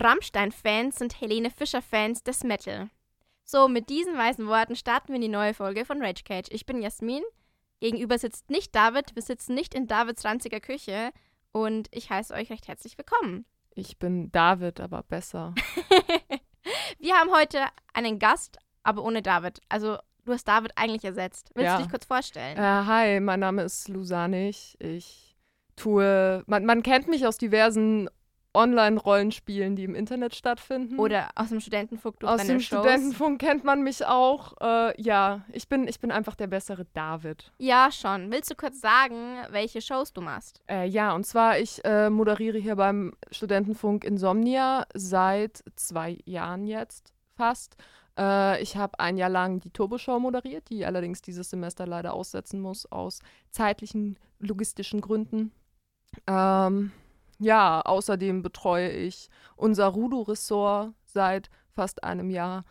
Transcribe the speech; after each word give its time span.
Rammstein-Fans 0.00 0.96
sind 0.96 1.20
Helene 1.20 1.50
Fischer-Fans 1.50 2.22
des 2.22 2.42
Metal. 2.44 2.88
So, 3.44 3.68
mit 3.68 3.88
diesen 3.90 4.16
weisen 4.16 4.46
Worten 4.46 4.76
starten 4.76 5.08
wir 5.08 5.16
in 5.16 5.22
die 5.22 5.28
neue 5.28 5.54
Folge 5.54 5.84
von 5.84 6.02
Rage 6.02 6.22
Cage. 6.24 6.48
Ich 6.50 6.66
bin 6.66 6.82
Jasmin. 6.82 7.22
Gegenüber 7.80 8.18
sitzt 8.18 8.48
nicht 8.50 8.74
David. 8.74 9.14
Wir 9.14 9.22
sitzen 9.22 9.54
nicht 9.54 9.74
in 9.74 9.86
Davids 9.86 10.24
ranziger 10.24 10.60
Küche. 10.60 11.10
Und 11.52 11.88
ich 11.90 12.10
heiße 12.10 12.32
euch 12.34 12.50
recht 12.50 12.68
herzlich 12.68 12.96
willkommen. 12.96 13.44
Ich 13.74 13.98
bin 13.98 14.30
David, 14.32 14.80
aber 14.80 15.02
besser. 15.02 15.54
wir 16.98 17.14
haben 17.14 17.30
heute 17.32 17.64
einen 17.92 18.18
Gast, 18.18 18.58
aber 18.82 19.02
ohne 19.02 19.22
David. 19.22 19.60
Also, 19.68 19.98
du 20.24 20.32
hast 20.32 20.44
David 20.46 20.72
eigentlich 20.76 21.04
ersetzt. 21.04 21.50
Willst 21.54 21.66
Ja. 21.66 21.76
du 21.76 21.82
dich 21.82 21.90
kurz 21.90 22.04
vorstellen? 22.04 22.56
Äh, 22.56 22.60
hi, 22.60 23.20
mein 23.20 23.40
Name 23.40 23.62
ist 23.62 23.88
Lusanich. 23.88 24.76
Ich 24.80 25.36
tue, 25.76 26.44
man, 26.46 26.64
man 26.64 26.82
kennt 26.82 27.08
mich 27.08 27.26
aus 27.26 27.38
diversen 27.38 28.08
Online-Rollenspielen, 28.54 29.76
die 29.76 29.84
im 29.84 29.94
Internet 29.94 30.34
stattfinden. 30.34 30.98
Oder 30.98 31.28
aus 31.34 31.50
dem 31.50 31.60
Studentenfunk 31.60 32.20
durch 32.20 32.32
aus 32.32 32.44
dem 32.44 32.60
Shows? 32.60 32.80
Studentenfunk 32.80 33.40
kennt 33.40 33.64
man 33.64 33.82
mich 33.82 34.04
auch. 34.04 34.54
Äh, 34.60 35.00
ja, 35.00 35.44
ich 35.52 35.68
bin, 35.68 35.86
ich 35.86 36.00
bin 36.00 36.10
einfach 36.10 36.34
der 36.34 36.48
bessere 36.48 36.86
David. 36.92 37.52
Ja, 37.58 37.90
schon. 37.92 38.30
Willst 38.30 38.50
du 38.50 38.54
kurz 38.54 38.80
sagen, 38.80 39.36
welche 39.50 39.80
Shows 39.80 40.12
du 40.12 40.20
machst? 40.20 40.60
Äh, 40.68 40.86
ja, 40.88 41.14
und 41.14 41.24
zwar, 41.24 41.58
ich 41.58 41.84
äh, 41.84 42.10
moderiere 42.10 42.58
hier 42.58 42.76
beim 42.76 43.12
Studentenfunk 43.30 44.04
Insomnia 44.04 44.86
seit 44.94 45.62
zwei 45.76 46.18
Jahren 46.24 46.66
jetzt 46.66 47.12
fast. 47.36 47.76
Äh, 48.18 48.60
ich 48.62 48.76
habe 48.76 48.98
ein 48.98 49.16
Jahr 49.16 49.30
lang 49.30 49.60
die 49.60 49.70
Turbo-Show 49.70 50.18
moderiert, 50.18 50.68
die 50.70 50.84
allerdings 50.84 51.22
dieses 51.22 51.50
Semester 51.50 51.86
leider 51.86 52.12
aussetzen 52.12 52.60
muss 52.60 52.90
aus 52.90 53.20
zeitlichen, 53.50 54.18
logistischen 54.40 55.00
Gründen. 55.00 55.52
Ähm, 56.26 56.92
ja, 57.40 57.80
außerdem 57.80 58.42
betreue 58.42 58.90
ich 58.90 59.28
unser 59.56 59.86
Rudo-Ressort 59.86 60.94
seit 61.04 61.50
fast 61.72 62.04
einem 62.04 62.30
Jahr 62.30 62.64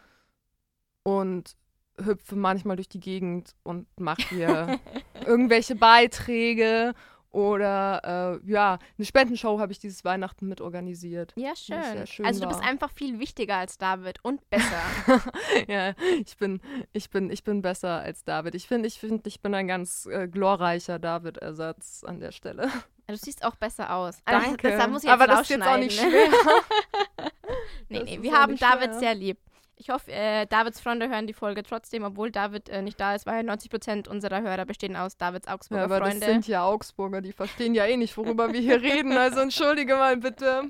und 1.03 1.57
hüpfe 1.97 2.35
manchmal 2.35 2.75
durch 2.75 2.87
die 2.87 2.99
Gegend 2.99 3.55
und 3.63 3.87
mache 3.99 4.21
hier 4.29 4.79
irgendwelche 5.25 5.75
Beiträge 5.75 6.93
oder 7.31 8.39
äh, 8.43 8.51
ja, 8.51 8.79
eine 8.97 9.05
Spendenshow 9.05 9.59
habe 9.59 9.71
ich 9.71 9.79
dieses 9.79 10.03
Weihnachten 10.03 10.47
mit 10.47 10.61
organisiert. 10.61 11.33
Ja, 11.35 11.55
schön. 11.55 12.07
schön 12.07 12.25
also 12.25 12.41
du 12.41 12.47
bist 12.47 12.61
war. 12.61 12.67
einfach 12.67 12.91
viel 12.91 13.19
wichtiger 13.19 13.57
als 13.57 13.77
David 13.77 14.19
und 14.23 14.41
besser. 14.49 14.81
ja, 15.67 15.93
ich 16.25 16.37
bin, 16.37 16.59
ich 16.91 17.09
bin, 17.09 17.29
ich 17.29 17.43
bin 17.43 17.61
besser 17.61 17.99
als 18.01 18.23
David. 18.23 18.55
Ich 18.55 18.67
finde, 18.67 18.87
ich 18.87 18.99
finde, 18.99 19.27
ich 19.27 19.41
bin 19.41 19.53
ein 19.53 19.67
ganz 19.67 20.07
äh, 20.07 20.27
glorreicher 20.27 20.97
David-Ersatz 20.97 22.03
an 22.03 22.19
der 22.19 22.31
Stelle. 22.31 22.69
du 23.07 23.15
siehst 23.15 23.45
auch 23.45 23.55
besser 23.55 23.93
aus. 23.93 24.17
Also, 24.25 24.45
Danke. 24.47 24.87
Muss 24.89 25.03
ich 25.03 25.09
jetzt 25.09 25.13
Aber 25.13 25.27
das 25.27 25.41
ist 25.41 25.49
jetzt 25.49 25.67
auch 25.67 25.77
nicht 25.77 25.99
schwer. 25.99 26.29
Nee, 27.91 27.99
Das 27.99 28.07
nee, 28.07 28.21
wir 28.21 28.33
haben 28.33 28.55
David 28.55 28.89
schwer. 28.91 28.99
sehr 28.99 29.15
lieb. 29.15 29.39
Ich 29.81 29.89
hoffe, 29.89 30.11
äh, 30.11 30.45
Davids 30.45 30.81
Freunde 30.81 31.07
hören 31.07 31.25
die 31.25 31.33
Folge 31.33 31.63
trotzdem, 31.63 32.03
obwohl 32.03 32.31
David 32.31 32.67
äh, 32.67 32.81
nicht 32.81 32.99
da 32.99 33.15
ist, 33.15 33.25
weil 33.25 33.45
90% 33.49 34.09
unserer 34.09 34.41
Hörer 34.41 34.65
bestehen 34.65 34.97
aus 34.97 35.15
Davids 35.15 35.47
Ja, 35.47 35.53
Augsburger 35.55 35.83
aber 35.85 35.97
Freunde. 35.99 36.19
das 36.19 36.29
sind 36.29 36.47
ja 36.49 36.65
Augsburger, 36.65 37.21
die 37.21 37.31
verstehen 37.31 37.73
ja 37.73 37.85
eh 37.85 37.95
nicht, 37.95 38.17
worüber 38.17 38.51
wir 38.51 38.59
hier 38.59 38.81
reden. 38.81 39.13
Also 39.17 39.39
entschuldige 39.39 39.95
mal 39.95 40.17
bitte. 40.17 40.63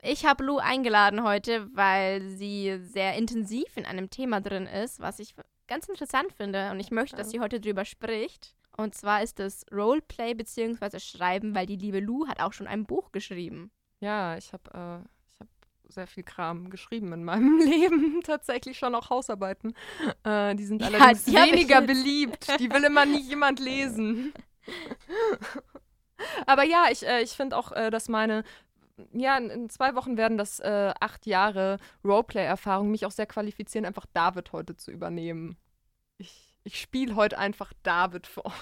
Ich 0.00 0.24
habe 0.24 0.44
Lou 0.44 0.56
eingeladen 0.56 1.24
heute, 1.24 1.68
weil 1.76 2.22
sie 2.22 2.78
sehr 2.80 3.14
intensiv 3.16 3.76
in 3.76 3.84
einem 3.84 4.08
Thema 4.08 4.40
drin 4.40 4.66
ist, 4.66 4.98
was 5.00 5.18
ich 5.18 5.34
ganz 5.68 5.86
interessant 5.88 6.32
finde 6.34 6.70
und 6.70 6.80
ich 6.80 6.90
möchte, 6.90 7.16
dass 7.16 7.26
Ja. 7.26 7.32
sie 7.32 7.40
heute 7.40 7.60
drüber 7.60 7.84
spricht. 7.84 8.54
Und 8.78 8.94
zwar 8.94 9.22
ist 9.22 9.40
es 9.40 9.66
Roleplay 9.70 10.32
bzw. 10.32 10.98
Schreiben, 11.00 11.54
weil 11.54 11.66
die 11.66 11.76
liebe 11.76 12.00
Lou 12.00 12.26
hat 12.26 12.40
auch 12.40 12.54
schon 12.54 12.66
ein 12.66 12.86
Buch 12.86 13.12
geschrieben. 13.12 13.70
Ja, 14.00 14.38
ich 14.38 14.54
habe 14.54 15.02
äh, 15.04 15.08
sehr 15.92 16.06
viel 16.06 16.22
Kram 16.22 16.70
geschrieben 16.70 17.12
in 17.12 17.24
meinem 17.24 17.58
Leben. 17.64 18.22
Tatsächlich 18.22 18.78
schon 18.78 18.94
auch 18.94 19.10
Hausarbeiten. 19.10 19.74
Äh, 20.24 20.54
die 20.56 20.64
sind 20.64 20.82
Ja, 20.82 20.88
allerdings 20.88 21.24
die 21.24 21.34
weniger 21.34 21.80
beliebt. 21.80 22.48
Die 22.58 22.70
will 22.70 22.84
immer 22.84 23.06
nie 23.06 23.22
jemand 23.22 23.60
lesen. 23.60 24.32
Aber 26.46 26.64
ja, 26.64 26.86
ich, 26.90 27.06
äh, 27.06 27.22
ich 27.22 27.32
finde 27.32 27.56
auch, 27.56 27.72
äh, 27.72 27.90
dass 27.90 28.08
meine, 28.08 28.44
ja, 29.12 29.36
in, 29.36 29.50
in 29.50 29.70
zwei 29.70 29.94
Wochen 29.94 30.16
werden 30.16 30.38
das 30.38 30.60
äh, 30.60 30.92
acht 31.00 31.26
Jahre 31.26 31.78
Roleplay-Erfahrung 32.04 32.90
mich 32.90 33.06
auch 33.06 33.10
sehr 33.10 33.26
qualifizieren, 33.26 33.86
einfach 33.86 34.06
David 34.12 34.52
heute 34.52 34.76
zu 34.76 34.90
übernehmen. 34.90 35.56
Ich, 36.18 36.54
ich 36.64 36.80
spiele 36.80 37.16
heute 37.16 37.38
einfach 37.38 37.72
David 37.82 38.26
für 38.26 38.44
euch. 38.44 38.52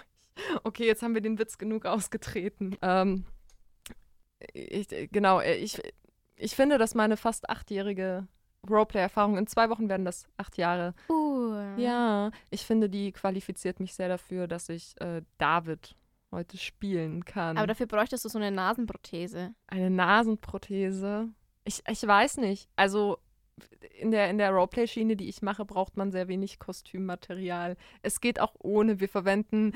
Okay, 0.65 0.87
jetzt 0.87 1.03
haben 1.03 1.15
wir 1.15 1.21
den 1.21 1.39
Witz 1.39 1.59
genug 1.59 1.85
ausgetreten. 1.85 2.77
Ähm, 2.81 3.27
ich, 4.53 4.91
äh, 4.93 5.07
genau, 5.09 5.41
äh, 5.41 5.57
ich, 5.57 5.81
ich 6.41 6.57
finde, 6.57 6.79
dass 6.79 6.95
meine 6.95 7.17
fast 7.17 7.49
achtjährige 7.49 8.27
Roleplay-Erfahrung, 8.69 9.39
in 9.39 9.47
zwei 9.47 9.71
Wochen 9.71 9.89
werden 9.89 10.05
das 10.05 10.27
acht 10.37 10.57
Jahre. 10.59 10.95
Uh. 11.09 11.55
Ja, 11.77 12.31
ich 12.51 12.67
finde, 12.67 12.89
die 12.89 13.13
qualifiziert 13.13 13.81
mich 13.81 13.95
sehr 13.95 14.09
dafür, 14.09 14.49
dass 14.49 14.69
ich 14.69 15.01
äh, 15.01 15.23
David 15.39 15.97
heute 16.31 16.59
spielen 16.59 17.25
kann. 17.25 17.57
Aber 17.57 17.67
dafür 17.67 17.87
bräuchtest 17.87 18.25
du 18.25 18.29
so 18.29 18.39
eine 18.39 18.51
Nasenprothese. 18.51 19.55
Eine 19.67 19.91
Nasenprothese. 19.91 21.29
Ich, 21.65 21.83
ich 21.89 22.07
weiß 22.07 22.37
nicht. 22.39 22.69
Also 22.77 23.19
in 23.99 24.11
der, 24.11 24.31
in 24.31 24.39
der 24.39 24.51
Roleplay-Schiene, 24.51 25.17
die 25.17 25.29
ich 25.29 25.43
mache, 25.43 25.65
braucht 25.65 25.97
man 25.97 26.13
sehr 26.13 26.29
wenig 26.29 26.59
Kostümmaterial. 26.59 27.77
Es 28.03 28.21
geht 28.21 28.41
auch 28.41 28.55
ohne. 28.59 29.01
Wir 29.01 29.09
verwenden 29.09 29.73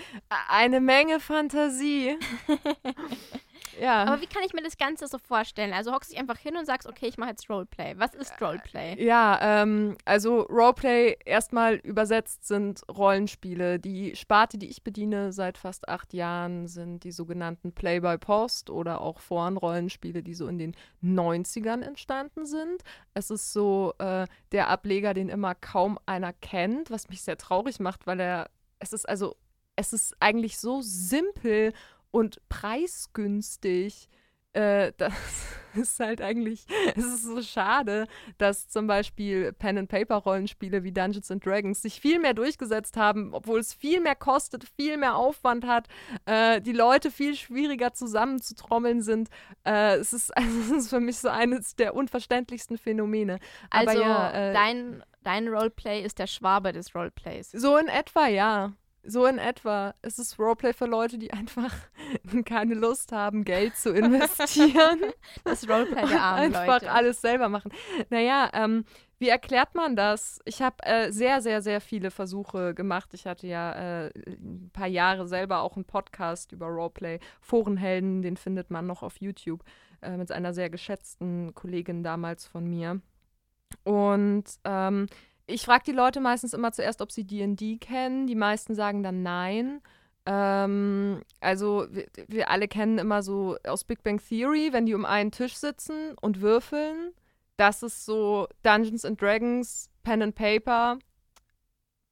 eine 0.49 0.81
Menge 0.81 1.21
Fantasie. 1.21 2.17
ja. 3.81 4.05
Aber 4.05 4.21
wie 4.21 4.27
kann 4.27 4.43
ich 4.45 4.53
mir 4.53 4.63
das 4.63 4.77
Ganze 4.77 5.07
so 5.07 5.19
vorstellen? 5.19 5.73
Also 5.73 5.93
hockst 5.93 6.13
dich 6.13 6.19
einfach 6.19 6.39
hin 6.39 6.57
und 6.57 6.67
sagst, 6.67 6.89
okay, 6.89 7.07
ich 7.07 7.19
mache 7.19 7.31
jetzt 7.31 7.49
Roleplay. 7.49 7.95
Was 7.97 8.15
ist 8.15 8.41
Roleplay? 8.41 9.03
Ja, 9.03 9.39
ähm, 9.41 9.97
also 10.05 10.43
Roleplay 10.43 11.17
erstmal 11.25 11.77
übersetzt 11.77 12.47
sind 12.47 12.83
Rollenspiele. 12.89 13.79
Die 13.79 14.17
Sparte, 14.17 14.59
die 14.59 14.69
ich 14.69 14.83
bediene 14.83 15.33
seit 15.33 15.59
fast 15.59 15.89
acht 15.89 16.13
Jahren, 16.13 16.67
sind 16.67 17.05
die 17.05 17.13
sogenannten 17.13 17.73
Play-by-Post 17.73 18.71
oder 18.71 19.01
auch 19.01 19.21
Foren-Rollenspiele, 19.21 20.23
die 20.23 20.35
so 20.35 20.47
in 20.47 20.59
den 20.59 20.77
90ern 21.03 21.83
entstanden 21.83 22.47
sind. 22.47 22.83
Es 23.15 23.31
ist 23.31 23.53
so 23.53 23.95
äh, 23.99 24.27
der 24.53 24.69
Ableger, 24.69 25.15
den 25.15 25.29
immer 25.29 25.55
kaum 25.55 25.99
einer 26.07 26.33
kennt, 26.33 26.91
was 26.91 27.09
mich 27.09 27.23
sehr 27.23 27.37
traurig 27.37 27.81
macht, 27.81 28.07
weil 28.07 28.21
er, 28.21 28.51
es 28.79 28.93
ist 28.93 29.09
also, 29.09 29.37
es 29.77 29.93
ist 29.93 30.15
eigentlich 30.21 30.59
so 30.59 30.81
simpel 30.83 31.73
und 32.15 32.39
preisgünstig. 32.49 34.09
Äh, 34.53 34.93
das 34.99 35.13
ist 35.75 35.99
halt 35.99 36.23
eigentlich, 36.23 36.65
es 36.95 37.05
ist 37.05 37.25
so 37.25 37.43
schade, 37.43 38.07
dass 38.39 38.69
zum 38.69 38.87
Beispiel 38.87 39.53
Pen-and-Paper-Rollenspiele 39.53 40.85
wie 40.85 40.93
Dungeons 40.93 41.33
and 41.33 41.45
Dragons 41.45 41.83
sich 41.83 42.01
viel 42.01 42.21
mehr 42.21 42.33
durchgesetzt 42.33 42.97
haben, 42.97 43.35
obwohl 43.35 43.59
es 43.59 43.75
viel 43.75 44.01
mehr 44.01 44.15
kostet, 44.15 44.65
viel 44.77 44.97
mehr 44.97 45.17
Aufwand 45.17 45.67
hat, 45.67 45.89
äh, 46.27 46.61
die 46.61 46.73
Leute 46.73 47.11
viel 47.11 47.35
schwieriger 47.35 47.93
zusammenzutrommeln 47.93 49.03
sind. 49.03 49.29
Äh, 49.65 49.97
es, 49.97 50.13
ist, 50.13 50.31
also, 50.37 50.61
es 50.61 50.71
ist 50.71 50.91
für 50.91 51.01
mich 51.01 51.19
so 51.19 51.29
eines 51.29 51.75
der 51.75 51.97
unverständlichsten 51.97 52.79
Phänomene. 52.79 53.41
Aber 53.71 53.91
Also 53.91 54.03
ja, 54.03 54.31
äh, 54.31 54.53
dein, 54.53 55.03
dein 55.25 55.49
Roleplay 55.49 56.05
ist 56.05 56.21
der 56.21 56.29
Schwabe 56.29 56.73
des 56.73 56.95
Roleplays. 56.95 57.51
so 57.51 57.77
in 57.77 57.89
etwa, 57.89 58.29
ja. 58.29 58.73
So 59.07 59.27
in 59.27 59.39
etwa. 59.39 59.95
Es 60.03 60.19
ist 60.19 60.39
Roleplay 60.39 60.73
für 60.73 60.87
Leute, 60.87 61.19
die 61.19 61.33
einfach 61.33 61.75
keine 62.45 62.75
Lust 62.75 63.13
haben, 63.13 63.45
Geld 63.45 63.77
zu 63.77 63.93
investieren. 63.93 65.01
Das 65.45 65.69
Roleplay 65.69 66.07
der 66.07 66.23
armen 66.23 66.55
einfach 66.55 66.67
Leute. 66.83 66.91
alles 66.91 67.21
selber 67.21 67.49
machen. 67.49 67.73
Naja, 68.09 68.51
ähm, 68.55 68.85
wie 69.19 69.29
erklärt 69.29 69.75
man 69.75 69.97
das? 69.97 70.41
Ich 70.45 70.63
habe 70.63 70.77
äh, 70.83 71.11
sehr, 71.11 71.41
sehr, 71.41 71.63
sehr 71.63 71.81
viele 71.81 72.11
Versuche 72.11 72.75
gemacht. 72.75 73.11
Ich 73.15 73.27
hatte 73.27 73.47
ja 73.47 73.73
äh, 74.07 74.11
ein 74.27 74.71
paar 74.73 74.87
Jahre 74.87 75.27
selber 75.27 75.61
auch 75.61 75.77
einen 75.77 75.85
Podcast 75.85 76.53
über 76.53 76.67
Roleplay. 76.67 77.21
Forenhelden, 77.41 78.23
den 78.23 78.37
findet 78.37 78.71
man 78.71 78.87
noch 78.87 79.03
auf 79.03 79.21
YouTube 79.21 79.63
äh, 80.03 80.17
mit 80.17 80.33
einer 80.33 80.53
sehr 80.55 80.71
geschätzten 80.71 81.55
Kollegin 81.55 82.03
damals 82.03 82.47
von 82.47 82.69
mir. 82.69 83.01
Und 83.85 84.45
ähm, 84.65 85.07
ich 85.47 85.65
frage 85.65 85.85
die 85.85 85.93
Leute 85.93 86.21
meistens 86.21 86.55
immer 86.55 86.73
zuerst, 86.73 87.01
ob 87.03 87.13
sie 87.13 87.25
D&D 87.25 87.79
kennen. 87.79 88.27
Die 88.27 88.35
meisten 88.35 88.75
sagen 88.75 89.03
dann 89.03 89.23
nein. 89.23 89.81
Ähm, 90.27 91.23
also 91.41 91.87
wir, 91.91 92.07
wir 92.29 92.51
alle 92.51 92.67
kennen 92.69 92.99
immer 92.99 93.23
so 93.23 93.57
aus 93.67 93.85
Big 93.85 94.03
Bang 94.03 94.21
Theory, 94.27 94.73
wenn 94.73 94.87
die 94.87 94.95
um 94.95 95.05
einen 95.05 95.31
Tisch 95.31 95.55
sitzen 95.55 96.15
und 96.21 96.41
würfeln. 96.41 97.13
Das 97.57 97.83
ist 97.83 98.05
so 98.05 98.49
Dungeons 98.63 99.05
and 99.05 99.21
Dragons, 99.21 99.91
Pen 100.03 100.23
and 100.23 100.35
Paper. 100.35 100.99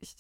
Ich 0.01 0.15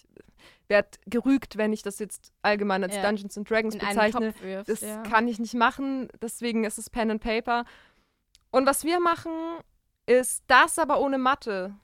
werde 0.69 0.89
gerügt, 1.07 1.59
wenn 1.59 1.73
ich 1.73 1.83
das 1.83 1.99
jetzt 1.99 2.33
allgemein 2.41 2.83
als 2.83 2.97
Ja. 2.97 3.03
Dungeons 3.03 3.37
and 3.37 3.49
Dragons 3.49 3.75
in 3.75 3.81
bezeichne. 3.81 4.35
Wirfst. 4.41 4.71
Das 4.71 4.81
ja. 4.81 5.03
kann 5.03 5.29
ich 5.29 5.39
nicht 5.39 5.55
machen, 5.55 6.09
deswegen 6.21 6.65
ist 6.65 6.79
es 6.79 6.89
Pen 6.89 7.11
and 7.11 7.23
Paper. 7.23 7.65
Und 8.51 8.67
was 8.67 8.85
wir 8.85 9.01
machen, 9.01 9.33
ist 10.07 10.45
das 10.47 10.79
aber 10.79 11.01
ohne 11.01 11.19
Mathe. 11.19 11.75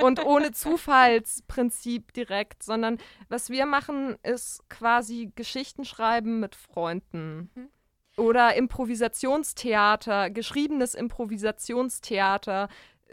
Und 0.00 0.24
ohne 0.24 0.52
Zufallsprinzip 0.52 2.12
direkt, 2.12 2.62
sondern 2.62 2.98
was 3.28 3.50
wir 3.50 3.66
machen, 3.66 4.16
ist 4.22 4.68
quasi 4.68 5.32
Geschichten 5.34 5.84
schreiben 5.84 6.40
mit 6.40 6.54
Freunden. 6.54 7.50
Oder 8.16 8.54
Improvisationstheater, 8.54 10.30
geschriebenes 10.30 10.94
Improvisationstheater, 10.94 12.68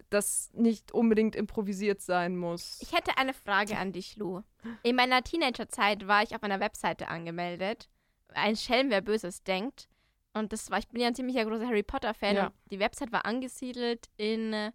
das 0.09 0.51
nicht 0.53 0.91
unbedingt 0.91 1.35
improvisiert 1.35 2.01
sein 2.01 2.37
muss. 2.37 2.79
Ich 2.81 2.93
hätte 2.93 3.17
eine 3.17 3.33
Frage 3.33 3.77
an 3.77 3.91
dich, 3.91 4.15
Lou. 4.15 4.41
In 4.83 4.95
meiner 4.95 5.23
Teenagerzeit 5.23 6.07
war 6.07 6.23
ich 6.23 6.35
auf 6.35 6.43
einer 6.43 6.59
Webseite 6.59 7.09
angemeldet. 7.09 7.89
Ein 8.33 8.55
Schelm, 8.55 8.89
wer 8.89 9.01
Böses 9.01 9.43
denkt. 9.43 9.89
Und 10.33 10.51
das 10.53 10.71
war, 10.71 10.79
ich 10.79 10.87
bin 10.87 11.01
ja 11.01 11.07
ein 11.07 11.15
ziemlicher 11.15 11.45
großer 11.45 11.67
Harry 11.67 11.83
Potter-Fan. 11.83 12.35
Ja. 12.35 12.51
Die 12.71 12.79
Website 12.79 13.11
war 13.11 13.25
angesiedelt 13.25 14.09
in 14.17 14.71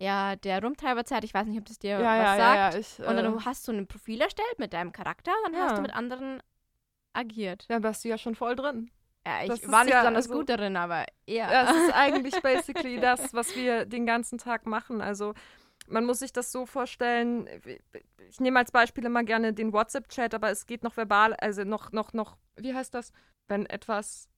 ja, 0.00 0.34
der 0.36 0.62
Rumtreiberzeit. 0.62 1.24
Ich 1.24 1.34
weiß 1.34 1.46
nicht, 1.46 1.58
ob 1.58 1.66
das 1.66 1.78
dir 1.78 1.90
ja, 1.90 1.98
was 2.00 2.04
ja, 2.04 2.36
sagt. 2.36 2.38
ja, 2.38 2.70
ja, 2.70 2.78
ich, 2.78 2.98
Und 2.98 3.18
äh, 3.18 3.22
dann 3.22 3.44
hast 3.44 3.68
du 3.68 3.72
ein 3.72 3.86
Profil 3.86 4.20
erstellt 4.20 4.58
mit 4.58 4.72
deinem 4.72 4.92
Charakter, 4.92 5.32
dann 5.44 5.54
hast 5.56 5.70
Ja. 5.70 5.76
du 5.76 5.82
mit 5.82 5.94
anderen 5.94 6.42
agiert. 7.12 7.66
ja, 7.68 7.78
da 7.80 7.88
bist 7.88 8.04
du 8.04 8.08
ja 8.08 8.18
schon 8.18 8.34
voll 8.34 8.56
drin. 8.56 8.90
Ja, 9.26 9.44
Das 9.46 9.58
ich 9.58 9.64
ist 9.64 9.70
war 9.72 9.84
nicht 9.84 9.92
ja, 9.92 10.00
besonders 10.00 10.26
also- 10.26 10.38
gut 10.38 10.48
darin, 10.48 10.76
aber 10.76 11.04
eher. 11.26 11.48
Das 11.50 11.76
ist 11.76 11.92
eigentlich 11.94 12.34
basically 12.42 12.98
das, 13.00 13.34
was 13.34 13.54
wir 13.54 13.84
den 13.84 14.06
ganzen 14.06 14.38
Tag 14.38 14.64
machen. 14.66 15.00
Also 15.02 15.34
man 15.88 16.04
muss 16.06 16.20
sich 16.20 16.32
das 16.32 16.52
so 16.52 16.66
vorstellen, 16.66 17.48
ich 18.28 18.40
nehme 18.40 18.58
als 18.60 18.70
Beispiel 18.70 19.04
immer 19.04 19.24
gerne 19.24 19.52
den 19.52 19.72
WhatsApp-Chat, 19.72 20.34
aber 20.34 20.50
es 20.50 20.66
geht 20.66 20.84
noch 20.84 20.96
verbal, 20.96 21.34
also 21.34 21.64
noch, 21.64 21.92
noch, 21.92 22.12
noch, 22.12 22.36
wie 22.56 22.74
heißt 22.74 22.94
das, 22.94 23.12
wenn 23.48 23.66
etwas 23.66 24.28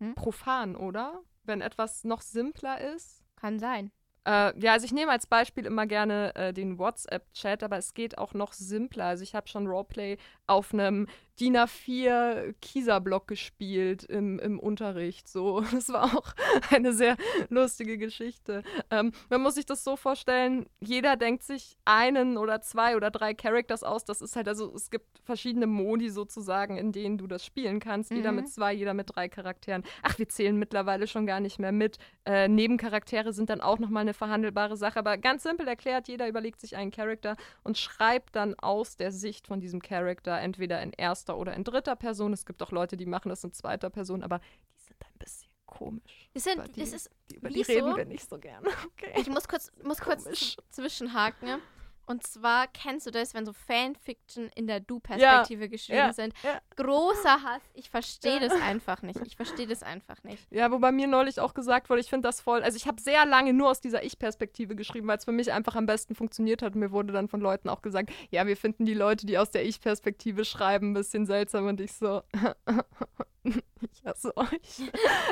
Hm? 0.00 0.14
profan, 0.14 0.74
oder? 0.74 1.20
Wenn 1.44 1.60
etwas 1.60 2.02
noch 2.04 2.22
simpler 2.22 2.80
ist. 2.80 3.22
Kann 3.36 3.58
sein. 3.60 3.92
Äh, 4.24 4.58
ja, 4.60 4.72
also 4.72 4.84
ich 4.84 4.92
nehme 4.92 5.10
als 5.10 5.26
Beispiel 5.26 5.66
immer 5.66 5.86
gerne 5.86 6.34
äh, 6.36 6.52
den 6.52 6.78
WhatsApp-Chat, 6.78 7.62
aber 7.62 7.78
es 7.78 7.94
geht 7.94 8.18
auch 8.18 8.34
noch 8.34 8.52
simpler. 8.52 9.06
Also 9.06 9.24
ich 9.24 9.34
habe 9.34 9.48
schon 9.48 9.66
Roleplay 9.66 10.16
auf 10.46 10.72
einem 10.72 11.08
DIN 11.40 11.56
A4 11.56 12.54
Kieserblock 12.60 13.26
gespielt 13.26 14.04
im, 14.04 14.38
im 14.38 14.58
Unterricht. 14.60 15.28
So, 15.28 15.60
das 15.72 15.88
war 15.88 16.04
auch 16.16 16.34
eine 16.70 16.92
sehr 16.92 17.16
lustige 17.48 17.96
Geschichte. 17.98 18.62
Ähm, 18.90 19.12
man 19.30 19.42
muss 19.42 19.54
sich 19.54 19.66
das 19.66 19.82
so 19.82 19.96
vorstellen, 19.96 20.66
jeder 20.80 21.16
denkt 21.16 21.42
sich 21.42 21.76
einen 21.84 22.36
oder 22.36 22.60
zwei 22.60 22.96
oder 22.96 23.10
drei 23.10 23.34
Characters 23.34 23.82
aus. 23.82 24.04
Das 24.04 24.20
ist 24.20 24.36
halt, 24.36 24.46
also 24.48 24.74
es 24.74 24.90
gibt 24.90 25.06
verschiedene 25.24 25.66
Modi 25.66 26.10
sozusagen, 26.10 26.76
in 26.76 26.92
denen 26.92 27.16
du 27.18 27.26
das 27.26 27.44
spielen 27.44 27.80
kannst. 27.80 28.10
Jeder 28.10 28.30
Mhm. 28.30 28.36
mit 28.36 28.48
zwei, 28.50 28.72
jeder 28.72 28.94
mit 28.94 29.14
drei 29.14 29.28
Charakteren. 29.28 29.84
Ach, 30.02 30.18
wir 30.18 30.28
zählen 30.28 30.58
mittlerweile 30.58 31.06
schon 31.06 31.26
gar 31.26 31.40
nicht 31.40 31.58
mehr 31.58 31.72
mit. 31.72 31.98
Äh, 32.26 32.48
Nebencharaktere 32.48 33.32
sind 33.32 33.48
dann 33.50 33.60
auch 33.60 33.78
nochmal 33.78 34.02
eine 34.02 34.14
verhandelbare 34.14 34.76
Sache. 34.76 34.98
Aber 34.98 35.16
ganz 35.16 35.42
simpel 35.44 35.66
erklärt, 35.66 36.08
jeder 36.08 36.28
überlegt 36.28 36.60
sich 36.60 36.76
einen 36.76 36.90
Charakter 36.90 37.36
und 37.64 37.78
schreibt 37.78 38.36
dann 38.36 38.54
aus 38.58 38.96
der 38.96 39.12
Sicht 39.12 39.46
von 39.46 39.60
diesem 39.60 39.80
Charakter 39.80 40.38
entweder 40.38 40.82
in 40.82 40.92
erster 40.92 41.21
oder 41.30 41.54
in 41.54 41.64
dritter 41.64 41.96
Person. 41.96 42.32
Es 42.32 42.44
gibt 42.46 42.62
auch 42.62 42.70
Leute, 42.72 42.96
die 42.96 43.06
machen 43.06 43.28
das 43.28 43.42
in 43.44 43.52
zweiter 43.52 43.90
Person, 43.90 44.22
aber 44.22 44.38
die 44.38 44.80
sind 44.84 44.96
ein 45.04 45.18
bisschen 45.18 45.48
komisch. 45.66 46.28
Das, 46.34 46.44
sind, 46.44 46.54
Über 46.56 46.68
die- 46.68 46.80
das 46.80 46.92
ist, 46.92 47.10
Die, 47.30 47.36
über 47.36 47.48
die 47.48 47.62
reden 47.62 47.96
wir 47.96 48.04
nicht 48.04 48.28
so 48.28 48.38
gerne. 48.38 48.68
Okay. 48.92 49.12
ich 49.20 49.28
muss 49.28 49.48
kurz, 49.48 49.70
muss 49.82 49.98
kurz 50.00 50.24
Komisch. 50.24 50.56
zwischenhaken. 50.70 51.60
Und 52.06 52.26
zwar 52.26 52.66
kennst 52.68 53.06
du 53.06 53.10
das, 53.10 53.32
wenn 53.34 53.46
so 53.46 53.52
Fanfiction 53.52 54.50
in 54.54 54.66
der 54.66 54.80
Du-Perspektive 54.80 55.68
geschrieben 55.68 55.98
ja, 55.98 56.12
sind. 56.12 56.34
ja. 56.42 56.60
Großer 56.76 57.42
Hass. 57.42 57.62
Ich 57.74 57.90
verstehe 57.90 58.34
Ja. 58.34 58.48
das 58.48 58.52
einfach 58.60 59.02
nicht. 59.02 59.20
Ich 59.24 59.36
verstehe 59.36 59.66
das 59.66 59.82
einfach 59.82 60.22
nicht. 60.24 60.46
Ja, 60.50 60.70
wobei 60.70 60.90
mir 60.92 61.06
neulich 61.06 61.38
auch 61.40 61.54
gesagt 61.54 61.90
wurde, 61.90 62.00
ich 62.00 62.10
finde 62.10 62.28
das 62.28 62.40
voll. 62.40 62.62
Also 62.62 62.76
ich 62.76 62.86
habe 62.86 63.00
sehr 63.00 63.24
lange 63.26 63.52
nur 63.52 63.70
aus 63.70 63.80
dieser 63.80 64.02
Ich-Perspektive 64.02 64.74
geschrieben, 64.74 65.06
weil 65.06 65.18
es 65.18 65.24
für 65.24 65.32
mich 65.32 65.52
einfach 65.52 65.76
am 65.76 65.86
besten 65.86 66.14
funktioniert 66.14 66.62
hat. 66.62 66.74
Und 66.74 66.80
mir 66.80 66.90
wurde 66.90 67.12
dann 67.12 67.28
von 67.28 67.40
Leuten 67.40 67.68
auch 67.68 67.82
gesagt, 67.82 68.10
ja, 68.30 68.46
wir 68.46 68.56
finden 68.56 68.84
die 68.84 68.94
Leute, 68.94 69.26
die 69.26 69.38
aus 69.38 69.50
der 69.50 69.64
Ich-Perspektive 69.64 70.44
schreiben, 70.44 70.90
ein 70.90 70.94
bisschen 70.94 71.26
seltsam. 71.26 71.66
Und 71.66 71.80
ich 71.80 71.92
so, 71.92 72.22
ich 73.44 74.04
hasse 74.04 74.36
euch. 74.36 74.90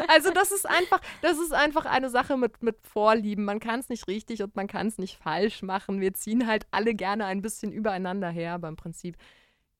Also 0.09 0.31
das 0.33 0.51
ist 0.51 0.69
einfach, 0.69 1.01
das 1.23 1.39
ist 1.39 1.53
einfach 1.53 1.85
eine 1.87 2.11
Sache 2.11 2.37
mit, 2.37 2.62
mit 2.62 2.77
Vorlieben. 2.87 3.45
Man 3.45 3.61
kann 3.61 3.81
es 3.81 3.89
nicht 3.89 4.09
richtig 4.09 4.43
und 4.43 4.57
man 4.57 4.67
kann 4.67 4.89
es 4.89 4.99
nicht 4.99 5.17
falsch 5.17 5.62
machen. 5.62 6.01
Wir 6.01 6.12
ziehen 6.15 6.47
halt 6.47 6.67
alle 6.71 6.95
gerne 6.95 7.27
ein 7.27 7.43
bisschen 7.43 7.73
übereinander 7.73 8.29
her, 8.31 8.55
aber 8.55 8.69
im 8.69 8.77
Prinzip, 8.77 9.17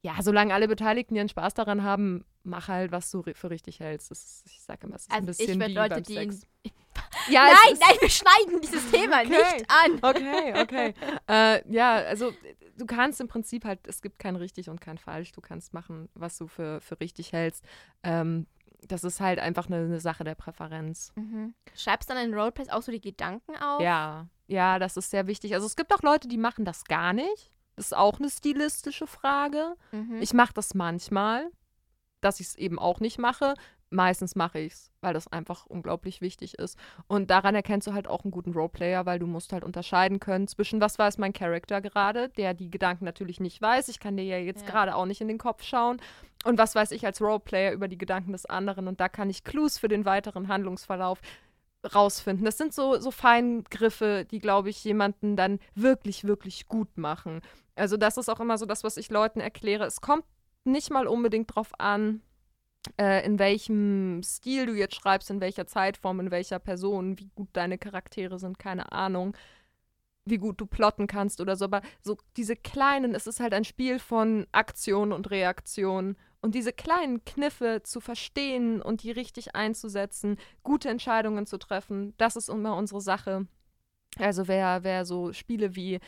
ja, 0.03 0.15
solange 0.23 0.55
alle 0.55 0.69
Beteiligten 0.69 1.17
ihren 1.17 1.29
Spaß 1.29 1.55
daran 1.55 1.83
haben, 1.83 2.25
mach 2.43 2.69
halt, 2.69 2.93
was 2.93 3.11
du 3.11 3.23
für 3.23 3.51
richtig 3.51 3.81
hältst. 3.81 4.11
Ist, 4.11 4.45
ich 4.47 4.63
sage 4.63 4.87
immer, 4.87 4.97
es 4.97 5.03
ist 5.03 5.11
ein 5.11 5.27
Also 5.27 5.31
ich 5.33 5.39
bisschen 5.39 5.61
würd 5.61 5.71
wie 5.71 5.75
Leute, 5.75 5.95
beim 5.97 6.03
die 6.05 6.15
in- 6.17 6.31
Sex. 6.33 6.47
Ja, 7.29 7.47
nein, 7.47 7.79
nein, 7.81 7.97
wir 8.01 8.11
schneiden 8.11 8.61
dieses 8.61 8.91
Thema 8.91 9.21
Okay. 9.21 9.29
nicht 9.29 9.67
an. 9.71 9.99
Okay, 10.03 10.61
okay. 10.61 10.95
äh, 11.29 11.73
ja, 11.73 11.95
also 11.95 12.33
du 12.77 12.87
kannst 12.87 13.21
im 13.21 13.29
Prinzip 13.29 13.65
halt, 13.65 13.87
es 13.87 14.03
gibt 14.03 14.19
kein 14.19 14.37
richtig 14.37 14.69
und 14.69 14.81
kein 14.81 14.99
falsch. 14.99 15.33
Du 15.33 15.41
kannst 15.41 15.73
machen, 15.75 16.09
was 16.15 16.37
du 16.39 16.47
für, 16.47 16.81
für 16.81 16.99
richtig 17.01 17.33
hältst. 17.33 17.65
Ähm, 18.03 18.47
das 18.89 19.05
ist 19.05 19.21
halt 19.21 19.39
einfach 19.39 19.67
eine, 19.67 19.77
eine 19.77 20.01
Sache 20.01 20.25
der 20.25 20.35
Präferenz. 20.35 21.13
Mhm. 21.15 21.55
Schreibst 21.75 22.09
dann 22.09 22.17
in 22.17 22.35
Roleplays 22.35 22.71
auch 22.71 22.83
so 22.83 22.91
die 22.93 23.01
Gedanken 23.01 23.55
auf? 23.57 23.81
Ja, 23.81 24.27
ja, 24.47 24.79
das 24.79 24.97
ist 24.97 25.11
sehr 25.11 25.27
wichtig. 25.27 25.55
Also 25.55 25.67
es 25.67 25.77
gibt 25.77 25.93
auch 25.95 26.03
Leute, 26.03 26.29
die 26.29 26.39
machen 26.39 26.65
das 26.65 26.85
gar 26.85 27.13
nicht. 27.13 27.53
Das 27.77 27.87
ist 27.87 27.97
auch 27.97 28.19
eine 28.19 28.31
stilistische 28.31 29.07
Frage. 29.07 29.77
Mhm. 29.93 30.21
Ich 30.21 30.33
mache 30.33 30.53
das 30.55 30.75
manchmal, 30.75 31.51
dass 32.21 32.41
ich 32.41 32.49
es 32.49 32.55
eben 32.57 32.79
auch 32.79 33.01
nicht 33.01 33.19
mache. 33.19 33.55
Meistens 33.93 34.37
mache 34.37 34.61
ich 34.61 34.73
es, 34.73 34.93
weil 35.01 35.15
das 35.15 35.27
einfach 35.27 35.67
unglaublich 35.67 36.21
wichtig 36.21 36.55
ist. 36.59 36.79
Und 37.09 37.29
daran 37.31 37.57
erkennst 37.57 37.89
du 37.89 37.93
halt 37.93 38.07
auch 38.07 38.23
einen 38.23 38.31
guten 38.31 38.53
Roleplayer, 38.53 39.05
weil 39.05 39.19
du 39.19 39.27
musst 39.27 39.53
halt 39.53 39.65
unterscheiden 39.65 40.21
können 40.21 40.47
zwischen, 40.47 40.81
was 40.81 40.97
weiß 40.99 41.19
mein 41.19 41.33
Charakter 41.33 41.81
gerade, 41.81 42.29
der 42.31 42.55
die 42.55 42.71
Gedanken 42.71 43.05
natürlich 43.05 43.41
nicht 43.41 43.61
weiß. 43.61 43.89
Ich 43.89 43.99
kann 43.99 44.17
dir 44.17 44.23
ja 44.25 44.39
jetzt 44.39 44.63
Ja. 44.65 44.71
gerade 44.71 44.95
auch 44.95 45.07
nicht 45.07 45.21
in 45.21 45.27
den 45.29 45.39
Kopf 45.39 45.65
schauen. 45.65 46.01
Und 46.45 46.57
was 46.57 46.75
weiß 46.77 46.93
ich 46.93 47.05
als 47.05 47.21
Roleplayer 47.21 47.73
über 47.73 47.89
die 47.89 47.99
Gedanken 47.99 48.31
des 48.33 48.47
anderen. 48.47 48.87
Und 48.87 49.01
da 49.01 49.09
kann 49.09 49.29
ich 49.29 49.43
Clues 49.45 49.77
für 49.77 49.89
den 49.89 50.05
weiteren 50.05 50.47
Handlungsverlauf 50.47 51.21
rausfinden. 51.95 52.45
Das 52.45 52.59
sind 52.59 52.73
so, 52.73 52.99
so 53.01 53.11
Feingriffe, 53.11 54.27
die, 54.31 54.39
glaube 54.39 54.71
ich, 54.71 54.85
jemanden 54.85 55.35
dann 55.37 55.59
wirklich, 55.75 56.25
wirklich 56.25 56.67
gut 56.69 56.97
machen. 56.97 57.41
Also 57.75 57.97
das 57.97 58.17
ist 58.19 58.29
auch 58.29 58.41
immer 58.41 58.59
so 58.59 58.67
das, 58.67 58.85
was 58.85 58.97
ich 58.97 59.11
Leuten 59.11 59.41
erkläre. 59.41 59.85
Es 59.85 60.01
kommt 60.01 60.25
nicht 60.65 60.91
mal 60.91 61.07
unbedingt 61.07 61.55
drauf 61.55 61.73
an, 61.79 62.21
äh, 62.99 63.25
in 63.25 63.39
welchem 63.39 64.23
Stil 64.23 64.67
du 64.67 64.75
jetzt 64.75 64.95
schreibst, 64.95 65.31
in 65.31 65.41
welcher 65.41 65.67
Zeitform, 65.67 66.21
in 66.21 66.31
welcher 66.31 66.59
Person, 66.59 67.19
wie 67.19 67.31
gut 67.35 67.49
deine 67.53 67.79
Charaktere 67.79 68.39
sind, 68.39 68.59
keine 68.59 68.93
Ahnung, 68.93 69.37
wie 70.25 70.39
gut 70.39 70.61
du 70.61 70.67
plotten 70.67 71.07
kannst 71.07 71.41
oder 71.41 71.57
so. 71.57 71.67
Aber 71.67 71.83
so 72.03 72.17
diese 72.37 72.57
kleinen, 72.57 73.15
es 73.15 73.27
ist 73.27 73.41
halt 73.41 73.55
ein 73.55 73.65
Spiel 73.65 73.99
von 73.99 74.47
Aktion 74.53 75.13
und 75.13 75.31
Reaktion. 75.31 76.17
Und 76.43 76.55
diese 76.55 76.73
kleinen 76.73 77.25
Kniffe 77.25 77.83
zu 77.85 78.01
verstehen 78.01 78.81
und 78.81 79.03
die 79.03 79.11
richtig 79.11 79.55
einzusetzen, 79.55 80.39
gute 80.63 80.89
Entscheidungen 80.89 81.47
zu 81.47 81.59
treffen, 81.59 82.15
das 82.17 82.37
ist 82.37 82.49
immer 82.49 82.77
unsere 82.77 83.03
Sache. 83.03 83.47
Also 84.19 84.49
wer, 84.49 84.83
wer 84.83 85.05
so 85.05 85.33
Spiele 85.33 85.77
wie 85.77 86.01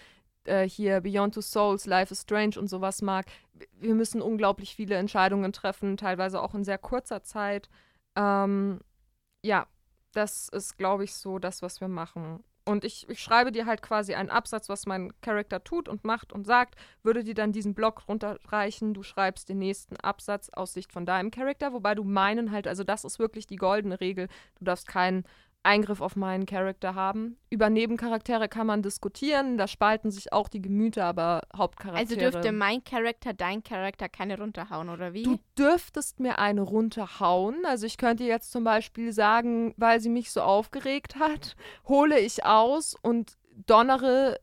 äh, 0.44 0.68
hier 0.68 1.00
Beyond 1.00 1.34
Two 1.34 1.40
Souls, 1.40 1.87
Life 1.87 2.12
is 2.12 2.22
Strange 2.22 2.58
und 2.58 2.68
sowas 2.68 3.02
mag, 3.02 3.26
wir 3.78 3.94
müssen 3.94 4.22
unglaublich 4.22 4.75
viele 4.75 4.96
Entscheidungen 4.96 5.52
treffen, 5.52 5.96
teilweise 5.96 6.42
auch 6.42 6.54
in 6.54 6.64
sehr 6.64 6.78
kurzer 6.78 7.22
Zeit. 7.22 7.68
Ähm, 8.16 8.80
ja, 9.42 9.66
das 10.12 10.49
ist, 10.49 10.76
glaube 10.76 11.04
ich, 11.04 11.14
so 11.14 11.38
das, 11.38 11.62
was 11.62 11.80
wir 11.80 11.88
machen. 11.88 12.42
Und 12.64 12.84
ich, 12.84 13.08
ich 13.08 13.20
schreibe 13.20 13.50
dir 13.50 13.66
halt 13.66 13.82
quasi 13.82 14.14
einen 14.14 14.30
Absatz, 14.30 14.68
was 14.68 14.87
mein 14.87 15.12
Charakter 15.20 15.64
tut 15.64 15.88
und 15.88 16.04
macht 16.04 16.32
und 16.32 16.46
sagt, 16.46 16.76
würde 17.02 17.25
dir 17.25 17.34
dann 17.34 17.50
diesen 17.50 17.75
Block 17.75 18.06
runterreichen, 18.06 18.94
du 18.94 19.02
schreibst 19.02 19.49
den 19.49 19.58
nächsten 19.58 19.96
Absatz 19.96 20.49
aus 20.49 20.72
Sicht 20.72 20.92
von 20.92 21.04
deinem 21.04 21.32
Charakter, 21.32 21.72
wobei 21.72 21.96
du 21.96 22.04
meinen 22.04 22.52
halt, 22.52 22.68
also 22.68 22.84
das 22.84 23.04
ist 23.04 23.18
wirklich 23.18 23.49
die 23.49 23.56
goldene 23.56 24.00
Regel, 24.00 24.28
du 24.58 24.64
darfst 24.64 24.87
keinen 24.87 25.25
Eingriff 25.64 26.00
auf 26.00 26.16
meinen 26.16 26.45
Charakter 26.45 26.95
haben. 26.95 27.37
Über 27.49 27.71
Nebencharaktere 27.71 28.49
kann 28.49 28.66
man 28.66 28.83
diskutieren, 28.83 29.57
da 29.59 29.69
spalten 29.69 30.11
sich 30.11 30.33
auch 30.33 30.49
die 30.49 30.61
Gemüter, 30.61 31.04
aber 31.04 31.42
Hauptcharaktere. 31.57 32.00
Also 32.00 32.16
dürfte 32.16 32.52
mein 32.52 32.83
Charakter 32.83 33.33
dein 33.33 33.62
Charakter 33.62 34.09
keine 34.09 34.38
runterhauen, 34.38 34.88
oder 34.88 35.12
wie? 35.12 35.23
Du 35.23 35.38
dürftest 35.57 36.19
mir 36.19 36.38
eine 36.38 36.62
runterhauen. 36.62 37.64
Also 37.64 37.87
ich 37.87 37.97
könnte 37.97 38.25
jetzt 38.25 38.50
zum 38.50 38.64
Beispiel 38.64 39.12
sagen, 39.12 39.73
weil 39.76 40.00
sie 40.00 40.09
mich 40.09 40.33
so 40.33 40.42
aufgeregt 40.42 41.16
hat, 41.16 41.57
hole 41.88 42.19
ich 42.19 42.45
aus 42.45 42.97
und 43.00 43.38
donnere, 43.66 44.40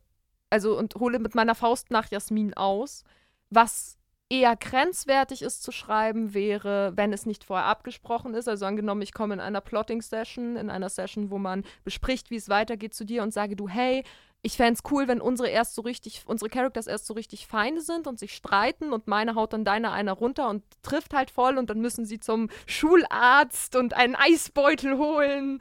also 0.49 0.77
und 0.77 0.95
hole 0.95 1.19
mit 1.19 1.35
meiner 1.35 1.55
Faust 1.55 1.91
nach 1.91 2.09
Jasmin 2.09 2.53
aus. 2.53 3.03
Was 3.49 3.98
eher 4.29 4.55
grenzwertig 4.55 5.41
ist 5.41 5.63
zu 5.63 5.71
schreiben, 5.71 6.33
wäre, 6.33 6.93
wenn 6.95 7.11
es 7.11 7.25
nicht 7.25 7.43
vorher 7.43 7.65
abgesprochen 7.65 8.35
ist. 8.35 8.47
Also 8.47 8.65
angenommen, 8.65 9.01
ich 9.01 9.13
komme 9.13 9.33
in 9.33 9.39
einer 9.39 9.61
Plotting-Session, 9.61 10.55
in 10.55 10.69
einer 10.69 10.89
Session, 10.89 11.31
wo 11.31 11.39
man 11.39 11.63
bespricht, 11.83 12.29
wie 12.29 12.35
es 12.35 12.47
weitergeht 12.47 12.93
zu 12.93 13.05
dir 13.05 13.23
und 13.23 13.33
sage 13.33 13.55
du, 13.55 13.67
hey, 13.67 14.03
ich 14.41 14.55
fände 14.55 14.73
es 14.73 14.91
cool, 14.91 15.07
wenn 15.07 15.19
unsere 15.19 15.49
erst 15.49 15.75
so 15.75 15.81
richtig, 15.81 16.23
unsere 16.25 16.49
Characters 16.49 16.87
erst 16.87 17.07
so 17.07 17.13
richtig 17.13 17.47
Feinde 17.47 17.81
sind 17.81 18.07
und 18.07 18.19
sich 18.19 18.33
streiten 18.33 18.93
und 18.93 19.07
meine 19.07 19.35
haut 19.35 19.51
dann 19.51 19.65
deine 19.65 19.91
einer 19.91 20.13
runter 20.13 20.49
und 20.49 20.63
trifft 20.81 21.13
halt 21.13 21.29
voll 21.29 21.57
und 21.57 21.69
dann 21.69 21.81
müssen 21.81 22.05
sie 22.05 22.19
zum 22.19 22.49
Schularzt 22.65 23.75
und 23.75 23.95
einen 23.95 24.15
Eisbeutel 24.15 24.97
holen. 24.97 25.59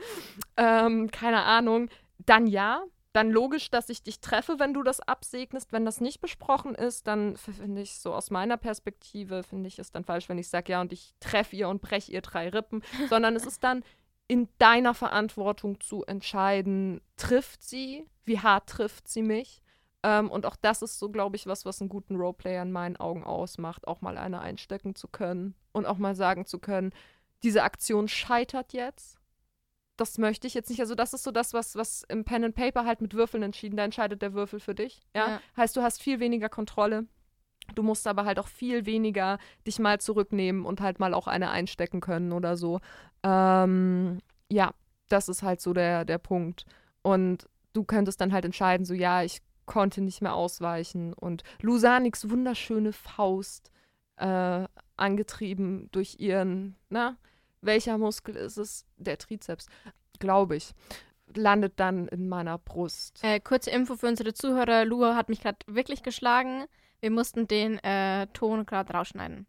Ähm, 0.57 1.11
keine 1.11 1.43
Ahnung. 1.43 1.89
Dann 2.25 2.47
ja, 2.47 2.83
dann 3.19 3.33
logisch, 3.33 3.69
dass 3.71 3.89
ich 3.89 4.05
dich 4.05 4.21
treffe, 4.21 4.61
wenn 4.61 4.73
du 4.73 4.85
das 4.85 5.01
absegnest. 5.01 5.73
Wenn 5.73 5.85
das 5.85 6.01
nicht 6.01 6.21
besprochen 6.21 6.77
ist, 6.77 7.09
dann 7.09 7.37
finde 7.37 7.83
ich 7.83 7.99
so 7.99 8.15
aus 8.15 8.31
meiner 8.31 8.57
Perspektive, 8.57 9.43
finde 9.43 9.67
ich 9.67 9.81
es 9.81 9.91
dann 9.91 10.05
falsch, 10.05 10.29
wenn 10.29 10.39
ich 10.39 10.49
sage, 10.49 10.71
ja, 10.71 10.81
und 10.81 10.93
ich 10.93 11.15
treffe 11.19 11.57
ihr 11.57 11.69
und 11.69 11.83
breche 11.83 12.13
ihr 12.13 12.23
drei 12.23 12.49
Rippen, 12.49 12.81
sondern 13.11 13.35
es 13.35 13.45
ist 13.45 13.65
dann 13.65 13.83
in 14.29 14.49
deiner 14.59 14.95
Verantwortung 14.95 15.81
zu 15.81 16.05
entscheiden, 16.05 17.01
trifft 17.17 17.65
sie, 17.65 18.07
wie 18.25 18.39
hart 18.39 18.69
trifft 18.69 19.09
sie 19.09 19.23
mich. 19.23 19.63
Ähm, 20.05 20.31
und 20.31 20.47
auch 20.47 20.55
das 20.55 20.83
ist 20.83 21.01
so, 21.01 21.11
glaube 21.11 21.35
ich, 21.35 21.49
was, 21.49 21.65
was 21.65 21.81
einen 21.81 21.89
guten 21.89 22.15
Roleplayer 22.15 22.63
in 22.63 22.71
meinen 22.71 22.99
Augen 22.99 23.25
ausmacht, 23.25 23.89
auch 23.89 24.01
mal 24.01 24.17
eine 24.17 24.39
einstecken 24.39 24.95
zu 24.95 25.09
können 25.09 25.57
und 25.73 25.87
auch 25.87 25.99
mal 25.99 26.15
sagen 26.15 26.47
zu 26.47 26.61
können, 26.61 26.93
diese 27.43 27.65
Aktion 27.65 28.07
scheitert 28.07 28.73
jetzt 28.73 29.18
das 30.01 30.17
möchte 30.17 30.47
ich 30.47 30.55
jetzt 30.55 30.71
nicht. 30.71 30.81
Also 30.81 30.95
das 30.95 31.13
ist 31.13 31.25
so 31.25 31.31
das, 31.31 31.53
was, 31.53 31.77
was 31.77 32.05
im 32.09 32.25
Pen 32.25 32.45
and 32.45 32.55
Paper 32.55 32.85
halt 32.85 33.01
mit 33.03 33.15
Würfeln 33.15 33.43
entschieden. 33.43 33.77
Da 33.77 33.85
entscheidet 33.85 34.23
der 34.23 34.33
Würfel 34.33 34.61
für 34.61 34.75
dich. 34.75 35.01
Ja? 35.15 35.29
ja. 35.29 35.41
Heißt, 35.57 35.77
du 35.77 35.83
hast 35.83 36.03
viel 36.03 36.21
weniger 36.21 36.49
Kontrolle. 36.49 37.07
Du 37.75 37.83
musst 37.83 38.07
aber 38.07 38.25
halt 38.25 38.39
auch 38.39 38.49
viel 38.49 38.87
weniger 38.87 39.39
dich 39.67 39.79
mal 39.79 40.01
zurücknehmen 40.01 40.65
und 40.65 40.81
halt 40.81 41.01
mal 41.01 41.13
auch 41.13 41.27
eine 41.27 41.51
einstecken 41.51 42.01
können 42.01 42.33
oder 42.33 42.57
so. 42.57 42.81
Ähm, 43.23 44.21
ja, 44.51 44.73
das 45.09 45.29
ist 45.29 45.43
halt 45.43 45.61
so 45.61 45.73
der, 45.73 46.05
der 46.05 46.19
Punkt. 46.19 46.65
Und 47.03 47.47
du 47.73 47.85
könntest 47.85 48.21
dann 48.21 48.33
halt 48.33 48.45
entscheiden, 48.45 48.87
so 48.87 48.95
ja, 48.95 49.23
ich 49.23 49.41
konnte 49.67 50.01
nicht 50.01 50.23
mehr 50.23 50.35
ausweichen. 50.35 51.13
Und 51.13 51.43
Lusaniks 51.61 52.31
wunderschöne 52.31 52.93
Faust, 52.93 53.71
äh, 54.17 54.67
angetrieben 54.97 55.89
durch 55.93 56.17
ihren, 56.19 56.77
na, 56.89 57.17
welcher 57.61 57.99
Muskel 57.99 58.37
ist 58.37 58.57
es? 58.57 58.85
Der 58.97 59.19
Trizeps, 59.19 59.67
glaube 60.19 60.57
ich. 60.57 60.73
Landet 61.35 61.75
dann 61.77 62.09
in 62.09 62.29
meiner 62.29 62.59
Brust. 62.59 63.21
Äh, 63.23 63.41
kurze 63.41 63.71
Info 63.71 63.97
für 63.97 64.07
unsere 64.07 64.33
Zuhörer: 64.33 64.85
Lua 64.85 65.15
hat 65.15 65.29
mich 65.29 65.43
gerade 65.43 65.59
wirklich 65.67 66.03
geschlagen. 66.03 66.65
Wir 67.01 67.11
mussten 67.11 67.47
den 67.47 67.79
äh, 67.85 68.27
Ton 68.29 68.67
gerade 68.67 68.93
rausschneiden. 68.93 69.47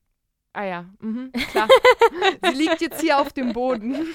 Ah 0.53 0.63
ja, 0.63 0.85
mhm, 0.99 1.31
klar. 1.51 1.67
Sie 2.43 2.55
liegt 2.55 2.81
jetzt 2.81 3.01
hier 3.01 3.19
auf 3.19 3.31
dem 3.33 3.53
Boden. 3.53 4.07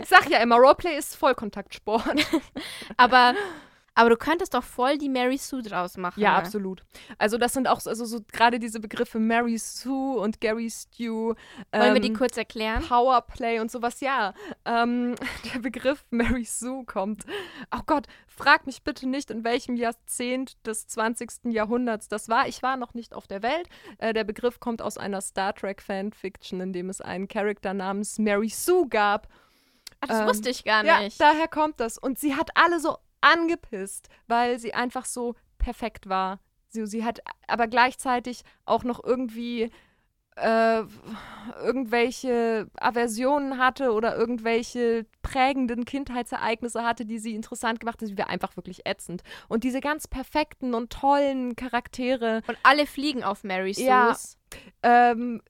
Ich 0.00 0.08
sag 0.08 0.30
ja 0.30 0.38
immer, 0.38 0.56
Roleplay 0.56 0.96
ist 0.96 1.16
Vollkontaktsport. 1.16 2.24
Aber 2.96 3.34
aber 3.96 4.10
du 4.10 4.16
könntest 4.16 4.52
doch 4.52 4.62
voll 4.62 4.98
die 4.98 5.08
Mary 5.08 5.38
Sue 5.38 5.62
draus 5.62 5.96
machen. 5.96 6.20
Ja, 6.20 6.36
absolut. 6.36 6.84
Also 7.16 7.38
das 7.38 7.54
sind 7.54 7.66
auch 7.66 7.80
also 7.86 8.04
so 8.04 8.20
gerade 8.30 8.58
diese 8.58 8.78
Begriffe 8.78 9.18
Mary 9.18 9.56
Sue 9.56 10.20
und 10.20 10.38
Gary 10.42 10.70
Stew. 10.70 11.32
Ähm, 11.72 11.80
Wollen 11.80 11.94
wir 11.94 12.00
die 12.02 12.08
ähm, 12.08 12.16
kurz 12.16 12.36
erklären? 12.36 12.84
Powerplay 12.86 13.58
und 13.58 13.70
sowas, 13.70 14.00
ja. 14.00 14.34
Ähm, 14.66 15.14
der 15.54 15.60
Begriff 15.60 16.04
Mary 16.10 16.44
Sue 16.44 16.84
kommt. 16.84 17.24
Oh 17.74 17.80
Gott, 17.86 18.06
frag 18.26 18.66
mich 18.66 18.82
bitte 18.82 19.08
nicht, 19.08 19.30
in 19.30 19.44
welchem 19.44 19.76
Jahrzehnt 19.76 20.58
des 20.66 20.86
20. 20.88 21.46
Jahrhunderts 21.46 22.08
das 22.08 22.28
war. 22.28 22.46
Ich 22.48 22.62
war 22.62 22.76
noch 22.76 22.92
nicht 22.92 23.14
auf 23.14 23.26
der 23.26 23.42
Welt. 23.42 23.66
Äh, 23.96 24.12
der 24.12 24.24
Begriff 24.24 24.60
kommt 24.60 24.82
aus 24.82 24.98
einer 24.98 25.22
Star 25.22 25.54
Trek 25.54 25.80
Fanfiction, 25.80 26.60
in 26.60 26.74
dem 26.74 26.90
es 26.90 27.00
einen 27.00 27.28
Charakter 27.28 27.72
namens 27.72 28.18
Mary 28.18 28.50
Sue 28.50 28.86
gab. 28.88 29.26
Ach, 30.00 30.08
das 30.08 30.20
ähm, 30.20 30.26
wusste 30.26 30.50
ich 30.50 30.64
gar 30.64 30.82
nicht. 30.82 31.18
Ja, 31.18 31.32
daher 31.32 31.48
kommt 31.48 31.80
das. 31.80 31.96
Und 31.96 32.18
sie 32.18 32.34
hat 32.34 32.50
alle 32.54 32.78
so 32.78 32.98
angepisst, 33.20 34.08
weil 34.26 34.58
sie 34.58 34.74
einfach 34.74 35.04
so 35.04 35.34
perfekt 35.58 36.08
war. 36.08 36.40
Sie, 36.68 36.86
sie 36.86 37.04
hat 37.04 37.20
aber 37.46 37.66
gleichzeitig 37.68 38.42
auch 38.64 38.84
noch 38.84 39.02
irgendwie 39.02 39.70
äh, 40.36 40.82
irgendwelche 41.62 42.68
Aversionen 42.78 43.58
hatte 43.58 43.92
oder 43.92 44.16
irgendwelche 44.16 45.06
prägenden 45.22 45.86
Kindheitsereignisse 45.86 46.84
hatte, 46.84 47.06
die 47.06 47.18
sie 47.18 47.34
interessant 47.34 47.80
gemacht 47.80 48.00
hat. 48.00 48.08
Sie 48.08 48.18
war 48.18 48.28
einfach 48.28 48.56
wirklich 48.56 48.86
ätzend. 48.86 49.22
Und 49.48 49.64
diese 49.64 49.80
ganz 49.80 50.06
perfekten 50.06 50.74
und 50.74 50.92
tollen 50.92 51.56
Charaktere. 51.56 52.42
Und 52.46 52.58
alle 52.62 52.86
fliegen 52.86 53.24
auf 53.24 53.44
Mary 53.44 53.72
Sue. 53.72 53.86
Ja, 53.86 54.16
ähm, 54.82 55.40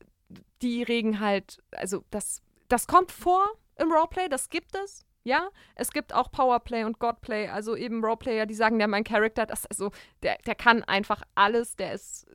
die 0.63 0.83
regen 0.83 1.21
halt, 1.21 1.63
also 1.73 2.05
das, 2.11 2.41
das 2.69 2.87
kommt 2.87 3.11
vor 3.13 3.45
im 3.77 3.93
Roleplay, 3.93 4.29
das 4.29 4.49
gibt 4.49 4.75
es. 4.77 5.06
Ja, 5.27 5.49
es 5.75 5.91
gibt 5.91 6.15
auch 6.15 6.31
Powerplay 6.31 6.85
und 6.85 7.01
Godplay, 7.01 7.49
also 7.49 7.75
eben 7.75 8.05
Roleplayer, 8.05 8.47
die 8.47 8.55
sagen, 8.55 8.79
ja, 8.79 8.87
mein 8.87 9.03
Charakter, 9.03 9.45
das 9.45 9.67
also 9.67 9.91
der, 10.23 10.39
der 10.47 10.55
kann 10.55 10.85
einfach 10.85 11.23
alles, 11.35 11.75
der 11.75 11.95
ist 11.95 12.29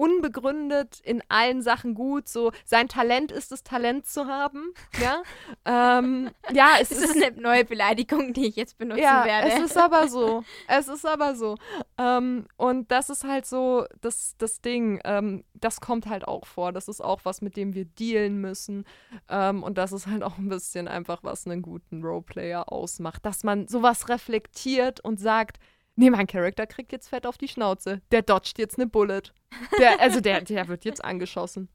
unbegründet 0.00 0.98
in 1.04 1.22
allen 1.28 1.60
Sachen 1.60 1.94
gut. 1.94 2.26
So 2.26 2.52
sein 2.64 2.88
Talent 2.88 3.30
ist 3.30 3.52
es, 3.52 3.62
Talent 3.62 4.06
zu 4.06 4.26
haben. 4.26 4.72
Ja, 4.98 5.22
ähm, 5.66 6.30
ja 6.52 6.76
es 6.80 6.90
ist, 6.90 7.04
ist 7.04 7.22
eine 7.22 7.38
neue 7.38 7.66
Beleidigung, 7.66 8.32
die 8.32 8.46
ich 8.46 8.56
jetzt 8.56 8.78
benutzen 8.78 9.02
ja, 9.02 9.26
werde. 9.26 9.48
Es 9.48 9.60
ist 9.60 9.76
aber 9.76 10.08
so. 10.08 10.42
Es 10.68 10.88
ist 10.88 11.04
aber 11.04 11.34
so. 11.34 11.56
Ähm, 11.98 12.46
und 12.56 12.90
das 12.90 13.10
ist 13.10 13.24
halt 13.24 13.44
so 13.44 13.84
das, 14.00 14.36
das 14.38 14.62
Ding. 14.62 15.00
Ähm, 15.04 15.44
das 15.52 15.82
kommt 15.82 16.06
halt 16.06 16.26
auch 16.26 16.46
vor. 16.46 16.72
Das 16.72 16.88
ist 16.88 17.02
auch 17.02 17.20
was, 17.24 17.42
mit 17.42 17.58
dem 17.58 17.74
wir 17.74 17.84
dealen 17.84 18.40
müssen. 18.40 18.84
Ähm, 19.28 19.62
und 19.62 19.76
das 19.76 19.92
ist 19.92 20.06
halt 20.06 20.22
auch 20.22 20.38
ein 20.38 20.48
bisschen 20.48 20.88
einfach, 20.88 21.22
was 21.24 21.46
einen 21.46 21.60
guten 21.60 22.02
Roleplayer 22.02 22.72
ausmacht. 22.72 23.26
Dass 23.26 23.44
man 23.44 23.68
sowas 23.68 24.08
reflektiert 24.08 25.00
und 25.00 25.20
sagt, 25.20 25.58
nee, 26.00 26.10
mein 26.10 26.26
Charakter 26.26 26.66
kriegt 26.66 26.92
jetzt 26.92 27.08
Fett 27.08 27.26
auf 27.26 27.38
die 27.38 27.48
Schnauze. 27.48 28.00
Der 28.10 28.22
dodgt 28.22 28.58
jetzt 28.58 28.78
eine 28.78 28.86
Bullet. 28.86 29.22
Der, 29.78 30.00
also 30.00 30.20
der, 30.20 30.40
der 30.42 30.68
wird 30.68 30.84
jetzt 30.84 31.04
angeschossen. 31.04 31.68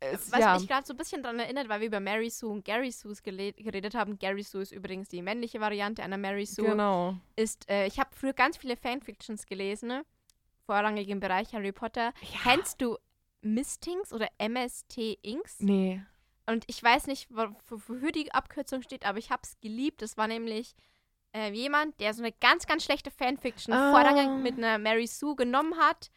Es, 0.00 0.30
Was 0.32 0.40
ja. 0.40 0.58
mich 0.58 0.68
gerade 0.68 0.86
so 0.86 0.92
ein 0.92 0.96
bisschen 0.96 1.22
daran 1.22 1.38
erinnert, 1.38 1.68
weil 1.68 1.80
wir 1.80 1.86
über 1.86 2.00
Mary 2.00 2.28
Sue 2.28 2.50
und 2.50 2.64
Gary 2.64 2.90
Sue 2.90 3.14
geredet 3.22 3.94
haben. 3.94 4.18
Gary 4.18 4.42
Sue 4.42 4.62
ist 4.62 4.72
übrigens 4.72 5.08
die 5.08 5.22
männliche 5.22 5.60
Variante 5.60 6.02
einer 6.02 6.18
Mary 6.18 6.46
Sue. 6.46 6.66
Genau. 6.66 7.16
Ist, 7.36 7.68
äh, 7.70 7.86
ich 7.86 7.98
habe 7.98 8.10
früher 8.14 8.32
ganz 8.32 8.56
viele 8.58 8.76
Fanfictions 8.76 9.46
gelesen, 9.46 9.88
ne? 9.88 10.04
vorrangig 10.66 11.08
im 11.08 11.20
Bereich 11.20 11.52
Harry 11.54 11.72
Potter. 11.72 12.12
Ja. 12.20 12.38
Kennst 12.42 12.80
du 12.80 12.96
Mistings 13.42 14.12
oder 14.12 14.28
MST 14.38 15.18
Inks? 15.22 15.60
Nee. 15.60 16.02
Und 16.46 16.64
ich 16.66 16.82
weiß 16.82 17.06
nicht, 17.06 17.28
wofür 17.30 18.12
die 18.12 18.32
Abkürzung 18.32 18.82
steht, 18.82 19.06
aber 19.06 19.18
ich 19.18 19.30
habe 19.30 19.42
es 19.44 19.58
geliebt. 19.60 20.02
Das 20.02 20.16
war 20.16 20.28
nämlich 20.28 20.74
äh, 21.34 21.50
jemand, 21.52 21.98
der 22.00 22.14
so 22.14 22.22
eine 22.22 22.32
ganz, 22.32 22.66
ganz 22.66 22.84
schlechte 22.84 23.10
Fanfiction 23.10 23.74
ah. 23.74 23.90
vorrangig 23.90 24.42
mit 24.42 24.56
einer 24.56 24.78
Mary 24.78 25.06
Sue 25.06 25.34
genommen 25.34 25.76
hat 25.78 26.10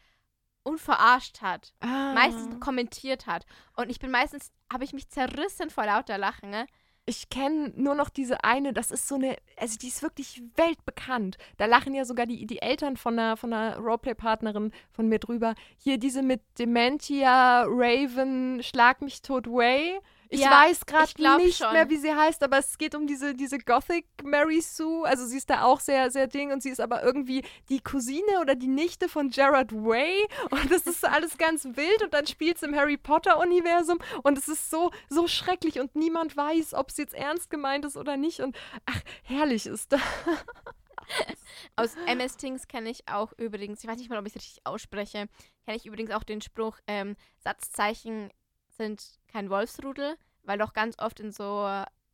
und 0.62 0.80
verarscht 0.80 1.42
hat. 1.42 1.72
Ah. 1.80 2.12
Meistens 2.14 2.60
kommentiert 2.60 3.26
hat. 3.26 3.44
Und 3.76 3.90
ich 3.90 3.98
bin 3.98 4.10
meistens, 4.10 4.52
habe 4.72 4.84
ich 4.84 4.92
mich 4.92 5.08
zerrissen 5.08 5.70
vor 5.70 5.86
lauter 5.86 6.18
Lachen, 6.18 6.50
ne? 6.50 6.66
Ich 7.04 7.30
kenne 7.30 7.72
nur 7.74 7.94
noch 7.94 8.10
diese 8.10 8.44
eine, 8.44 8.74
das 8.74 8.90
ist 8.90 9.08
so 9.08 9.14
eine, 9.14 9.38
also 9.56 9.78
die 9.78 9.88
ist 9.88 10.02
wirklich 10.02 10.42
weltbekannt. 10.56 11.38
Da 11.56 11.64
lachen 11.64 11.94
ja 11.94 12.04
sogar 12.04 12.26
die, 12.26 12.46
die 12.46 12.60
Eltern 12.60 12.98
von 12.98 13.18
einer, 13.18 13.38
von 13.38 13.50
einer 13.50 13.78
Roleplay-Partnerin 13.78 14.72
von 14.90 15.08
mir 15.08 15.18
drüber. 15.18 15.54
Hier 15.78 15.96
diese 15.96 16.22
mit 16.22 16.42
Dementia, 16.58 17.62
Raven, 17.66 18.62
Schlag 18.62 19.00
mich 19.00 19.22
tot 19.22 19.46
Way. 19.46 20.00
Ich 20.30 20.40
ja, 20.40 20.50
weiß 20.50 20.84
gerade 20.84 21.10
nicht 21.38 21.58
schon. 21.58 21.72
mehr, 21.72 21.88
wie 21.88 21.96
sie 21.96 22.14
heißt, 22.14 22.42
aber 22.42 22.58
es 22.58 22.76
geht 22.76 22.94
um 22.94 23.06
diese, 23.06 23.34
diese 23.34 23.58
Gothic 23.58 24.06
Mary 24.22 24.60
Sue. 24.60 25.06
Also 25.06 25.24
sie 25.26 25.38
ist 25.38 25.48
da 25.48 25.62
auch 25.62 25.80
sehr, 25.80 26.10
sehr 26.10 26.26
ding 26.26 26.52
und 26.52 26.62
sie 26.62 26.68
ist 26.68 26.80
aber 26.80 27.02
irgendwie 27.02 27.42
die 27.70 27.80
Cousine 27.80 28.40
oder 28.42 28.54
die 28.54 28.66
Nichte 28.66 29.08
von 29.08 29.30
Gerard 29.30 29.72
Way. 29.72 30.26
Und 30.50 30.70
das 30.70 30.86
ist 30.86 31.04
alles 31.04 31.38
ganz 31.38 31.64
wild 31.64 32.02
und 32.02 32.12
dann 32.12 32.26
spielt 32.26 32.56
es 32.56 32.62
im 32.62 32.74
Harry 32.76 32.98
Potter-Universum 32.98 33.98
und 34.22 34.36
es 34.36 34.48
ist 34.48 34.70
so, 34.70 34.90
so 35.08 35.26
schrecklich 35.28 35.80
und 35.80 35.96
niemand 35.96 36.36
weiß, 36.36 36.74
ob 36.74 36.90
es 36.90 36.98
jetzt 36.98 37.14
ernst 37.14 37.48
gemeint 37.48 37.86
ist 37.86 37.96
oder 37.96 38.18
nicht. 38.18 38.40
Und 38.40 38.56
ach, 38.84 39.00
herrlich 39.22 39.66
ist 39.66 39.92
das. 39.92 40.00
Aus 41.76 41.94
MS 42.06 42.36
Things 42.36 42.68
kenne 42.68 42.90
ich 42.90 43.08
auch 43.08 43.32
übrigens, 43.38 43.82
ich 43.82 43.88
weiß 43.88 43.98
nicht 43.98 44.10
mal, 44.10 44.18
ob 44.18 44.26
ich 44.26 44.34
es 44.34 44.42
richtig 44.42 44.66
ausspreche, 44.66 45.28
kenne 45.64 45.76
ich 45.76 45.86
übrigens 45.86 46.10
auch 46.10 46.22
den 46.22 46.42
Spruch, 46.42 46.78
ähm, 46.86 47.16
Satzzeichen 47.38 48.30
sind 48.78 49.18
kein 49.30 49.50
Wolfsrudel, 49.50 50.16
weil 50.44 50.58
doch 50.58 50.72
ganz 50.72 50.98
oft 50.98 51.20
in 51.20 51.30
so 51.30 51.66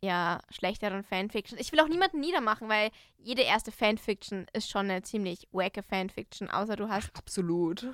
ja, 0.05 0.41
schlechteren 0.51 1.03
Fanfiction. 1.03 1.59
Ich 1.59 1.73
will 1.73 1.81
auch 1.81 1.89
niemanden 1.89 2.21
niedermachen, 2.21 2.69
weil 2.69 2.91
jede 3.17 3.43
erste 3.43 3.73
Fanfiction 3.73 4.47
ist 4.53 4.69
schon 4.69 4.91
eine 4.91 5.03
ziemlich 5.03 5.49
wacke 5.53 5.83
Fanfiction, 5.83 6.51
außer 6.51 6.77
du 6.77 6.89
hast. 6.89 7.11
Absolut. 7.17 7.89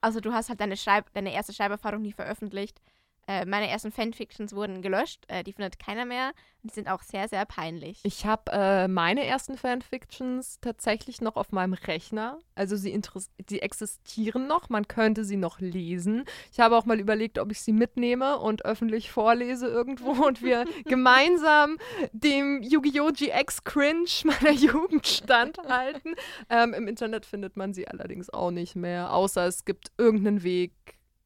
Also 0.00 0.20
du 0.20 0.32
hast 0.32 0.48
halt 0.48 0.60
deine, 0.60 0.76
Schreib 0.76 1.12
deine 1.12 1.32
erste 1.32 1.52
Schreiberfahrung 1.52 2.02
nie 2.02 2.12
veröffentlicht. 2.12 2.80
Äh, 3.28 3.44
meine 3.46 3.68
ersten 3.68 3.92
Fanfictions 3.92 4.54
wurden 4.54 4.82
gelöscht. 4.82 5.24
Äh, 5.28 5.44
die 5.44 5.52
findet 5.52 5.78
keiner 5.78 6.04
mehr. 6.04 6.32
Die 6.64 6.70
sind 6.70 6.88
auch 6.88 7.02
sehr, 7.02 7.28
sehr 7.28 7.44
peinlich. 7.44 8.00
Ich 8.04 8.26
habe 8.26 8.50
äh, 8.52 8.88
meine 8.88 9.24
ersten 9.24 9.56
Fanfictions 9.56 10.58
tatsächlich 10.60 11.20
noch 11.20 11.36
auf 11.36 11.50
meinem 11.52 11.72
Rechner. 11.72 12.38
Also 12.54 12.76
sie, 12.76 13.00
sie 13.48 13.60
existieren 13.60 14.46
noch. 14.46 14.68
Man 14.68 14.86
könnte 14.88 15.24
sie 15.24 15.36
noch 15.36 15.60
lesen. 15.60 16.24
Ich 16.52 16.60
habe 16.60 16.76
auch 16.76 16.84
mal 16.84 17.00
überlegt, 17.00 17.38
ob 17.38 17.50
ich 17.50 17.60
sie 17.60 17.72
mitnehme 17.72 18.38
und 18.38 18.64
öffentlich 18.64 19.10
vorlese 19.10 19.66
irgendwo 19.66 20.10
und 20.26 20.42
wir 20.42 20.64
gemeinsam 20.84 21.78
dem 22.12 22.62
Yu-Gi-Oh! 22.62 23.10
GX 23.12 23.64
Cringe 23.64 24.08
meiner 24.24 24.52
Jugend 24.56 25.06
standhalten. 25.06 26.14
Ähm, 26.48 26.74
Im 26.74 26.88
Internet 26.88 27.26
findet 27.26 27.56
man 27.56 27.72
sie 27.74 27.86
allerdings 27.86 28.30
auch 28.30 28.50
nicht 28.50 28.74
mehr, 28.74 29.12
außer 29.12 29.46
es 29.46 29.64
gibt 29.64 29.92
irgendeinen 29.98 30.42
Weg 30.42 30.72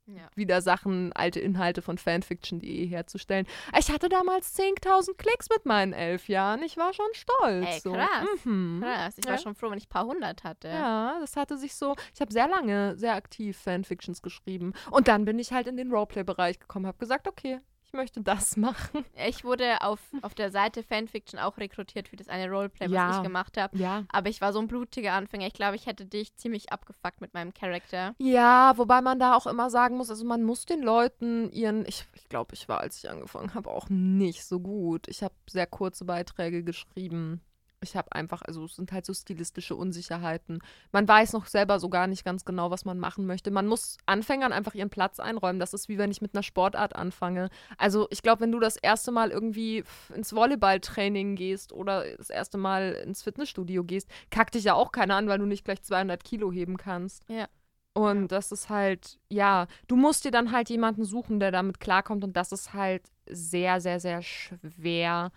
Ja. 0.07 0.29
wieder 0.37 0.61
Sachen, 0.63 1.13
alte 1.15 1.41
Inhalte 1.41 1.83
von 1.83 1.99
fanfiction.de 1.99 2.87
herzustellen. 2.87 3.47
Ich 3.79 3.91
hatte 3.91 4.09
damals 4.09 4.57
10.000 4.59 5.15
Klicks 5.17 5.49
mit 5.51 5.67
meinen 5.67 5.93
elf 5.93 6.29
Jahren. 6.29 6.63
Ich 6.63 6.77
war 6.77 6.93
schon 6.93 7.07
stolz. 7.13 7.67
Ey, 7.67 7.81
so. 7.81 7.93
krass. 7.93 8.27
Mhm. 8.45 8.81
Krass. 8.83 9.19
Ich 9.19 9.25
war 9.27 9.33
Ja. 9.35 9.39
schon 9.39 9.55
froh, 9.55 9.71
wenn 9.71 9.79
ich 9.79 9.87
ein 9.87 9.91
paar 9.91 10.07
hundert 10.07 10.45
hatte. 10.45 10.69
Ja, 10.69 11.19
das 11.21 11.35
hatte 11.37 11.59
sich 11.59 11.75
so. 11.75 11.95
Ich 12.15 12.21
habe 12.21 12.33
sehr 12.33 12.47
lange, 12.49 12.97
sehr 12.97 13.15
aktiv 13.15 13.57
Fanfictions 13.59 14.23
geschrieben. 14.23 14.73
Und 14.91 15.09
dann 15.09 15.25
bin 15.25 15.39
ich 15.39 15.53
halt 15.53 15.67
in 15.67 15.77
den 15.77 15.91
Roleplay-Bereich 15.93 16.61
gekommen, 16.61 16.87
habe 16.87 16.99
gesagt, 16.99 17.27
okay, 17.27 17.61
möchte 17.97 18.21
das 18.21 18.57
machen. 18.57 19.05
Ich 19.29 19.45
wurde 19.45 19.81
auf, 19.83 19.99
auf 20.23 20.35
der 20.35 20.51
Seite 20.51 20.83
Fanfiction 20.83 21.41
auch 21.41 21.57
rekrutiert 21.59 22.09
für 22.09 22.17
das 22.17 22.29
eine 22.29 22.49
Roleplay, 22.51 22.87
was 22.87 22.93
Ja. 22.95 23.17
ich 23.17 23.23
gemacht 23.23 23.57
habe. 23.57 23.77
Ja. 23.77 24.05
Aber 24.13 24.29
ich 24.29 24.41
war 24.41 24.53
so 24.53 24.59
ein 24.61 24.69
blutiger 24.69 25.13
Anfänger. 25.15 25.47
Ich 25.47 25.55
glaube, 25.55 25.75
ich 25.77 25.87
hätte 25.87 26.07
dich 26.07 26.35
ziemlich 26.37 26.71
abgefuckt 26.73 27.21
mit 27.21 27.35
meinem 27.35 27.53
Charakter. 27.55 28.15
Ja, 28.19 28.75
wobei 28.77 29.01
man 29.01 29.19
da 29.19 29.35
auch 29.35 29.47
immer 29.47 29.71
sagen 29.71 29.97
muss, 29.97 30.11
also 30.11 30.25
man 30.25 30.43
muss 30.45 30.67
den 30.67 30.83
Leuten 30.83 31.51
ihren, 31.51 31.85
ich, 31.87 32.07
ich 32.15 32.29
glaube, 32.29 32.55
ich 32.55 32.69
war, 32.69 32.81
als 32.81 32.99
ich 32.99 33.11
angefangen 33.11 33.55
habe, 33.55 33.71
auch 33.71 33.89
nicht 33.89 34.45
so 34.45 34.61
gut. 34.61 35.09
Ich 35.09 35.23
habe 35.23 35.35
sehr 35.49 35.67
kurze 35.67 36.05
Beiträge 36.05 36.63
geschrieben. 36.63 37.41
Ich 37.89 37.97
habe 37.97 38.11
einfach, 38.13 38.43
also 38.43 38.65
es 38.65 38.75
sind 38.75 38.91
halt 38.91 39.07
so 39.07 39.15
stilistische 39.15 39.77
Unsicherheiten. 39.77 40.59
Man 40.91 41.07
weiß 41.07 41.33
noch 41.35 41.47
selber 41.47 41.79
so 41.79 41.89
gar 41.89 42.09
nicht 42.09 42.25
ganz 42.25 42.45
genau, 42.45 42.71
was 42.73 42.85
man 42.85 42.99
machen 42.99 43.27
möchte. 43.27 43.53
Man 43.53 43.69
muss 43.69 43.97
Anfängern 44.07 44.53
einfach 44.53 44.75
ihren 44.75 44.91
Platz 44.91 45.21
einräumen. 45.21 45.61
Das 45.61 45.73
ist 45.73 45.89
wie 45.89 45.99
wenn 45.99 46.11
ich 46.11 46.21
mit 46.21 46.35
einer 46.35 46.43
Sportart 46.43 46.97
anfange. 46.97 47.49
Also 47.79 48.09
ich 48.11 48.23
glaube, 48.23 48.41
wenn 48.41 48.51
du 48.53 48.59
das 48.59 48.77
erste 48.77 49.13
Mal 49.13 49.31
irgendwie 49.31 49.85
ins 50.15 50.35
Volleyballtraining 50.35 51.37
gehst 51.37 51.73
oder 51.73 52.05
das 52.17 52.31
erste 52.31 52.59
Mal 52.59 52.93
ins 53.05 53.23
Fitnessstudio 53.23 53.85
gehst, 53.85 54.09
kackt 54.31 54.57
dich 54.57 54.65
ja 54.65 54.75
auch 54.75 54.91
keiner 54.91 55.15
an, 55.15 55.29
weil 55.29 55.39
du 55.39 55.47
nicht 55.47 55.65
gleich 55.65 55.83
200 55.83 56.25
Kilo 56.25 56.51
heben 56.51 56.77
kannst. 56.77 57.23
Ja. 57.29 57.47
Und 57.95 58.23
Ja. 58.23 58.27
das 58.29 58.53
ist 58.53 58.69
halt, 58.69 59.19
ja, 59.31 59.69
du 59.87 59.97
musst 59.97 60.25
dir 60.25 60.31
dann 60.31 60.53
halt 60.53 60.69
jemanden 60.69 61.05
suchen, 61.05 61.41
der 61.41 61.51
damit 61.53 61.81
klarkommt. 61.81 62.25
Und 62.25 62.37
das 62.37 62.53
ist 62.53 62.75
halt 62.75 63.05
sehr, 63.29 63.81
sehr, 63.81 64.01
sehr 64.01 64.21
schwer, 64.23 65.33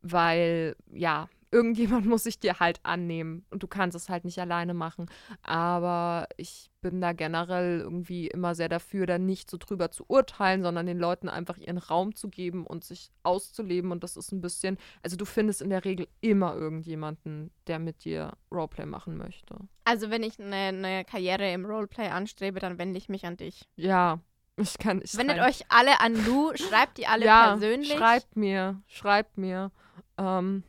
weil, 0.00 0.76
ja, 0.92 1.28
irgendjemand 1.50 2.06
muss 2.06 2.24
sich 2.24 2.38
dir 2.38 2.60
halt 2.60 2.80
annehmen. 2.82 3.44
Und 3.50 3.62
du 3.62 3.66
kannst 3.66 3.96
es 3.96 4.08
halt 4.08 4.24
nicht 4.24 4.38
alleine 4.38 4.74
machen. 4.74 5.06
Aber 5.42 6.28
ich 6.36 6.70
bin 6.80 7.00
da 7.00 7.12
generell 7.12 7.80
irgendwie 7.80 8.28
immer 8.28 8.54
sehr 8.54 8.68
dafür, 8.68 9.06
da 9.06 9.18
nicht 9.18 9.50
so 9.50 9.56
drüber 9.58 9.90
zu 9.90 10.04
urteilen, 10.08 10.62
sondern 10.62 10.86
den 10.86 10.98
Leuten 10.98 11.28
einfach 11.28 11.58
ihren 11.58 11.78
Raum 11.78 12.14
zu 12.14 12.28
geben 12.28 12.66
und 12.66 12.84
sich 12.84 13.10
auszuleben. 13.22 13.90
Und 13.90 14.04
das 14.04 14.16
ist 14.16 14.32
ein 14.32 14.40
bisschen, 14.40 14.78
also 15.02 15.16
du 15.16 15.24
findest 15.24 15.62
in 15.62 15.70
der 15.70 15.84
Regel 15.84 16.08
immer 16.20 16.54
irgendjemanden, 16.54 17.50
der 17.66 17.78
mit 17.78 18.04
dir 18.04 18.32
Roleplay 18.52 18.86
machen 18.86 19.16
möchte. 19.16 19.56
Also, 19.84 20.10
wenn 20.10 20.22
ich 20.22 20.38
eine, 20.38 20.54
eine 20.54 21.04
Karriere 21.04 21.50
im 21.52 21.64
Roleplay 21.64 22.08
anstrebe, 22.08 22.60
dann 22.60 22.78
wende 22.78 22.98
ich 22.98 23.08
mich 23.08 23.24
an 23.24 23.38
dich. 23.38 23.64
Ja, 23.76 24.20
ich 24.56 24.76
kann. 24.78 25.00
Ich 25.02 25.16
Wendet 25.16 25.38
euch 25.40 25.64
alle 25.68 26.00
an 26.00 26.14
Lou, 26.26 26.52
schreibt 26.54 26.98
die 26.98 27.06
alle 27.06 27.24
ja, 27.24 27.50
persönlich. 27.50 27.92
Schreibt 27.92 28.36
mir, 28.36 28.82
schreibt 28.86 29.38
mir. 29.38 29.70
Ähm, 30.18 30.64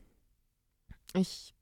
ich 1.13 1.54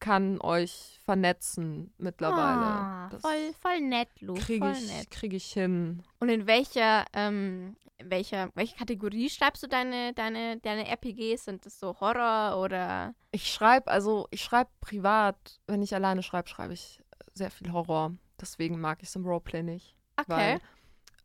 kann 0.00 0.40
euch 0.40 0.98
vernetzen 1.04 1.94
mittlerweile. 1.98 2.64
Ah, 2.64 3.10
voll, 3.20 3.52
voll 3.60 3.80
nett, 3.80 4.08
Lou. 4.20 4.34
kriege 4.34 4.72
ich, 4.72 5.10
krieg 5.10 5.32
ich 5.32 5.52
hin. 5.52 6.02
Und 6.18 6.28
in 6.28 6.46
welcher, 6.48 7.04
ähm, 7.12 7.76
welcher, 8.02 8.50
welche 8.54 8.76
Kategorie 8.76 9.30
schreibst 9.30 9.62
du 9.62 9.68
deine, 9.68 10.12
deine, 10.12 10.58
deine 10.58 10.88
RPGs? 10.88 11.44
Sind 11.44 11.64
das 11.64 11.78
so 11.78 11.98
Horror 12.00 12.60
oder 12.60 13.14
Ich 13.30 13.52
schreibe, 13.52 13.90
also 13.90 14.26
ich 14.30 14.42
schreibe 14.42 14.70
privat, 14.80 15.60
wenn 15.68 15.82
ich 15.82 15.94
alleine 15.94 16.22
schreibe, 16.24 16.48
schreibe 16.48 16.72
ich 16.72 17.00
sehr 17.34 17.50
viel 17.50 17.72
Horror. 17.72 18.16
Deswegen 18.40 18.80
mag 18.80 19.02
ich 19.02 19.08
es 19.08 19.16
im 19.16 19.24
Roleplay 19.24 19.62
nicht. 19.62 19.94
Okay. 20.16 20.26
Weil 20.28 20.60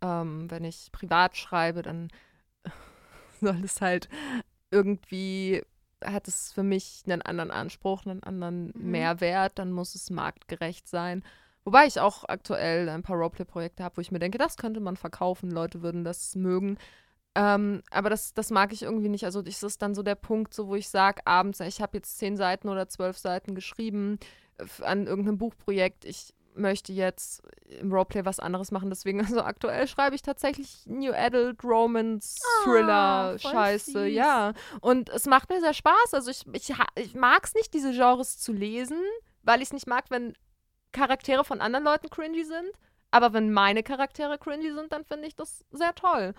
ähm, 0.01 0.51
wenn 0.51 0.63
ich 0.63 0.91
privat 0.91 1.35
schreibe, 1.35 1.81
dann 1.81 2.09
soll 3.41 3.63
es 3.63 3.81
halt 3.81 4.07
irgendwie, 4.69 5.63
hat 6.03 6.27
es 6.27 6.53
für 6.53 6.63
mich 6.63 7.03
einen 7.05 7.21
anderen 7.21 7.51
Anspruch, 7.51 8.05
einen 8.05 8.23
anderen 8.23 8.67
Mhm. 8.75 8.91
Mehrwert, 8.91 9.59
dann 9.59 9.71
muss 9.71 9.95
es 9.95 10.09
marktgerecht 10.09 10.87
sein. 10.87 11.23
Wobei 11.63 11.85
ich 11.85 11.99
auch 11.99 12.23
aktuell 12.23 12.87
ein 12.87 13.03
paar 13.03 13.17
Roleplay-Projekte 13.17 13.83
habe, 13.83 13.97
wo 13.97 14.01
ich 14.01 14.11
mir 14.11 14.19
denke, 14.19 14.37
das 14.37 14.57
könnte 14.57 14.79
man 14.79 14.95
verkaufen, 14.95 15.51
Leute 15.51 15.81
würden 15.81 16.03
das 16.03 16.35
mögen. 16.35 16.77
Ähm, 17.35 17.83
aber 17.91 18.09
das, 18.09 18.33
das 18.33 18.51
mag 18.51 18.71
ich 18.73 18.83
irgendwie 18.83 19.09
nicht. 19.09 19.25
Also 19.25 19.41
das 19.41 19.61
ist 19.61 19.81
dann 19.81 19.93
so 19.93 20.01
der 20.01 20.15
Punkt, 20.15 20.53
so 20.53 20.67
wo 20.67 20.75
ich 20.75 20.89
sage, 20.89 21.21
abends, 21.25 21.59
ich 21.59 21.81
habe 21.81 21.97
jetzt 21.97 22.17
zehn 22.17 22.37
Seiten 22.37 22.69
oder 22.69 22.87
zwölf 22.87 23.17
Seiten 23.17 23.53
geschrieben 23.53 24.17
äh, 24.57 24.83
an 24.83 25.07
irgendeinem 25.07 25.37
Buchprojekt. 25.37 26.05
Ich 26.05 26.33
möchte 26.57 26.91
jetzt 26.93 27.41
im 27.79 27.91
Roleplay 27.91 28.25
was 28.25 28.39
anderes 28.39 28.71
machen. 28.71 28.89
Deswegen, 28.89 29.19
also 29.25 29.41
aktuell 29.41 29.87
schreibe 29.87 30.15
ich 30.15 30.21
tatsächlich 30.21 30.85
New 30.85 31.13
Adult 31.13 31.63
Romance 31.63 32.35
Thriller 32.63 32.93
Ah, 32.93 33.37
voll 33.37 33.51
Scheiße. 33.51 33.91
süß. 33.91 34.13
Ja. 34.13 34.53
Und 34.81 35.09
es 35.09 35.25
macht 35.25 35.49
mir 35.49 35.59
sehr 35.59 35.73
Spaß. 35.73 36.13
Also 36.13 36.31
ich, 36.31 36.43
ich, 36.53 36.73
ich 36.95 37.15
mag 37.15 37.45
es 37.45 37.53
nicht, 37.53 37.73
diese 37.73 37.91
Genres 37.91 38.37
zu 38.39 38.51
lesen, 38.53 39.01
weil 39.43 39.61
ich 39.61 39.67
es 39.67 39.73
nicht 39.73 39.87
mag, 39.87 40.05
wenn 40.09 40.33
Charaktere 40.91 41.43
von 41.43 41.61
anderen 41.61 41.85
Leuten 41.85 42.09
cringy 42.09 42.43
sind. 42.43 42.71
Aber 43.11 43.33
wenn 43.33 43.53
meine 43.53 43.83
Charaktere 43.83 44.37
cringy 44.37 44.71
sind, 44.73 44.91
dann 44.91 45.05
finde 45.05 45.27
ich 45.27 45.35
das 45.35 45.63
sehr 45.71 45.95
toll. 45.95 46.33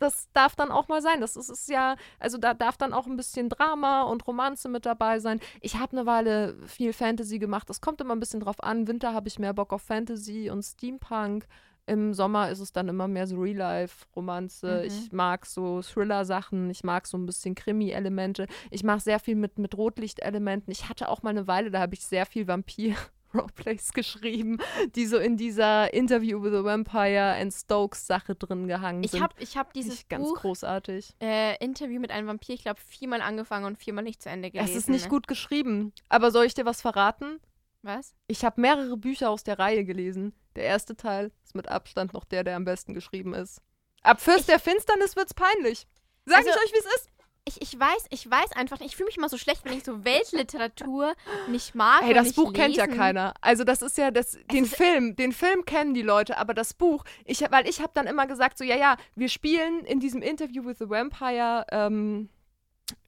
Das 0.00 0.28
darf 0.32 0.56
dann 0.56 0.70
auch 0.70 0.88
mal 0.88 1.02
sein. 1.02 1.20
Das 1.20 1.36
ist, 1.36 1.50
ist 1.50 1.68
ja, 1.68 1.96
also 2.18 2.38
da 2.38 2.54
darf 2.54 2.76
dann 2.76 2.92
auch 2.92 3.06
ein 3.06 3.16
bisschen 3.16 3.48
Drama 3.50 4.02
und 4.02 4.26
Romanze 4.26 4.68
mit 4.68 4.86
dabei 4.86 5.20
sein. 5.20 5.40
Ich 5.60 5.76
habe 5.78 5.92
eine 5.92 6.06
Weile 6.06 6.56
viel 6.66 6.92
Fantasy 6.92 7.38
gemacht. 7.38 7.68
Das 7.68 7.80
kommt 7.80 8.00
immer 8.00 8.14
ein 8.16 8.20
bisschen 8.20 8.40
drauf 8.40 8.62
an. 8.62 8.88
Winter 8.88 9.12
habe 9.12 9.28
ich 9.28 9.38
mehr 9.38 9.52
Bock 9.52 9.72
auf 9.72 9.82
Fantasy 9.82 10.50
und 10.50 10.62
Steampunk. 10.62 11.46
Im 11.86 12.14
Sommer 12.14 12.50
ist 12.50 12.60
es 12.60 12.72
dann 12.72 12.88
immer 12.88 13.08
mehr 13.08 13.26
so 13.26 13.36
Real-Life-Romanze. 13.36 14.78
Mhm. 14.80 14.86
Ich 14.86 15.12
mag 15.12 15.44
so 15.44 15.82
Thriller-Sachen. 15.82 16.70
Ich 16.70 16.82
mag 16.82 17.06
so 17.06 17.18
ein 17.18 17.26
bisschen 17.26 17.54
Krimi-Elemente. 17.54 18.46
Ich 18.70 18.84
mache 18.84 19.00
sehr 19.00 19.18
viel 19.18 19.34
mit, 19.34 19.58
mit 19.58 19.76
Rotlichtelementen. 19.76 20.70
Ich 20.72 20.88
hatte 20.88 21.08
auch 21.08 21.22
mal 21.22 21.30
eine 21.30 21.46
Weile, 21.46 21.70
da 21.70 21.80
habe 21.80 21.94
ich 21.94 22.04
sehr 22.04 22.26
viel 22.26 22.48
Vampir. 22.48 22.96
Roleplays 23.34 23.92
geschrieben, 23.92 24.58
die 24.94 25.06
so 25.06 25.18
in 25.18 25.36
dieser 25.36 25.92
Interview 25.94 26.42
with 26.42 26.52
a 26.52 26.64
Vampire 26.64 27.34
and 27.40 27.52
Stokes 27.52 28.06
Sache 28.06 28.34
drin 28.34 28.66
gehangen 28.68 29.02
Ich 29.04 29.12
sind. 29.12 29.22
habe 29.22 29.34
ich 29.38 29.56
hab 29.56 29.72
dieses 29.72 29.90
Nicht 29.92 30.08
ganz 30.08 30.28
Buch, 30.28 30.40
großartig. 30.40 31.14
äh, 31.22 31.56
Interview 31.64 32.00
mit 32.00 32.10
einem 32.10 32.26
Vampir, 32.28 32.54
ich 32.54 32.62
glaube, 32.62 32.80
viermal 32.80 33.20
angefangen 33.20 33.64
und 33.66 33.78
viermal 33.78 34.04
nicht 34.04 34.22
zu 34.22 34.28
Ende 34.28 34.50
gelesen. 34.50 34.70
Es 34.70 34.76
ist 34.76 34.88
nicht 34.88 35.04
ne? 35.04 35.10
gut 35.10 35.28
geschrieben. 35.28 35.92
Aber 36.08 36.30
soll 36.30 36.44
ich 36.46 36.54
dir 36.54 36.64
was 36.66 36.80
verraten? 36.80 37.38
Was? 37.82 38.14
Ich 38.26 38.44
habe 38.44 38.60
mehrere 38.60 38.96
Bücher 38.96 39.30
aus 39.30 39.42
der 39.44 39.58
Reihe 39.58 39.84
gelesen. 39.84 40.34
Der 40.56 40.64
erste 40.64 40.96
Teil 40.96 41.30
ist 41.44 41.54
mit 41.54 41.68
Abstand 41.68 42.12
noch 42.12 42.24
der, 42.24 42.44
der 42.44 42.56
am 42.56 42.64
besten 42.64 42.92
geschrieben 42.94 43.32
ist. 43.34 43.62
Ab 44.02 44.20
Fürst 44.20 44.40
Ich- 44.40 44.46
der 44.46 44.58
Finsternis 44.58 45.16
wird's 45.16 45.34
peinlich. 45.34 45.86
Sag 46.26 46.38
Also- 46.38 46.50
ich 46.50 46.56
euch, 46.56 46.72
wie 46.74 46.78
es 46.78 46.94
ist. 46.96 47.10
Ich, 47.46 47.60
ich 47.62 47.78
weiß, 47.80 48.06
ich 48.10 48.30
weiß 48.30 48.52
einfach 48.52 48.78
nicht. 48.80 48.90
Ich 48.90 48.96
fühle 48.96 49.06
mich 49.06 49.16
immer 49.16 49.28
so 49.28 49.38
schlecht, 49.38 49.64
wenn 49.64 49.72
ich 49.72 49.82
so 49.84 50.04
Weltliteratur 50.04 51.14
nicht 51.48 51.74
mag. 51.74 52.02
Hey, 52.02 52.14
das 52.14 52.34
Buch 52.34 52.52
kennt 52.52 52.76
ja 52.76 52.84
lesen. 52.84 52.96
keiner. 52.98 53.34
Also 53.40 53.64
das 53.64 53.82
ist 53.82 53.96
ja 53.98 54.10
das, 54.10 54.38
den 54.52 54.64
ist- 54.64 54.76
Film, 54.76 55.16
den 55.16 55.32
Film 55.32 55.64
kennen 55.64 55.94
die 55.94 56.02
Leute, 56.02 56.36
aber 56.38 56.54
das 56.54 56.74
Buch, 56.74 57.04
ich, 57.24 57.40
weil 57.50 57.66
ich 57.68 57.80
habe 57.80 57.92
dann 57.94 58.06
immer 58.06 58.26
gesagt 58.26 58.58
so, 58.58 58.64
ja, 58.64 58.76
ja, 58.76 58.96
wir 59.16 59.28
spielen 59.28 59.84
in 59.86 60.00
diesem 60.00 60.20
Interview 60.22 60.64
with 60.64 60.78
the 60.78 60.88
Vampire 60.90 61.64
ähm, 61.72 62.28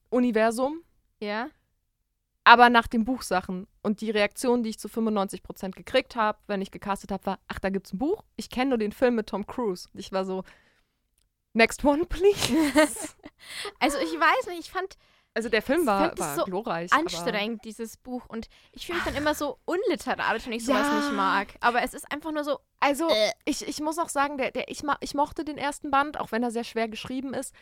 Universum, 0.09 0.81
Ja. 1.19 1.47
aber 2.43 2.69
nach 2.69 2.87
den 2.87 3.05
Buchsachen. 3.05 3.67
Und 3.81 4.01
die 4.01 4.11
Reaktion, 4.11 4.63
die 4.63 4.71
ich 4.71 4.79
zu 4.79 4.87
95% 4.87 5.71
gekriegt 5.71 6.15
habe, 6.15 6.37
wenn 6.47 6.61
ich 6.61 6.71
gecastet 6.71 7.11
habe, 7.11 7.25
war, 7.25 7.39
ach, 7.47 7.59
da 7.59 7.69
gibt's 7.69 7.93
ein 7.93 7.97
Buch? 7.99 8.23
Ich 8.35 8.49
kenne 8.49 8.69
nur 8.69 8.77
den 8.77 8.91
Film 8.91 9.15
mit 9.15 9.27
Tom 9.27 9.45
Cruise. 9.45 9.89
Und 9.93 9.99
ich 9.99 10.11
war 10.11 10.25
so, 10.25 10.43
next 11.53 11.83
one, 11.83 12.05
please. 12.05 12.53
Also 13.79 13.97
ich 13.99 14.11
weiß 14.13 14.47
nicht, 14.47 14.59
ich 14.61 14.71
fand 14.71 14.95
Also 15.33 15.49
der 15.49 15.61
Film 15.61 15.85
war, 15.85 16.17
war 16.17 16.35
so 16.35 16.43
glorreich. 16.45 16.93
anstrengend, 16.93 17.65
dieses 17.65 17.97
Buch. 17.97 18.25
Und 18.27 18.47
ich 18.71 18.85
fühle 18.85 18.99
mich 18.99 19.05
dann 19.05 19.15
immer 19.15 19.35
so 19.35 19.57
unliterarisch, 19.65 20.45
wenn 20.45 20.53
ich 20.53 20.65
sowas 20.65 20.87
Ja. 20.87 20.99
nicht 20.99 21.11
mag. 21.11 21.47
Aber 21.59 21.81
es 21.83 21.93
ist 21.93 22.09
einfach 22.11 22.31
nur 22.31 22.43
so, 22.45 22.59
Also, 22.79 23.09
Äh. 23.09 23.31
ich, 23.45 23.67
ich 23.67 23.81
muss 23.81 23.97
auch 23.99 24.09
sagen, 24.09 24.37
der, 24.37 24.51
der, 24.51 24.69
ich, 24.69 24.83
ich 25.01 25.13
mochte 25.13 25.43
den 25.43 25.57
ersten 25.57 25.91
Band, 25.91 26.19
auch 26.19 26.31
wenn 26.31 26.41
er 26.43 26.51
sehr 26.51 26.63
schwer 26.63 26.87
geschrieben 26.87 27.33
ist. 27.33 27.53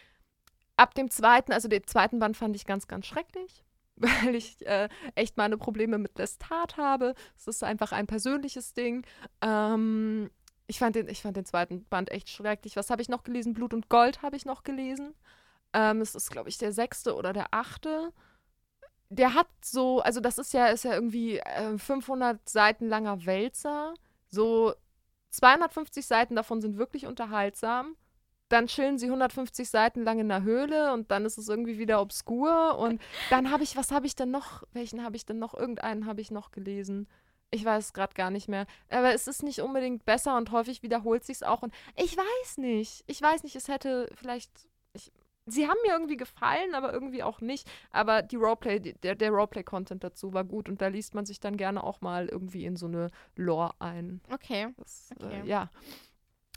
Ab 0.78 0.94
dem 0.96 1.10
zweiten, 1.10 1.52
also 1.52 1.68
den 1.68 1.86
zweiten 1.88 2.20
Band 2.20 2.38
fand 2.38 2.56
ich 2.56 2.66
ganz, 2.66 2.88
ganz 2.88 3.06
schrecklich, 3.08 3.64
weil 3.96 4.36
ich 4.36 4.66
äh, 4.68 4.88
echt 5.16 5.38
meine 5.38 5.58
Probleme 5.58 5.98
mit 5.98 6.18
Lestat 6.18 6.78
habe. 6.78 7.16
Es 7.38 7.48
ist 7.48 7.64
einfach 7.64 7.92
ein 7.92 8.06
persönliches 8.08 8.74
Ding. 8.74 9.06
Ähm, 9.42 10.30
ich, 10.72 10.80
fand 10.80 10.96
den, 10.96 11.10
ich 11.10 11.22
fand 11.22 11.36
den 11.36 11.44
zweiten 11.44 11.84
Band 11.84 12.10
echt 12.12 12.30
schrecklich. 12.30 12.78
Was 12.78 12.90
habe 12.90 13.02
ich 13.02 13.10
noch 13.10 13.24
gelesen? 13.24 13.54
Blut 13.54 13.74
und 13.74 13.90
Gold 13.90 14.22
habe 14.22 14.38
ich 14.38 14.46
noch 14.46 14.64
gelesen. 14.64 15.14
Ähm, 15.74 16.00
es 16.00 16.16
ist, 16.16 16.32
glaube 16.32 16.48
ich, 16.48 16.58
der 16.58 16.72
sechste 16.72 17.14
oder 17.14 17.34
der 17.34 17.48
achte. 17.54 18.14
Der 19.10 19.34
hat 19.34 19.50
so, 19.62 20.00
also 20.00 20.22
das 20.22 20.38
ist 20.38 20.54
ja, 20.54 20.68
ist 20.68 20.86
ja 20.86 20.94
irgendwie 20.94 21.40
äh, 21.40 21.78
500 21.78 22.48
Seiten 22.48 22.88
langer 22.88 23.26
Wälzer. 23.26 23.94
So 24.30 24.74
250 25.32 26.06
Seiten 26.06 26.38
davon 26.38 26.62
sind 26.62 26.78
wirklich 26.78 27.06
unterhaltsam. 27.06 27.98
Dann 28.48 28.68
chillen 28.68 28.98
sie 28.98 29.08
150 29.08 29.70
Seiten 29.70 30.04
lang 30.06 30.20
in 30.20 30.30
der 30.30 30.44
Höhle 30.44 30.94
und 30.94 31.12
dann 31.12 31.26
ist 31.26 31.38
es 31.38 31.50
irgendwie 31.50 31.80
wieder 31.80 32.00
obskur. 32.00 32.78
Und 32.80 33.02
dann 33.30 33.52
habe 33.52 33.64
ich, 33.64 33.76
was 33.76 33.92
habe 33.92 34.06
ich 34.08 34.16
denn 34.16 34.32
noch? 34.32 34.64
Welchen 34.72 35.04
habe 35.04 35.18
ich 35.18 35.26
denn 35.26 35.40
noch? 35.40 35.54
Irgendeinen 35.54 36.06
habe 36.06 36.22
ich 36.22 36.32
noch 36.32 36.52
gelesen. 36.52 37.10
Ich 37.52 37.66
weiß 37.66 37.86
es 37.86 37.94
gerade 37.94 38.14
gar 38.14 38.32
nicht 38.32 38.48
mehr. 38.48 38.66
Aber 38.90 39.14
es 39.14 39.28
ist 39.28 39.44
nicht 39.44 39.60
unbedingt 39.60 40.06
besser 40.06 40.38
und 40.38 40.52
häufig 40.52 40.84
wiederholt 40.84 41.26
sich 41.26 41.38
es 41.38 41.44
auch. 41.44 41.62
Und 41.62 41.74
ich 41.98 42.16
weiß 42.16 42.58
nicht. 42.58 43.04
Ich 43.08 43.22
weiß 43.22 43.44
nicht, 43.44 43.56
es 43.56 43.68
hätte 43.68 44.10
vielleicht. 44.16 44.50
Ich, 44.94 45.12
sie 45.46 45.68
haben 45.68 45.78
mir 45.86 45.94
irgendwie 45.94 46.18
gefallen, 46.18 46.74
aber 46.76 46.94
irgendwie 46.94 47.24
auch 47.24 47.42
nicht. 47.42 47.70
Aber 47.92 48.22
die 48.22 48.38
Roleplay, 48.38 48.80
der, 48.80 49.16
der 49.16 49.32
Roleplay-Content 49.32 50.04
dazu 50.04 50.34
war 50.34 50.46
gut 50.46 50.70
und 50.70 50.82
da 50.82 50.88
liest 50.88 51.14
man 51.14 51.26
sich 51.26 51.40
dann 51.40 51.58
gerne 51.58 51.84
auch 51.84 52.00
mal 52.00 52.28
irgendwie 52.30 52.66
in 52.66 52.78
so 52.78 52.86
eine 52.86 53.10
Lore 53.36 53.74
ein. 53.80 54.22
Okay. 54.32 54.70
Das, 54.78 55.10
Okay. 55.20 55.42
Äh, 55.42 55.48
ja. 55.48 55.70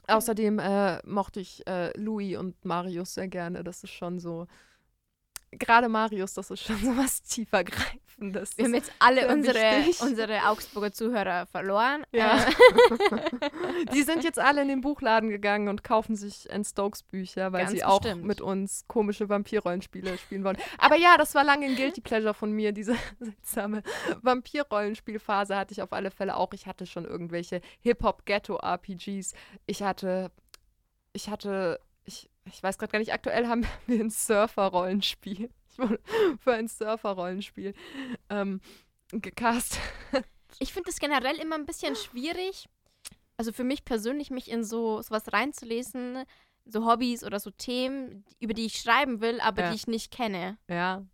Außerdem 0.07 0.59
äh, 0.59 1.00
mochte 1.07 1.40
ich 1.40 1.66
äh, 1.66 1.96
Louis 1.98 2.37
und 2.37 2.62
Marius 2.64 3.14
sehr 3.14 3.28
gerne. 3.28 3.64
Das 3.64 3.83
ist 3.83 3.92
schon 3.92 4.18
so. 4.18 4.46
Gerade 5.58 5.88
Marius, 5.88 6.34
das 6.34 6.50
ist 6.50 6.62
schon 6.62 6.76
so 6.82 6.96
was 6.96 7.22
tiefergreifendes. 7.22 8.56
Wir 8.56 8.64
haben 8.66 8.74
jetzt 8.74 8.92
alle 8.98 9.28
unsere, 9.28 9.54
wichtig. 9.56 10.00
unsere 10.02 10.48
Augsburger 10.48 10.92
Zuhörer 10.92 11.46
verloren. 11.46 12.04
Ja. 12.12 12.38
Äh, 12.38 13.90
Die 13.92 14.02
sind 14.02 14.24
jetzt 14.24 14.38
alle 14.38 14.62
in 14.62 14.68
den 14.68 14.80
Buchladen 14.80 15.30
gegangen 15.30 15.68
und 15.68 15.84
kaufen 15.84 16.16
sich 16.16 16.52
Anne 16.52 16.64
Stokes 16.64 17.02
Bücher, 17.02 17.52
weil 17.52 17.62
Ganz 17.64 17.72
sie 17.72 17.84
auch 17.84 18.00
bestimmt. 18.00 18.24
mit 18.24 18.40
uns 18.40 18.84
komische 18.86 19.28
Vampirrollenspiele 19.28 20.16
spielen 20.18 20.44
wollen. 20.44 20.58
Aber 20.78 20.96
ja, 20.96 21.16
das 21.16 21.34
war 21.34 21.44
lange 21.44 21.66
ein 21.66 21.76
Guilty 21.76 22.00
Pleasure 22.00 22.34
von 22.34 22.52
mir, 22.52 22.72
diese 22.72 22.96
seltsame 23.18 23.82
Vampirrollenspielphase 24.22 25.56
hatte 25.56 25.72
ich 25.72 25.82
auf 25.82 25.92
alle 25.92 26.10
Fälle 26.10 26.36
auch. 26.36 26.52
Ich 26.52 26.66
hatte 26.66 26.86
schon 26.86 27.04
irgendwelche 27.04 27.60
Hip-Hop-Ghetto-RPGs. 27.80 29.34
Ich 29.66 29.82
hatte, 29.82 30.30
ich 31.12 31.28
hatte, 31.28 31.80
ich, 32.46 32.62
weiß 32.62 32.78
gerade 32.78 32.92
gar 32.92 32.98
nicht, 32.98 33.12
aktuell 33.12 33.46
haben 33.46 33.66
wir 33.87 34.00
ein 34.00 34.11
Surfer-Rollenspiel. 34.11 35.50
Ich 35.76 35.78
wurde 35.80 35.98
für 36.38 36.52
ein 36.52 36.68
Surfer-Rollenspiel 36.68 37.74
ähm, 38.30 38.61
gecast. 39.11 39.80
ich 40.61 40.72
finde 40.72 40.88
es 40.90 41.00
generell 41.00 41.35
immer 41.40 41.57
ein 41.57 41.66
bisschen 41.66 41.96
schwierig, 41.96 42.68
also 43.37 43.52
für 43.52 43.64
mich 43.64 43.85
persönlich, 43.85 44.30
mich 44.30 44.48
in 44.48 44.62
so 44.62 45.02
sowas 45.02 45.33
reinzulesen, 45.33 46.22
so 46.64 46.87
Hobbys 46.87 47.24
oder 47.24 47.40
so 47.40 47.50
Themen, 47.50 48.24
über 48.38 48.54
die 48.54 48.66
ich 48.66 48.78
schreiben 48.80 49.20
will, 49.20 49.40
aber 49.40 49.62
Ja. 49.62 49.70
die 49.70 49.74
ich 49.76 49.88
nicht 49.88 50.12
kenne. 50.12 50.57
Ja, 50.68 51.04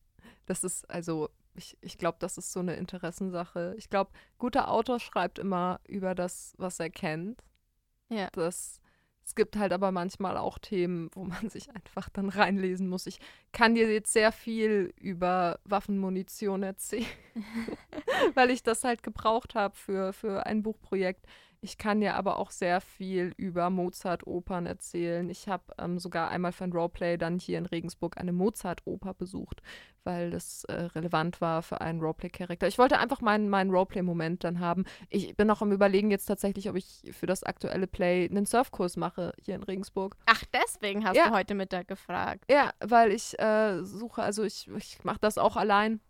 das 0.45 0.63
ist 0.63 0.89
also, 0.91 1.31
ich, 1.55 1.79
ich 1.81 1.97
glaube, 1.97 2.19
das 2.21 2.37
ist 2.37 2.53
so 2.53 2.61
eine 2.61 2.75
Interessensache. 2.77 3.75
Ich 3.79 3.89
glaube, 3.89 4.11
guter 4.37 4.71
Autor 4.71 5.01
schreibt 5.01 5.39
immer 5.39 5.81
über 5.89 6.15
das, 6.15 6.53
was 6.59 6.79
er 6.81 6.91
kennt. 6.91 7.43
Ja. 8.11 8.29
Das, 8.33 8.80
es 9.31 9.37
gibt 9.37 9.57
halt 9.57 9.73
aber 9.73 9.93
manchmal 9.93 10.37
auch 10.37 10.59
Themen, 10.59 11.09
wo 11.13 11.23
man 11.23 11.51
sich 11.51 11.71
einfach 11.71 12.09
dann 12.09 12.31
reinlesen 12.31 12.89
muss. 12.89 13.07
Ich 13.07 13.21
kann 13.53 13.77
dir 13.77 13.89
jetzt 13.93 14.13
sehr 14.13 14.33
viel 14.33 14.93
über 15.01 15.61
Waffenmunition 15.65 16.65
erzählen, 16.65 17.07
weil 18.35 18.51
ich 18.51 18.65
das 18.65 18.83
halt 18.83 19.05
gebraucht 19.05 19.55
habe 19.55 19.77
für, 19.77 20.13
für 20.13 20.47
ein 20.47 20.65
Buchprojekt. 20.65 21.27
Ich 21.63 21.77
kann 21.77 22.01
dir 22.01 22.15
aber 22.15 22.39
auch 22.39 22.51
sehr 22.51 22.81
viel 22.81 23.35
über 23.37 23.69
Mozart-Opern 23.69 24.65
erzählen. 24.65 25.29
Ich 25.29 25.47
habe 25.47 25.65
ähm, 25.79 25.99
sogar 25.99 26.31
einmal 26.31 26.53
für 26.53 26.65
ein 26.65 26.73
Roleplay 26.73 27.19
dann 27.19 27.39
hier 27.39 27.59
in 27.59 27.67
Regensburg 27.67 28.17
eine 28.19 28.33
Mozart-Oper 28.33 29.13
besucht, 29.13 29.61
weil 30.03 30.31
das 30.31 30.65
äh, 30.65 30.73
relevant 30.73 31.43
war 31.43 31.63
für 31.63 31.83
einen 31.83 32.01
Roleplay-Charakter. 32.01 32.67
Ich 32.67 32.79
wollte 32.79 32.99
einfach 32.99 33.21
meinen, 33.21 33.51
meinen 33.51 33.71
Roleplay-Moment 33.71 34.43
dann 34.43 34.61
haben. 34.61 34.87
Ich 35.11 35.37
bin 35.37 35.51
auch 35.51 35.61
am 35.61 35.71
Überlegen 35.71 36.11
jetzt 36.11 36.25
tatsächlich, 36.25 36.71
ob 36.71 36.77
ich 36.77 37.03
für 37.13 37.27
das 37.27 37.43
aktuelle 37.43 37.87
Play 37.87 38.27
einen 38.31 38.47
Surfkurs 38.47 38.97
mache 38.97 39.35
hier 39.45 39.55
in 39.55 39.63
Regensburg. 39.63 40.17
Ach, 40.25 40.43
deswegen 40.55 41.05
hast 41.05 41.17
Ja. 41.19 41.29
du 41.29 41.35
heute 41.35 41.55
Mittag 41.55 41.89
gefragt. 41.89 42.45
Ja, 42.51 42.71
weil 42.81 43.13
ich 43.13 43.39
äh, 43.39 43.85
suche, 43.85 44.23
also 44.23 44.45
ich, 44.45 44.67
ich 44.77 45.05
mache 45.05 45.19
das 45.21 45.37
auch 45.37 45.57
allein. 45.57 46.01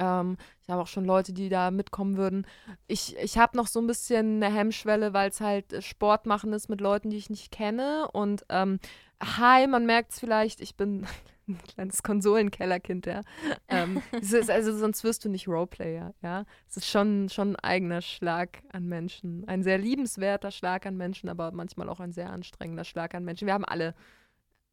Ähm, 0.00 0.38
ich 0.62 0.70
habe 0.70 0.82
auch 0.82 0.86
schon 0.88 1.04
Leute, 1.04 1.32
die 1.32 1.48
da 1.48 1.70
mitkommen 1.70 2.16
würden. 2.16 2.46
Ich, 2.88 3.16
ich 3.18 3.38
habe 3.38 3.56
noch 3.56 3.66
so 3.66 3.78
ein 3.80 3.86
bisschen 3.86 4.42
eine 4.42 4.52
Hemmschwelle, 4.52 5.12
weil 5.12 5.28
es 5.28 5.40
halt 5.40 5.72
äh, 5.72 5.82
Sport 5.82 6.26
machen 6.26 6.52
ist 6.52 6.68
mit 6.68 6.80
Leuten, 6.80 7.10
die 7.10 7.18
ich 7.18 7.30
nicht 7.30 7.52
kenne. 7.52 8.08
Und 8.12 8.44
ähm, 8.48 8.80
hi, 9.22 9.66
man 9.66 9.86
merkt 9.86 10.12
es 10.12 10.18
vielleicht, 10.18 10.60
ich 10.60 10.74
bin 10.74 11.06
ein 11.48 11.58
kleines 11.58 12.02
Konsolenkellerkind, 12.02 13.06
ja. 13.06 13.20
Ähm, 13.68 14.02
ist, 14.12 14.50
also 14.50 14.76
sonst 14.76 15.04
wirst 15.04 15.24
du 15.24 15.28
nicht 15.28 15.46
Roleplayer, 15.46 16.14
ja. 16.22 16.44
Es 16.68 16.78
ist 16.78 16.88
schon, 16.88 17.28
schon 17.28 17.56
ein 17.56 17.56
eigener 17.56 18.00
Schlag 18.00 18.62
an 18.72 18.86
Menschen. 18.86 19.46
Ein 19.46 19.62
sehr 19.62 19.76
liebenswerter 19.76 20.50
Schlag 20.50 20.86
an 20.86 20.96
Menschen, 20.96 21.28
aber 21.28 21.52
manchmal 21.52 21.90
auch 21.90 22.00
ein 22.00 22.12
sehr 22.12 22.30
anstrengender 22.30 22.84
Schlag 22.84 23.14
an 23.14 23.24
Menschen. 23.24 23.46
Wir 23.46 23.54
haben 23.54 23.66
alle. 23.66 23.94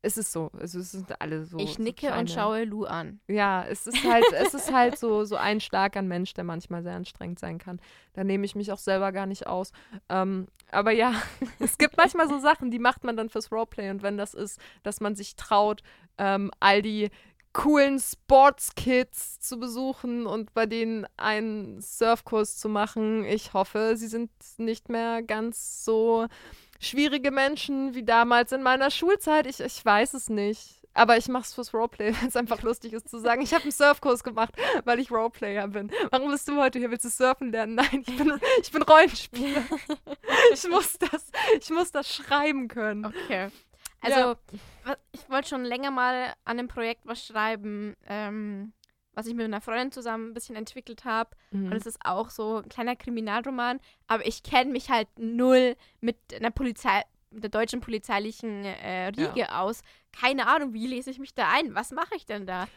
Es 0.04 0.18
ist 0.18 0.32
so, 0.32 0.52
also 0.58 0.80
es 0.80 0.92
sind 0.92 1.20
alle 1.20 1.46
so. 1.46 1.58
ich 1.58 1.74
so 1.74 1.84
nicke 1.84 2.08
kleine- 2.08 2.20
und 2.20 2.30
schaue 2.30 2.64
Lou 2.66 2.86
an. 2.86 3.20
ja, 3.28 3.66
es 3.66 3.88
ist 3.88 4.04
halt, 4.04 4.26
es 4.34 4.54
ist 4.54 4.72
halt 4.72 4.98
so, 4.98 5.26
so 5.26 5.36
ein 5.36 5.60
Schlag 5.60 5.98
an 5.98 6.08
Mensch, 6.08 6.34
der 6.34 6.44
manchmal 6.44 6.84
sehr 6.84 6.94
anstrengend 6.94 7.40
sein 7.40 7.58
kann. 7.58 7.82
Da 8.14 8.24
nehme 8.24 8.46
ich 8.46 8.56
mich 8.56 8.72
auch 8.72 8.78
selber 8.78 9.12
gar 9.12 9.26
nicht 9.26 9.48
aus. 9.48 9.72
Ähm, 10.08 10.48
aber 10.72 10.92
ja, 10.92 11.14
es 11.60 11.78
gibt 11.78 11.98
manchmal 11.98 12.30
so 12.30 12.38
Sachen, 12.40 12.72
die 12.72 12.80
macht 12.80 13.04
man 13.04 13.18
dann 13.18 13.30
fürs 13.30 13.52
Roleplay. 13.52 13.90
Und 13.90 14.04
wenn 14.04 14.18
das 14.18 14.34
ist, 14.34 14.60
dass 14.84 15.02
man 15.02 15.16
sich 15.16 15.36
traut, 15.36 15.82
ähm, 16.18 16.52
all 16.60 16.82
die 16.82 17.10
coolen 17.58 18.00
Sportskids 18.00 19.40
zu 19.40 19.58
besuchen 19.60 20.28
und 20.28 20.54
bei 20.54 20.68
denen 20.68 21.08
einen 21.18 21.82
Surfkurs 21.82 22.58
zu 22.58 22.70
machen. 22.70 23.26
Ich 23.26 23.54
hoffe, 23.54 23.94
sie 23.96 24.08
sind 24.08 24.30
nicht 24.58 24.90
mehr 24.90 25.24
ganz 25.24 25.84
so 25.84 26.28
schwierige 26.80 27.32
Menschen 27.32 27.94
wie 27.96 28.04
damals 28.04 28.52
in 28.52 28.63
meiner 28.63 28.92
Schulzeit. 28.92 29.48
Ich, 29.48 29.60
ich 29.60 29.84
weiß 29.86 30.13
es 30.13 30.30
nicht. 30.30 30.76
Aber 30.94 31.16
ich 31.16 31.28
mache 31.28 31.44
es 31.44 31.54
fürs 31.54 31.76
Roleplay, 31.76 32.12
wenn 32.22 32.28
es 32.28 32.36
einfach 32.36 32.63
lustig 32.63 32.92
ist 32.94 33.08
zu 33.08 33.20
sagen, 33.20 33.44
ich 33.44 33.54
habe 33.54 33.62
einen 33.63 33.72
Surfkurs 33.72 34.24
gemacht, 34.24 34.54
weil 34.84 35.00
ich 35.00 35.12
Roleplayer 35.12 35.68
bin. 35.68 35.92
Warum 36.10 36.32
bist 36.32 36.48
du 36.48 36.58
heute 36.60 36.80
hier? 36.80 36.90
Willst 36.90 37.06
du 37.06 37.10
surfen 37.10 37.52
lernen? 37.52 37.76
Nein, 37.76 38.04
ich 38.08 38.18
bin, 38.18 38.34
ich 38.62 38.72
bin 38.72 38.82
Rollenspieler. 38.82 39.62
ich, 40.54 40.68
muss 40.68 40.98
das, 40.98 41.30
ich 41.60 41.70
muss 41.70 41.92
das 41.92 42.12
schreiben 42.12 42.68
können. 42.68 43.06
Okay. 43.06 43.50
Also, 44.02 44.38
wa- 44.86 44.98
ich 45.12 45.30
wollte 45.30 45.50
schon 45.50 45.66
länger 45.66 45.92
mal 45.92 46.34
an 46.46 46.58
einem 46.58 46.68
Projekt 46.68 47.02
was 47.06 47.24
schreiben, 47.26 47.96
ähm, 48.08 48.74
was 49.17 49.25
ich 49.25 49.34
mit 49.34 49.45
einer 49.45 49.62
Freundin 49.62 49.91
zusammen 49.91 50.30
ein 50.30 50.34
bisschen 50.36 50.56
entwickelt 50.56 51.03
habe. 51.03 51.32
Und 51.51 51.73
es 51.73 51.88
ist 51.88 51.97
auch 52.06 52.30
so 52.30 52.58
ein 52.58 52.69
kleiner 52.69 52.95
Kriminalroman, 52.95 53.80
aber 54.06 54.27
ich 54.27 54.43
kenne 54.43 54.71
mich 54.71 54.91
halt 54.91 55.08
null 55.17 55.75
mit 56.01 56.17
einer 56.36 56.51
Polizei, 56.51 57.01
mit 57.32 57.43
der 57.43 57.49
deutschen 57.49 57.82
polizeilichen 57.82 58.63
äh, 58.63 59.08
Riege 59.08 59.56
aus. 59.56 59.82
Keine 60.12 60.45
Ahnung, 60.45 60.73
wie 60.73 60.86
lese 60.86 61.10
ich 61.10 61.17
mich 61.17 61.34
da 61.34 61.49
ein? 61.51 61.73
Was 61.73 61.89
mache 61.89 62.15
ich 62.15 62.27
denn 62.27 62.45
da? 62.45 62.67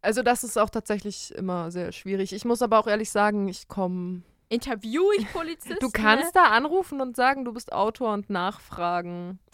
Also 0.00 0.22
das 0.22 0.42
ist 0.42 0.56
auch 0.56 0.70
tatsächlich 0.70 1.34
immer 1.34 1.70
sehr 1.70 1.92
schwierig. 1.92 2.32
Ich 2.32 2.46
muss 2.46 2.62
aber 2.62 2.78
auch 2.78 2.86
ehrlich 2.86 3.10
sagen, 3.10 3.46
ich 3.46 3.68
komme. 3.68 4.22
Interview 4.48 5.02
ich 5.18 5.30
Polizisten? 5.30 5.76
Du 5.80 5.90
kannst 5.90 6.34
da 6.34 6.44
anrufen 6.44 7.02
und 7.02 7.14
sagen, 7.14 7.44
du 7.44 7.52
bist 7.52 7.74
Autor 7.74 8.14
und 8.14 8.30
nachfragen. 8.30 9.38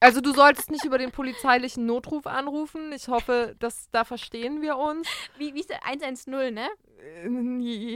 Also 0.00 0.20
du 0.20 0.32
solltest 0.32 0.70
nicht 0.70 0.84
über 0.84 0.98
den 0.98 1.10
polizeilichen 1.10 1.84
Notruf 1.86 2.26
anrufen. 2.26 2.92
Ich 2.92 3.08
hoffe, 3.08 3.56
dass 3.58 3.90
da 3.90 4.04
verstehen 4.04 4.62
wir 4.62 4.76
uns. 4.76 5.08
Wie, 5.38 5.54
wie 5.54 5.60
ist 5.60 5.70
der 5.70 5.84
110, 5.84 6.54
ne? 6.54 6.68
Äh, 7.24 7.28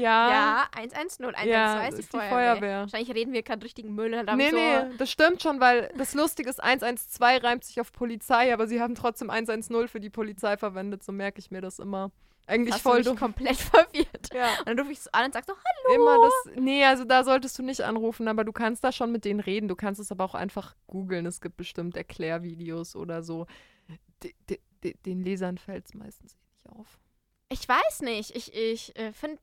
Ja. 0.00 0.30
Ja, 0.30 0.68
110. 0.76 1.26
112 1.26 1.46
Ja, 1.46 1.80
ist 1.86 1.96
die 1.96 2.00
ist 2.00 2.12
die 2.12 2.16
Feuerwehr. 2.16 2.30
Feuerwehr. 2.56 2.80
Wahrscheinlich 2.80 3.14
reden 3.14 3.32
wir 3.32 3.42
gerade 3.42 3.64
richtigen 3.64 3.94
Müll. 3.94 4.10
Nee, 4.34 4.50
so, 4.50 4.56
nee, 4.56 4.96
das 4.98 5.10
stimmt 5.10 5.42
schon, 5.42 5.60
weil 5.60 5.92
das 5.96 6.14
Lustige 6.14 6.50
ist, 6.50 6.62
112 6.62 7.42
reimt 7.44 7.64
sich 7.64 7.80
auf 7.80 7.92
Polizei, 7.92 8.52
aber 8.52 8.66
sie 8.66 8.80
haben 8.80 8.94
trotzdem 8.94 9.30
110 9.30 9.88
für 9.88 10.00
die 10.00 10.10
Polizei 10.10 10.56
verwendet, 10.56 11.02
so 11.04 11.12
merke 11.12 11.38
ich 11.38 11.50
mir 11.50 11.60
das 11.60 11.78
immer. 11.78 12.10
Eigentlich 12.52 12.74
hast 12.74 12.82
voll 12.82 13.02
du 13.02 13.10
mich 13.12 13.18
komplett 13.18 13.56
verwirrt. 13.56 14.28
Ja. 14.34 14.58
Und 14.58 14.68
dann 14.68 14.78
rufe 14.78 14.92
ich 14.92 15.00
so 15.00 15.10
an 15.12 15.26
und 15.26 15.32
sag 15.32 15.44
so, 15.46 15.54
hallo. 15.54 15.94
Immer 15.94 16.18
das. 16.20 16.54
Nee, 16.62 16.84
also 16.84 17.04
da 17.04 17.24
solltest 17.24 17.58
du 17.58 17.62
nicht 17.62 17.80
anrufen, 17.80 18.28
aber 18.28 18.44
du 18.44 18.52
kannst 18.52 18.84
da 18.84 18.92
schon 18.92 19.10
mit 19.10 19.24
denen 19.24 19.40
reden. 19.40 19.68
Du 19.68 19.76
kannst 19.76 20.00
es 20.00 20.12
aber 20.12 20.24
auch 20.24 20.34
einfach 20.34 20.76
googeln. 20.86 21.24
Es 21.26 21.40
gibt 21.40 21.56
bestimmt 21.56 21.96
Erklärvideos 21.96 22.94
oder 22.94 23.22
so. 23.22 23.46
De, 24.22 24.94
den 25.06 25.22
Lesern 25.22 25.58
fällt 25.58 25.86
es 25.86 25.94
meistens 25.94 26.34
eh 26.34 26.36
nicht 26.52 26.78
auf. 26.78 26.98
Ich 27.48 27.68
weiß 27.68 28.02
nicht. 28.02 28.36
Ich, 28.36 28.54
ich 28.54 28.96
äh, 28.98 29.12
finde, 29.12 29.38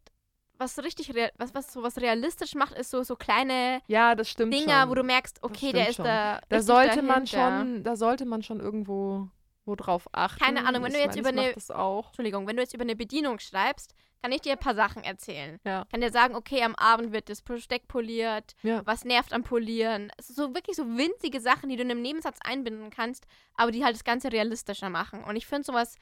was 0.57 0.75
so 0.75 0.81
richtig, 0.81 1.13
was, 1.37 1.55
was 1.55 1.71
so 1.73 1.81
was 1.83 1.97
realistisch 1.97 2.53
macht, 2.55 2.77
ist 2.77 2.91
so, 2.91 3.01
so 3.03 3.15
kleine 3.15 3.81
Ja, 3.87 4.13
das 4.15 4.29
stimmt 4.29 4.53
Dinger, 4.53 4.81
schon. 4.81 4.89
wo 4.89 4.95
du 4.95 5.03
merkst, 5.03 5.41
okay, 5.41 5.71
der 5.71 5.89
ist 5.89 5.95
schon. 5.95 6.05
da. 6.05 6.41
da 6.49 6.61
sollte 6.61 7.01
man 7.01 7.25
dahinter. 7.25 7.59
schon, 7.59 7.83
da 7.83 7.95
sollte 7.95 8.25
man 8.25 8.43
schon 8.43 8.59
irgendwo 8.59 9.29
wo 9.69 9.75
drauf 9.75 10.07
achten. 10.11 10.43
Keine 10.43 10.65
Ahnung, 10.65 10.83
wenn 10.83 10.91
ich 10.91 10.97
du 10.97 11.03
jetzt 11.03 11.21
meine, 11.23 11.53
über 11.53 11.69
eine-. 11.69 12.03
Entschuldigung, 12.07 12.47
wenn 12.47 12.55
du 12.57 12.61
jetzt 12.61 12.73
über 12.73 12.83
eine 12.83 12.95
Bedienung 12.95 13.39
schreibst, 13.39 13.93
kann 14.21 14.33
ich 14.33 14.41
dir 14.41 14.51
ein 14.53 14.59
paar 14.59 14.75
Sachen 14.75 15.01
erzählen. 15.03 15.59
Ja. 15.63 15.85
Kann 15.89 16.01
dir 16.01 16.11
sagen, 16.11 16.35
okay, 16.35 16.61
am 16.63 16.75
Abend 16.75 17.13
wird 17.13 17.29
das 17.29 17.41
Besteck 17.41 17.87
poliert, 17.87 18.55
Ja. 18.63 18.81
was 18.85 19.05
nervt 19.05 19.31
am 19.31 19.43
Polieren. 19.43 20.11
So 20.21 20.53
wirklich 20.53 20.75
so 20.75 20.83
winzige 20.85 21.39
Sachen, 21.39 21.69
die 21.69 21.77
du 21.77 21.83
in 21.83 21.91
einem 21.91 22.01
Nebensatz 22.01 22.37
einbinden 22.43 22.89
kannst, 22.89 23.25
aber 23.55 23.71
die 23.71 23.85
halt 23.85 23.95
das 23.95 24.03
Ganze 24.03 24.29
realistischer 24.31 24.89
machen. 24.89 25.23
Und 25.23 25.37
ich 25.37 25.47
finde, 25.47 25.63
sowas 25.63 25.95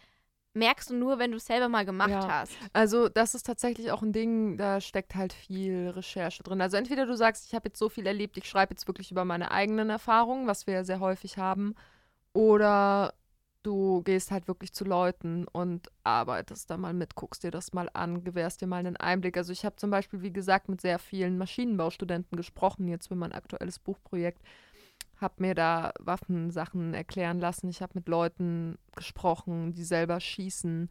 merkst 0.53 0.89
du 0.89 0.95
nur, 0.95 1.19
wenn 1.19 1.29
du 1.29 1.37
es 1.37 1.45
selber 1.45 1.69
mal 1.69 1.85
gemacht 1.85 2.09
Ja. 2.09 2.27
hast. 2.27 2.57
Also 2.73 3.09
das 3.09 3.35
ist 3.35 3.45
tatsächlich 3.45 3.91
auch 3.91 4.01
ein 4.01 4.11
Ding, 4.13 4.57
da 4.57 4.81
steckt 4.81 5.13
halt 5.13 5.31
viel 5.31 5.89
Recherche 5.89 6.41
drin. 6.41 6.59
Also 6.61 6.77
entweder 6.77 7.05
du 7.05 7.15
sagst, 7.15 7.45
ich 7.45 7.53
habe 7.53 7.67
jetzt 7.67 7.77
so 7.77 7.89
viel 7.89 8.07
erlebt, 8.07 8.37
ich 8.37 8.49
schreibe 8.49 8.73
jetzt 8.73 8.87
wirklich 8.87 9.11
über 9.11 9.23
meine 9.25 9.51
eigenen 9.51 9.91
Erfahrungen, 9.91 10.47
was 10.47 10.65
wir 10.65 10.73
ja 10.73 10.83
sehr 10.83 10.99
häufig 10.99 11.37
haben, 11.37 11.75
oder 12.33 13.13
du 13.67 14.01
gehst 14.03 14.31
halt 14.31 14.47
wirklich 14.47 14.71
zu 14.71 14.85
Leuten 14.85 15.45
und 15.45 15.91
arbeitest 16.05 16.69
da 16.69 16.77
mal 16.77 16.93
mit, 16.93 17.15
guckst 17.15 17.43
dir 17.43 17.51
das 17.51 17.73
mal 17.73 17.89
an, 17.93 18.23
gewährst 18.23 18.61
dir 18.61 18.67
mal 18.67 18.77
einen 18.77 18.95
Einblick. 18.95 19.35
Also 19.35 19.51
ich 19.51 19.65
habe 19.65 19.75
zum 19.75 19.91
Beispiel, 19.91 20.21
wie 20.21 20.31
gesagt, 20.31 20.69
mit 20.69 20.79
sehr 20.79 20.99
vielen 20.99 21.37
Maschinenbaustudenten 21.37 22.37
gesprochen, 22.37 22.87
jetzt 22.87 23.07
für 23.09 23.15
mein 23.15 23.33
aktuelles 23.33 23.79
Buchprojekt, 23.79 24.41
habe 25.19 25.33
mir 25.39 25.53
da 25.53 25.91
Waffensachen 25.99 26.93
erklären 26.93 27.39
lassen. 27.39 27.67
Ich 27.67 27.81
habe 27.81 27.91
mit 27.95 28.07
Leuten 28.07 28.77
gesprochen, 28.95 29.73
die 29.73 29.83
selber 29.83 30.21
schießen, 30.21 30.89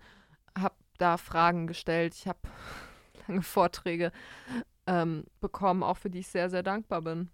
habe 0.58 0.74
da 0.98 1.16
Fragen 1.16 1.66
gestellt. 1.66 2.14
Ich 2.14 2.28
habe 2.28 2.40
lange 3.26 3.42
Vorträge 3.42 4.12
ähm, 4.86 5.24
bekommen, 5.40 5.82
auch 5.82 5.96
für 5.96 6.10
die 6.10 6.18
ich 6.18 6.28
sehr, 6.28 6.50
sehr 6.50 6.62
dankbar 6.62 7.00
bin 7.00 7.30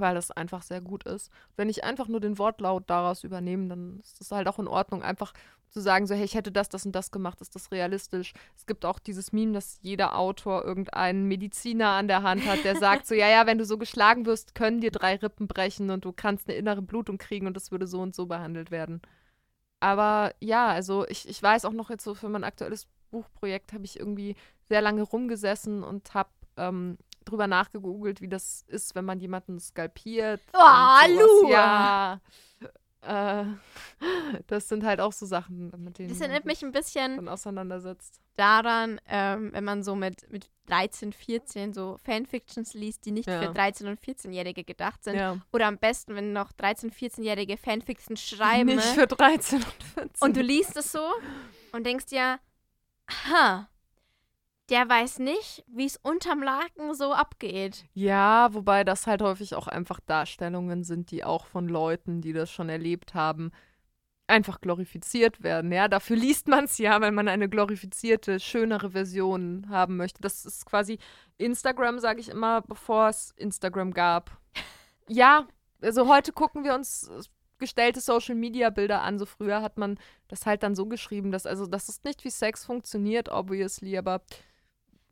weil 0.00 0.14
das 0.14 0.30
einfach 0.30 0.62
sehr 0.62 0.80
gut 0.80 1.04
ist. 1.04 1.30
Wenn 1.56 1.68
ich 1.68 1.84
einfach 1.84 2.08
nur 2.08 2.20
den 2.20 2.38
Wortlaut 2.38 2.84
daraus 2.88 3.24
übernehme, 3.24 3.68
dann 3.68 4.00
ist 4.00 4.20
das 4.20 4.30
halt 4.30 4.48
auch 4.48 4.58
in 4.58 4.68
Ordnung, 4.68 5.02
einfach 5.02 5.32
zu 5.74 5.80
sagen, 5.80 6.06
so, 6.06 6.14
hey, 6.14 6.24
ich 6.24 6.34
hätte 6.34 6.52
das, 6.52 6.68
das 6.68 6.86
und 6.86 6.92
das 6.92 7.10
gemacht, 7.10 7.40
ist 7.40 7.56
das 7.56 7.72
realistisch? 7.72 8.32
Es 8.56 8.64
gibt 8.64 8.84
auch 8.84 9.00
dieses 9.00 9.32
Meme, 9.32 9.52
dass 9.52 9.78
jeder 9.82 10.16
Autor 10.16 10.64
irgendeinen 10.64 11.26
Mediziner 11.26 11.88
an 11.90 12.06
der 12.06 12.22
Hand 12.22 12.46
hat, 12.46 12.64
der 12.64 12.76
sagt 12.76 13.06
so, 13.06 13.14
ja, 13.14 13.28
ja, 13.28 13.46
wenn 13.46 13.58
du 13.58 13.64
so 13.64 13.76
geschlagen 13.76 14.24
wirst, 14.24 14.54
können 14.54 14.80
dir 14.80 14.92
drei 14.92 15.16
Rippen 15.16 15.48
brechen 15.48 15.90
und 15.90 16.04
du 16.04 16.12
kannst 16.12 16.48
eine 16.48 16.56
innere 16.56 16.80
Blutung 16.80 17.18
kriegen 17.18 17.48
und 17.48 17.56
das 17.56 17.72
würde 17.72 17.88
so 17.88 18.00
und 18.00 18.14
so 18.14 18.26
behandelt 18.26 18.70
werden. 18.70 19.02
Aber 19.80 20.32
ja, 20.40 20.68
also 20.68 21.06
ich, 21.08 21.28
ich 21.28 21.42
weiß 21.42 21.64
auch 21.64 21.72
noch 21.72 21.90
jetzt 21.90 22.04
so 22.04 22.14
für 22.14 22.28
mein 22.28 22.44
aktuelles 22.44 22.86
Buchprojekt 23.10 23.72
habe 23.72 23.84
ich 23.84 23.98
irgendwie 23.98 24.36
sehr 24.68 24.80
lange 24.80 25.02
rumgesessen 25.02 25.82
und 25.82 26.14
habe 26.14 26.30
ähm, 26.56 26.98
drüber 27.24 27.46
nachgegoogelt, 27.46 28.20
wie 28.20 28.28
das 28.28 28.64
ist, 28.68 28.94
wenn 28.94 29.04
man 29.04 29.18
jemanden 29.20 29.58
skalpiert. 29.60 30.40
Oh, 30.52 31.08
Lu! 31.08 31.50
Ja. 31.50 32.20
Äh, 33.02 33.44
das 34.46 34.68
sind 34.68 34.82
halt 34.84 35.00
auch 35.00 35.12
so 35.12 35.26
Sachen, 35.26 35.70
mit 35.76 35.98
denen 35.98 36.08
das 36.08 36.20
erinnert 36.20 36.46
mich 36.46 36.62
ein 36.64 36.72
bisschen 36.72 37.16
man 37.16 37.28
auseinandersetzt. 37.28 38.20
daran, 38.36 38.98
ähm, 39.08 39.50
wenn 39.52 39.64
man 39.64 39.82
so 39.82 39.94
mit, 39.94 40.30
mit 40.30 40.48
13, 40.68 41.12
14 41.12 41.74
so 41.74 41.98
Fanfictions 42.02 42.72
liest, 42.72 43.04
die 43.04 43.10
nicht 43.10 43.28
Ja. 43.28 43.42
für 43.42 43.48
13- 43.50 43.88
und 43.88 44.00
14-Jährige 44.00 44.64
gedacht 44.64 45.04
sind. 45.04 45.16
Ja. 45.16 45.36
Oder 45.52 45.66
am 45.66 45.76
besten, 45.76 46.14
wenn 46.14 46.32
noch 46.32 46.52
13-, 46.52 46.92
14-Jährige 46.94 47.58
Fanfictions 47.58 48.22
schreiben. 48.26 48.74
Nicht 48.76 48.82
für 48.86 49.06
13 49.06 49.58
und 49.58 49.82
14. 49.94 50.10
Und 50.20 50.36
du 50.36 50.40
liest 50.40 50.74
es 50.76 50.90
so 50.90 51.06
und 51.72 51.84
denkst 51.84 52.06
dir, 52.06 52.38
ha, 53.28 53.68
der 54.70 54.88
weiß 54.88 55.18
nicht, 55.18 55.64
wie 55.66 55.84
es 55.84 55.96
unterm 55.96 56.42
Laken 56.42 56.94
so 56.94 57.12
abgeht. 57.12 57.84
Ja, 57.92 58.52
wobei 58.54 58.84
das 58.84 59.06
halt 59.06 59.20
häufig 59.22 59.54
auch 59.54 59.68
einfach 59.68 60.00
Darstellungen 60.00 60.84
sind, 60.84 61.10
die 61.10 61.24
auch 61.24 61.46
von 61.46 61.68
Leuten, 61.68 62.20
die 62.20 62.32
das 62.32 62.50
schon 62.50 62.68
erlebt 62.68 63.14
haben, 63.14 63.52
einfach 64.26 64.60
glorifiziert 64.60 65.42
werden. 65.42 65.70
Ja, 65.70 65.88
dafür 65.88 66.16
liest 66.16 66.48
man 66.48 66.64
es 66.64 66.78
ja, 66.78 67.00
weil 67.00 67.12
man 67.12 67.28
eine 67.28 67.48
glorifizierte, 67.48 68.40
schönere 68.40 68.90
Version 68.90 69.66
haben 69.68 69.96
möchte. 69.96 70.22
Das 70.22 70.46
ist 70.46 70.64
quasi 70.64 70.98
Instagram, 71.36 71.98
sage 71.98 72.20
ich 72.20 72.30
immer, 72.30 72.62
bevor 72.62 73.08
es 73.08 73.32
Instagram 73.36 73.92
gab. 73.92 74.38
Ja, 75.06 75.46
also 75.82 76.08
heute 76.08 76.32
gucken 76.32 76.64
wir 76.64 76.74
uns 76.74 77.10
gestellte 77.58 78.00
Social 78.00 78.34
Media 78.34 78.70
Bilder 78.70 79.02
an. 79.02 79.18
So 79.18 79.26
früher 79.26 79.60
hat 79.60 79.76
man 79.76 79.98
das 80.28 80.46
halt 80.46 80.62
dann 80.62 80.74
so 80.74 80.86
geschrieben, 80.86 81.30
dass 81.30 81.44
also 81.44 81.66
das 81.66 81.90
ist 81.90 82.04
nicht 82.04 82.24
wie 82.24 82.30
Sex 82.30 82.64
funktioniert, 82.64 83.28
obviously, 83.28 83.98
aber 83.98 84.22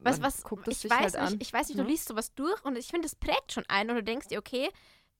Was, 0.04 0.22
was, 0.22 0.42
guckt 0.42 0.68
ich 0.68 0.78
sich 0.78 0.90
weiß 0.90 0.98
halt 0.98 1.14
nicht, 1.14 1.32
an. 1.32 1.38
ich 1.40 1.52
weiß 1.52 1.68
nicht, 1.68 1.78
du 1.78 1.84
ne? 1.84 1.88
liest 1.88 2.08
sowas 2.08 2.34
durch 2.34 2.64
und 2.64 2.76
ich 2.76 2.88
finde, 2.88 3.06
das 3.06 3.14
prägt 3.14 3.52
schon 3.52 3.64
ein 3.68 3.88
und 3.90 3.96
du 3.96 4.02
denkst 4.02 4.28
dir, 4.28 4.38
okay, 4.38 4.68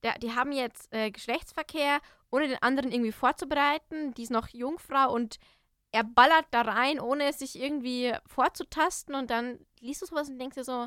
der, 0.03 0.19
die 0.19 0.35
haben 0.35 0.53
jetzt 0.53 0.93
äh, 0.93 1.11
Geschlechtsverkehr, 1.11 2.01
ohne 2.31 2.49
den 2.49 2.63
anderen 2.63 2.91
irgendwie 2.91 3.13
vorzubereiten, 3.13 4.15
die 4.15 4.25
ist 4.25 4.31
noch 4.31 4.49
Jungfrau 4.49 5.13
und 5.13 5.39
er 5.93 6.05
ballert 6.05 6.47
da 6.51 6.63
rein, 6.63 6.99
ohne 6.99 7.29
es 7.29 7.39
sich 7.39 7.61
irgendwie 7.61 8.13
vorzutasten 8.27 9.15
und 9.15 9.31
dann 9.31 9.59
liest 9.81 10.03
du 10.03 10.07
sowas 10.07 10.29
und 10.29 10.39
denkst 10.39 10.57
dir 10.57 10.65
so, 10.65 10.87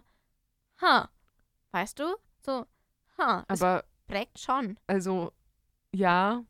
ha, 0.82 1.10
weißt 1.72 2.00
du? 2.00 2.16
So, 2.44 2.66
ha, 3.18 3.46
es 3.48 3.62
Aber 3.62 3.86
prägt 4.08 4.40
schon. 4.40 4.78
Also, 4.88 5.32
ja. 5.94 6.44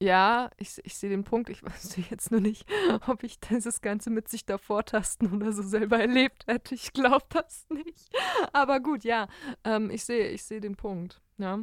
Ja, 0.00 0.50
ich, 0.58 0.78
ich 0.84 0.96
sehe 0.96 1.10
den 1.10 1.24
Punkt. 1.24 1.48
Ich 1.50 1.62
weiß 1.64 1.96
jetzt 2.10 2.30
nur 2.30 2.40
nicht, 2.40 2.66
ob 3.08 3.22
ich 3.24 3.40
dieses 3.40 3.80
Ganze 3.80 4.10
mit 4.10 4.28
sich 4.28 4.46
davor 4.46 4.84
tasten 4.84 5.34
oder 5.34 5.52
so 5.52 5.62
selber 5.62 5.98
erlebt 5.98 6.46
hätte. 6.46 6.74
Ich 6.74 6.92
glaube 6.92 7.24
das 7.30 7.66
nicht. 7.70 8.08
Aber 8.52 8.78
gut, 8.80 9.02
ja. 9.04 9.26
Ähm, 9.64 9.90
ich 9.90 10.04
sehe 10.04 10.28
ich 10.28 10.44
sehe 10.44 10.60
den 10.60 10.76
Punkt. 10.76 11.20
Ja. 11.38 11.58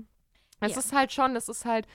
Es 0.60 0.74
Ja. 0.74 0.80
ist 0.80 0.94
halt 0.94 1.12
schon, 1.14 1.36
es 1.36 1.48
ist 1.50 1.66
halt, 1.66 1.88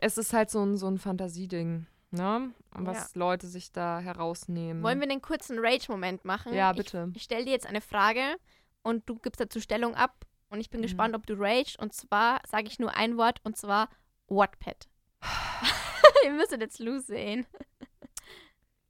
es 0.00 0.18
ist 0.18 0.32
halt 0.32 0.50
so 0.50 0.64
ein, 0.64 0.76
so 0.76 0.86
ein 0.88 0.98
Fantasieding, 0.98 1.86
ne? 2.10 2.52
Was 2.72 3.14
Leute 3.16 3.46
sich 3.48 3.72
da 3.72 3.98
herausnehmen. 4.00 4.82
Wollen 4.82 5.00
wir 5.00 5.08
einen 5.10 5.20
kurzen 5.22 5.58
Rage-Moment 5.58 6.24
machen? 6.24 6.54
Ja, 6.54 6.72
bitte. 6.72 7.08
Ich, 7.10 7.16
ich 7.18 7.22
stelle 7.24 7.44
dir 7.44 7.50
jetzt 7.52 7.66
eine 7.66 7.80
Frage 7.80 8.36
und 8.82 9.08
du 9.08 9.16
gibst 9.16 9.40
dazu 9.40 9.60
Stellung 9.60 9.94
ab 9.96 10.24
und 10.48 10.60
ich 10.60 10.70
bin 10.70 10.80
Mhm. 10.80 10.84
gespannt, 10.84 11.14
ob 11.16 11.26
du 11.26 11.34
rage. 11.38 11.76
Und 11.78 11.92
zwar 11.92 12.40
sage 12.48 12.66
ich 12.68 12.78
nur 12.78 12.94
ein 12.96 13.16
Wort 13.16 13.40
und 13.44 13.56
zwar 13.56 13.88
Wattpad. 14.28 14.88
Ihr 16.24 16.32
müsstet 16.32 16.60
jetzt 16.60 16.78
Lou 16.78 16.98
sehen. 16.98 17.46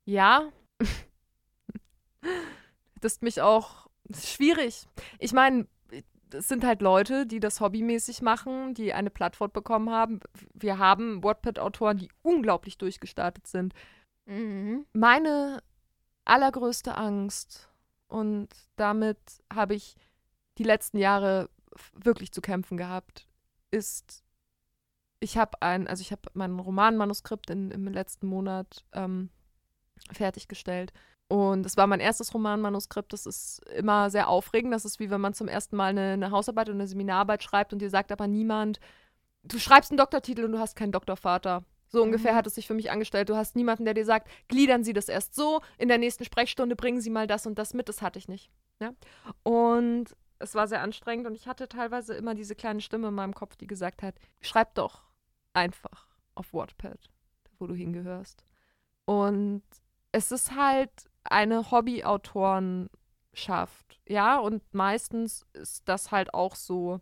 Ja. 0.04 0.50
das 3.00 3.12
ist 3.12 3.22
mich 3.22 3.40
auch 3.40 3.88
schwierig. 4.12 4.86
Ich 5.18 5.32
meine, 5.32 5.66
es 6.32 6.48
sind 6.48 6.64
halt 6.64 6.82
Leute, 6.82 7.26
die 7.26 7.40
das 7.40 7.60
hobbymäßig 7.60 8.22
machen, 8.22 8.74
die 8.74 8.92
eine 8.92 9.10
Plattform 9.10 9.50
bekommen 9.52 9.90
haben. 9.90 10.20
Wir 10.54 10.78
haben 10.78 11.22
Wattpad-Autoren, 11.22 11.98
die 11.98 12.10
unglaublich 12.22 12.78
durchgestartet 12.78 13.46
sind. 13.46 13.74
Mhm. 14.26 14.86
Meine 14.92 15.62
allergrößte 16.24 16.96
Angst, 16.96 17.70
und 18.10 18.48
damit 18.76 19.18
habe 19.52 19.74
ich 19.74 19.96
die 20.58 20.64
letzten 20.64 20.98
Jahre 20.98 21.48
wirklich 21.94 22.32
zu 22.32 22.40
kämpfen 22.40 22.76
gehabt, 22.76 23.26
ist, 23.70 24.24
ich 25.20 25.36
habe 25.36 25.60
ein, 25.60 25.86
also 25.86 26.00
ich 26.00 26.12
habe 26.12 26.22
mein 26.34 26.58
Romanmanuskript 26.58 27.50
in, 27.50 27.70
im 27.70 27.86
letzten 27.86 28.26
Monat 28.26 28.84
ähm, 28.92 29.28
fertiggestellt. 30.12 30.92
Und 31.28 31.64
es 31.64 31.76
war 31.76 31.86
mein 31.86 32.00
erstes 32.00 32.34
Romanmanuskript. 32.34 33.12
Das 33.12 33.24
ist 33.24 33.60
immer 33.76 34.10
sehr 34.10 34.28
aufregend. 34.28 34.74
Das 34.74 34.84
ist 34.84 34.98
wie 34.98 35.10
wenn 35.10 35.20
man 35.20 35.34
zum 35.34 35.46
ersten 35.46 35.76
Mal 35.76 35.90
eine, 35.90 36.14
eine 36.14 36.30
Hausarbeit 36.32 36.68
oder 36.68 36.74
eine 36.76 36.88
Seminararbeit 36.88 37.42
schreibt 37.44 37.72
und 37.72 37.78
dir 37.80 37.90
sagt 37.90 38.10
aber 38.10 38.26
niemand, 38.26 38.80
du 39.44 39.58
schreibst 39.58 39.92
einen 39.92 39.98
Doktortitel 39.98 40.44
und 40.44 40.52
du 40.52 40.58
hast 40.58 40.74
keinen 40.74 40.90
Doktorvater. 40.90 41.62
So 41.86 42.02
ungefähr 42.02 42.32
Mhm. 42.32 42.36
hat 42.36 42.46
es 42.46 42.54
sich 42.54 42.66
für 42.66 42.74
mich 42.74 42.90
angestellt. 42.90 43.28
Du 43.28 43.36
hast 43.36 43.54
niemanden, 43.56 43.84
der 43.84 43.94
dir 43.94 44.04
sagt, 44.04 44.28
gliedern 44.48 44.84
Sie 44.84 44.92
das 44.92 45.08
erst 45.08 45.34
so, 45.34 45.60
in 45.76 45.88
der 45.88 45.98
nächsten 45.98 46.24
Sprechstunde 46.24 46.76
bringen 46.76 47.00
Sie 47.00 47.10
mal 47.10 47.26
das 47.26 47.46
und 47.46 47.58
das 47.58 47.74
mit. 47.74 47.88
Das 47.88 48.00
hatte 48.02 48.18
ich 48.18 48.26
nicht. 48.28 48.50
Ja? 48.80 48.92
Und 49.42 50.16
es 50.38 50.54
war 50.54 50.66
sehr 50.66 50.82
anstrengend 50.82 51.26
und 51.26 51.34
ich 51.34 51.46
hatte 51.46 51.68
teilweise 51.68 52.14
immer 52.14 52.34
diese 52.34 52.54
kleine 52.54 52.80
Stimme 52.80 53.08
in 53.08 53.14
meinem 53.14 53.34
Kopf, 53.34 53.56
die 53.56 53.66
gesagt 53.66 54.02
hat, 54.02 54.14
schreib 54.40 54.74
doch 54.74 55.09
einfach 55.52 56.08
auf 56.34 56.52
Wattpad, 56.52 57.10
wo 57.58 57.66
du 57.66 57.74
hingehörst. 57.74 58.44
Und 59.04 59.62
es 60.12 60.32
ist 60.32 60.54
halt 60.54 60.90
eine 61.24 61.70
Hobbyautorenschaft, 61.70 64.00
ja, 64.08 64.38
und 64.38 64.62
meistens 64.72 65.46
ist 65.52 65.88
das 65.88 66.10
halt 66.10 66.34
auch 66.34 66.54
so 66.54 67.00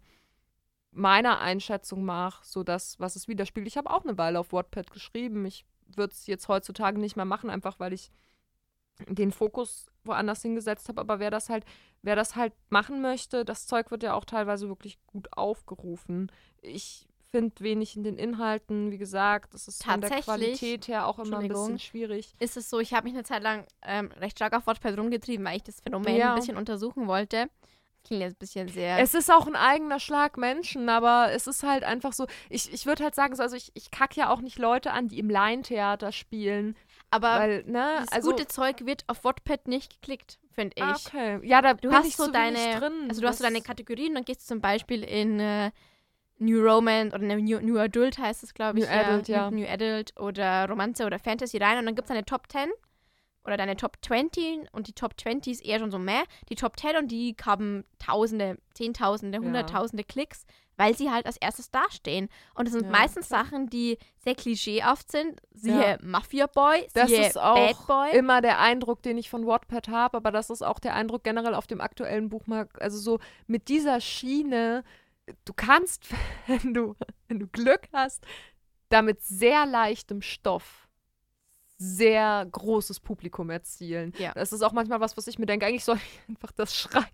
meiner 0.90 1.40
Einschätzung 1.40 2.04
nach 2.04 2.44
so 2.44 2.62
das, 2.62 2.98
was 2.98 3.16
es 3.16 3.28
widerspiegelt. 3.28 3.68
Ich 3.68 3.76
habe 3.76 3.90
auch 3.90 4.04
eine 4.04 4.18
Weile 4.18 4.40
auf 4.40 4.52
Wattpad 4.52 4.90
geschrieben. 4.90 5.44
Ich 5.46 5.64
würde 5.86 6.12
es 6.12 6.26
jetzt 6.26 6.48
heutzutage 6.48 6.98
nicht 6.98 7.16
mehr 7.16 7.24
machen, 7.24 7.50
einfach 7.50 7.78
weil 7.78 7.92
ich 7.92 8.10
den 9.06 9.30
Fokus 9.30 9.86
woanders 10.04 10.42
hingesetzt 10.42 10.88
habe. 10.88 11.00
Aber 11.00 11.20
wer 11.20 11.30
das 11.30 11.48
halt, 11.48 11.64
wer 12.02 12.16
das 12.16 12.36
halt 12.36 12.52
machen 12.68 13.00
möchte, 13.00 13.44
das 13.44 13.66
Zeug 13.66 13.90
wird 13.90 14.02
ja 14.02 14.14
auch 14.14 14.24
teilweise 14.24 14.68
wirklich 14.68 14.98
gut 15.06 15.28
aufgerufen. 15.36 16.32
Ich 16.62 17.07
finde 17.30 17.54
wenig 17.60 17.96
in 17.96 18.02
den 18.04 18.16
Inhalten, 18.16 18.90
wie 18.90 18.98
gesagt, 18.98 19.54
das 19.54 19.68
ist 19.68 19.84
von 19.84 20.00
der 20.00 20.10
Qualität 20.22 20.88
her 20.88 21.06
auch 21.06 21.18
immer 21.18 21.38
ein 21.38 21.48
bisschen 21.48 21.78
schwierig. 21.78 22.34
Ist 22.38 22.56
es 22.56 22.70
so, 22.70 22.80
ich 22.80 22.94
habe 22.94 23.04
mich 23.04 23.14
eine 23.14 23.24
Zeit 23.24 23.42
lang 23.42 23.66
ähm, 23.82 24.10
recht 24.18 24.38
stark 24.38 24.54
auf 24.54 24.66
Wattpad 24.66 24.98
rumgetrieben, 24.98 25.44
weil 25.46 25.56
ich 25.56 25.62
das 25.62 25.80
Phänomen 25.80 26.16
Ja. 26.16 26.30
ein 26.34 26.40
bisschen 26.40 26.56
untersuchen 26.56 27.06
wollte. 27.06 27.48
Klingt 28.04 28.22
jetzt 28.22 28.36
ein 28.36 28.38
bisschen 28.38 28.68
sehr. 28.68 28.98
Es 29.00 29.12
ist 29.12 29.30
auch 29.30 29.46
ein 29.46 29.56
eigener 29.56 30.00
Schlag 30.00 30.38
Menschen, 30.38 30.88
aber 30.88 31.30
es 31.32 31.46
ist 31.46 31.62
halt 31.64 31.84
einfach 31.84 32.12
so, 32.14 32.26
ich, 32.48 32.72
ich 32.72 32.86
würde 32.86 33.04
halt 33.04 33.14
sagen, 33.14 33.34
so, 33.34 33.42
also 33.42 33.56
ich, 33.56 33.70
ich 33.74 33.90
kack 33.90 34.16
ja 34.16 34.30
auch 34.30 34.40
nicht 34.40 34.58
Leute 34.58 34.92
an, 34.92 35.08
die 35.08 35.18
im 35.18 35.28
Laientheater 35.28 36.12
spielen, 36.12 36.76
aber 37.10 37.40
weil, 37.40 37.64
ne, 37.64 37.96
das 38.00 38.12
also, 38.12 38.30
gute 38.30 38.46
Zeug 38.46 38.86
wird 38.86 39.04
auf 39.08 39.24
Wattpad 39.24 39.66
nicht 39.68 40.00
geklickt, 40.00 40.38
finde 40.52 40.74
ich. 40.76 40.82
Ah, 40.82 40.96
okay, 41.06 41.40
ja, 41.46 41.60
da 41.60 41.74
Du 41.74 41.90
hast 41.92 42.06
ich 42.06 42.16
so 42.16 42.30
deine- 42.30 42.78
drin. 42.78 43.06
Also 43.08 43.20
du 43.20 43.26
hast 43.28 43.38
so 43.38 43.44
deine 43.44 43.60
Kategorien, 43.60 44.14
dann 44.14 44.24
gehst 44.24 44.46
zum 44.46 44.60
Beispiel 44.62 45.02
in 45.02 45.40
äh, 45.40 45.70
New 46.38 46.60
Romance 46.62 47.14
oder 47.14 47.24
New, 47.24 47.60
New 47.60 47.78
Adult 47.78 48.18
heißt 48.18 48.42
es, 48.42 48.54
glaube 48.54 48.78
ich. 48.80 48.84
New 48.86 48.92
Adult, 48.92 49.28
ja. 49.28 49.50
New 49.50 49.66
Adult 49.66 50.18
oder 50.18 50.68
Romanze 50.68 51.04
oder 51.06 51.18
Fantasy 51.18 51.58
rein 51.58 51.78
und 51.78 51.86
dann 51.86 51.94
gibt 51.94 52.06
es 52.06 52.08
deine 52.14 52.24
Top 52.24 52.42
10 52.50 52.70
oder 53.44 53.56
deine 53.56 53.76
Top 53.76 53.96
20 54.02 54.66
und 54.72 54.88
die 54.88 54.92
Top 54.92 55.18
20 55.18 55.52
ist 55.54 55.64
eher 55.64 55.78
schon 55.78 55.90
so 55.90 55.98
mehr. 55.98 56.22
Die 56.50 56.54
Top 56.54 56.78
10 56.78 56.96
und 56.96 57.08
die 57.08 57.34
haben 57.44 57.84
Tausende, 57.98 58.58
Zehntausende, 58.74 59.38
Ja. 59.38 59.44
Hunderttausende 59.44 60.04
Klicks. 60.04 60.44
weil 60.80 60.96
sie 60.96 61.10
halt 61.10 61.26
als 61.26 61.36
erstes 61.38 61.72
dastehen. 61.72 62.28
Und 62.54 62.66
es 62.68 62.72
sind 62.72 62.84
Ja, 62.84 62.90
meistens 62.92 63.26
klar. 63.26 63.44
Sachen, 63.44 63.66
die 63.68 63.98
sehr 64.18 64.36
klischeehaft 64.36 65.10
sind. 65.10 65.40
Siehe 65.52 65.74
Ja. 65.74 65.96
Mafia 66.02 66.46
Boy, 66.46 66.86
Das 66.94 67.08
siehe 67.10 67.26
ist 67.26 67.36
auch 67.36 67.56
Bad 67.56 67.86
Boy. 67.88 68.16
immer 68.16 68.40
der 68.40 68.60
Eindruck, 68.60 69.02
den 69.02 69.18
ich 69.18 69.28
von 69.28 69.44
Wattpad 69.44 69.88
habe, 69.88 70.16
aber 70.18 70.30
das 70.30 70.50
ist 70.50 70.62
auch 70.62 70.78
der 70.78 70.94
Eindruck 70.94 71.24
generell 71.24 71.56
auf 71.56 71.66
dem 71.66 71.80
aktuellen 71.80 72.28
Buchmarkt. 72.28 72.80
Also 72.80 72.96
so 72.98 73.18
mit 73.48 73.66
dieser 73.66 74.00
Schiene, 74.00 74.84
du 75.44 75.52
kannst, 75.52 76.06
wenn 76.46 76.74
du, 76.74 76.96
wenn 77.28 77.40
du 77.40 77.46
Glück 77.46 77.88
hast, 77.92 78.26
damit 78.88 79.22
sehr 79.22 79.66
leichtem 79.66 80.22
Stoff 80.22 80.88
sehr 81.78 82.46
großes 82.50 83.00
Publikum 83.00 83.50
erzielen. 83.50 84.12
Ja. 84.18 84.32
Das 84.34 84.52
ist 84.52 84.62
auch 84.62 84.72
manchmal 84.72 85.00
was, 85.00 85.16
was 85.16 85.28
ich 85.28 85.38
mir 85.38 85.46
denke, 85.46 85.64
eigentlich 85.64 85.84
soll 85.84 85.96
ich 85.96 86.20
einfach 86.28 86.52
das 86.52 86.74
schreiben. 86.74 87.06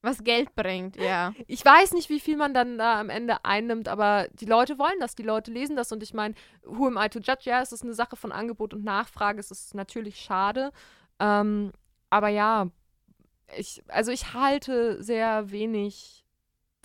was 0.00 0.24
Geld 0.24 0.54
bringt, 0.54 0.96
ja. 0.96 1.34
Ich 1.46 1.64
weiß 1.64 1.92
nicht, 1.92 2.08
wie 2.08 2.20
viel 2.20 2.36
man 2.36 2.54
dann 2.54 2.78
da 2.78 3.00
am 3.00 3.10
Ende 3.10 3.44
einnimmt, 3.44 3.88
aber 3.88 4.28
die 4.32 4.46
Leute 4.46 4.78
wollen 4.78 4.98
das, 5.00 5.14
die 5.14 5.22
Leute 5.22 5.50
lesen 5.50 5.76
das 5.76 5.92
und 5.92 6.02
ich 6.02 6.14
meine, 6.14 6.34
who 6.62 6.86
am 6.86 6.96
I 6.96 7.08
to 7.08 7.18
judge? 7.18 7.42
Ja, 7.44 7.60
es 7.60 7.72
ist 7.72 7.82
eine 7.82 7.94
Sache 7.94 8.16
von 8.16 8.32
Angebot 8.32 8.72
und 8.72 8.84
Nachfrage, 8.84 9.40
es 9.40 9.50
ist 9.50 9.74
natürlich 9.74 10.20
schade, 10.20 10.72
ähm, 11.20 11.72
aber 12.10 12.28
ja, 12.28 12.68
ich, 13.56 13.82
also 13.88 14.10
ich 14.10 14.32
halte 14.32 15.02
sehr 15.02 15.50
wenig 15.50 16.17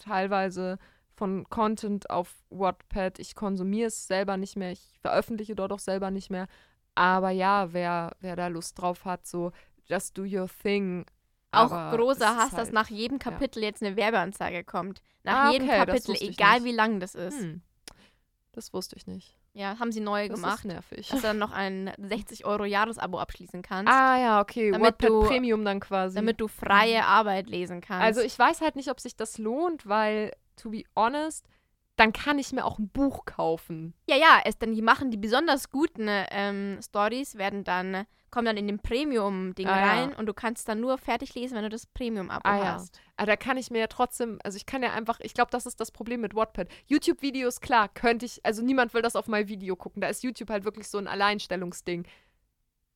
teilweise 0.03 0.77
von 1.15 1.47
Content 1.49 2.09
auf 2.09 2.35
Wattpad. 2.49 3.19
Ich 3.19 3.35
konsumiere 3.35 3.87
es 3.87 4.07
selber 4.07 4.37
nicht 4.37 4.55
mehr, 4.55 4.71
ich 4.71 4.97
veröffentliche 5.01 5.55
dort 5.55 5.71
auch 5.71 5.79
selber 5.79 6.11
nicht 6.11 6.29
mehr, 6.29 6.47
aber 6.95 7.29
ja, 7.29 7.71
wer, 7.73 8.11
wer 8.19 8.35
da 8.35 8.47
Lust 8.47 8.79
drauf 8.79 9.05
hat, 9.05 9.25
so 9.27 9.51
just 9.85 10.17
do 10.17 10.23
your 10.23 10.47
thing. 10.61 11.05
Auch 11.51 11.71
Aber 11.71 11.95
großer 11.97 12.35
Hass, 12.35 12.49
dass 12.51 12.59
halt- 12.65 12.73
nach 12.73 12.89
jedem 12.89 13.19
Kapitel 13.19 13.61
jetzt 13.61 13.83
eine 13.83 13.95
Werbeanzeige 13.95 14.63
kommt. 14.63 15.01
Nach 15.23 15.49
Ah, 15.49 15.51
jedem 15.51 15.67
okay, 15.69 15.85
Kapitel, 15.85 16.15
egal 16.19 16.55
nicht. 16.61 16.63
wie 16.65 16.71
lang 16.75 16.99
das 16.99 17.13
ist. 17.15 17.39
Hm. 17.39 17.61
Das 18.53 18.73
wusste 18.73 18.95
ich 18.95 19.05
nicht. 19.07 19.37
Ja, 19.55 19.77
haben 19.79 19.91
sie 19.91 19.99
neu 19.99 20.27
Das 20.27 20.39
gemacht, 20.41 20.59
ist 20.59 20.65
nervig. 20.65 21.07
dass 21.09 21.21
du 21.21 21.27
dann 21.27 21.37
noch 21.37 21.51
ein 21.51 21.91
60 21.99 22.45
Euro 22.45 22.65
Jahresabo 22.65 23.19
abschließen 23.19 23.61
kannst, 23.61 23.91
Ah 23.91 24.17
ja, 24.17 24.41
okay. 24.41 24.71
Damit 24.71 24.95
du- 25.03 25.21
Premium 25.27 25.63
dann 25.63 25.79
quasi. 25.79 26.15
damit 26.15 26.41
du 26.41 26.47
freie 26.47 27.05
Arbeit 27.05 27.47
lesen 27.47 27.79
kannst. 27.79 28.03
also 28.03 28.21
ich 28.21 28.37
weiß 28.37 28.61
halt 28.61 28.75
nicht, 28.75 28.89
ob 28.89 28.99
sich 28.99 29.15
das 29.15 29.37
lohnt, 29.37 29.87
weil, 29.87 30.31
to 30.55 30.71
be 30.71 30.83
honest, 30.95 31.45
dann 31.97 32.11
kann 32.13 32.39
ich 32.39 32.51
mir 32.51 32.65
auch 32.65 32.79
ein 32.79 32.89
Buch 32.89 33.25
kaufen. 33.25 33.93
ja, 34.09 34.15
ja, 34.15 34.39
es 34.43 34.57
dann 34.57 34.73
die 34.73 34.81
machen 34.81 35.11
die 35.11 35.17
besonders 35.17 35.69
guten 35.69 36.07
ähm, 36.09 36.79
Stories 36.81 37.35
werden 37.37 37.63
dann 37.63 38.07
kommen 38.33 38.45
dann 38.47 38.57
in 38.57 38.65
den 38.65 38.79
Premium-Ding 38.79 39.67
Ah, 39.67 39.79
ja. 39.79 39.91
rein 39.91 40.13
und 40.15 40.25
du 40.25 40.33
kannst 40.33 40.67
dann 40.67 40.79
nur 40.79 40.97
fertig 40.97 41.35
lesen, 41.35 41.55
wenn 41.55 41.61
du 41.63 41.69
das 41.69 41.85
Premium-Abo 41.85 42.41
Ah, 42.49 42.57
ja. 42.57 42.65
hast. 42.73 42.99
Aber 43.15 43.27
da 43.27 43.35
kann 43.35 43.57
ich 43.57 43.69
mir 43.69 43.77
ja 43.79 43.87
trotzdem, 43.87 44.39
also 44.43 44.55
ich 44.57 44.65
kann 44.65 44.81
ja 44.81 44.91
einfach, 44.93 45.19
ich 45.19 45.35
glaube, 45.35 45.51
das 45.51 45.67
ist 45.67 45.79
das 45.79 45.91
Problem 45.91 46.21
mit 46.21 46.33
Wattpad. 46.35 46.67
YouTube-Videos, 46.87 47.61
klar, 47.61 47.89
könnte 47.89 48.25
ich, 48.25 48.43
also 48.43 48.63
niemand 48.63 48.93
will 48.95 49.03
das 49.03 49.15
auf 49.15 49.27
mein 49.27 49.47
Video 49.47 49.75
gucken. 49.75 50.01
Da 50.01 50.07
ist 50.07 50.23
YouTube 50.23 50.49
halt 50.49 50.65
wirklich 50.65 50.87
so 50.87 50.97
ein 50.97 51.07
Alleinstellungsding. 51.07 52.07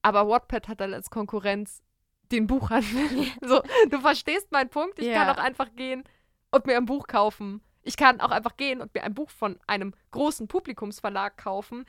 Aber 0.02 0.28
Wattpad 0.28 0.68
hat 0.68 0.82
dann 0.82 0.94
als 0.94 1.10
Konkurrenz 1.12 1.84
den 2.32 2.48
Buchhandel. 2.48 3.28
so, 3.42 3.62
du 3.90 4.00
verstehst 4.02 4.52
meinen 4.52 4.70
Punkt? 4.70 4.98
Ich 5.00 5.06
Ja. 5.06 5.24
kann 5.24 5.30
auch 5.38 5.42
einfach 5.44 5.68
gehen 5.76 6.04
und 6.52 6.66
mir 6.66 6.78
ein 6.78 6.86
Buch 6.86 7.06
kaufen. 7.08 7.62
Ich 7.84 7.96
kann 7.96 8.20
auch 8.22 8.32
einfach 8.32 8.58
gehen 8.58 8.82
und 8.82 8.94
mir 8.96 9.04
ein 9.04 9.14
Buch 9.14 9.30
von 9.30 9.60
einem 9.68 9.94
großen 10.12 10.48
Publikumsverlag 10.48 11.38
kaufen, 11.38 11.86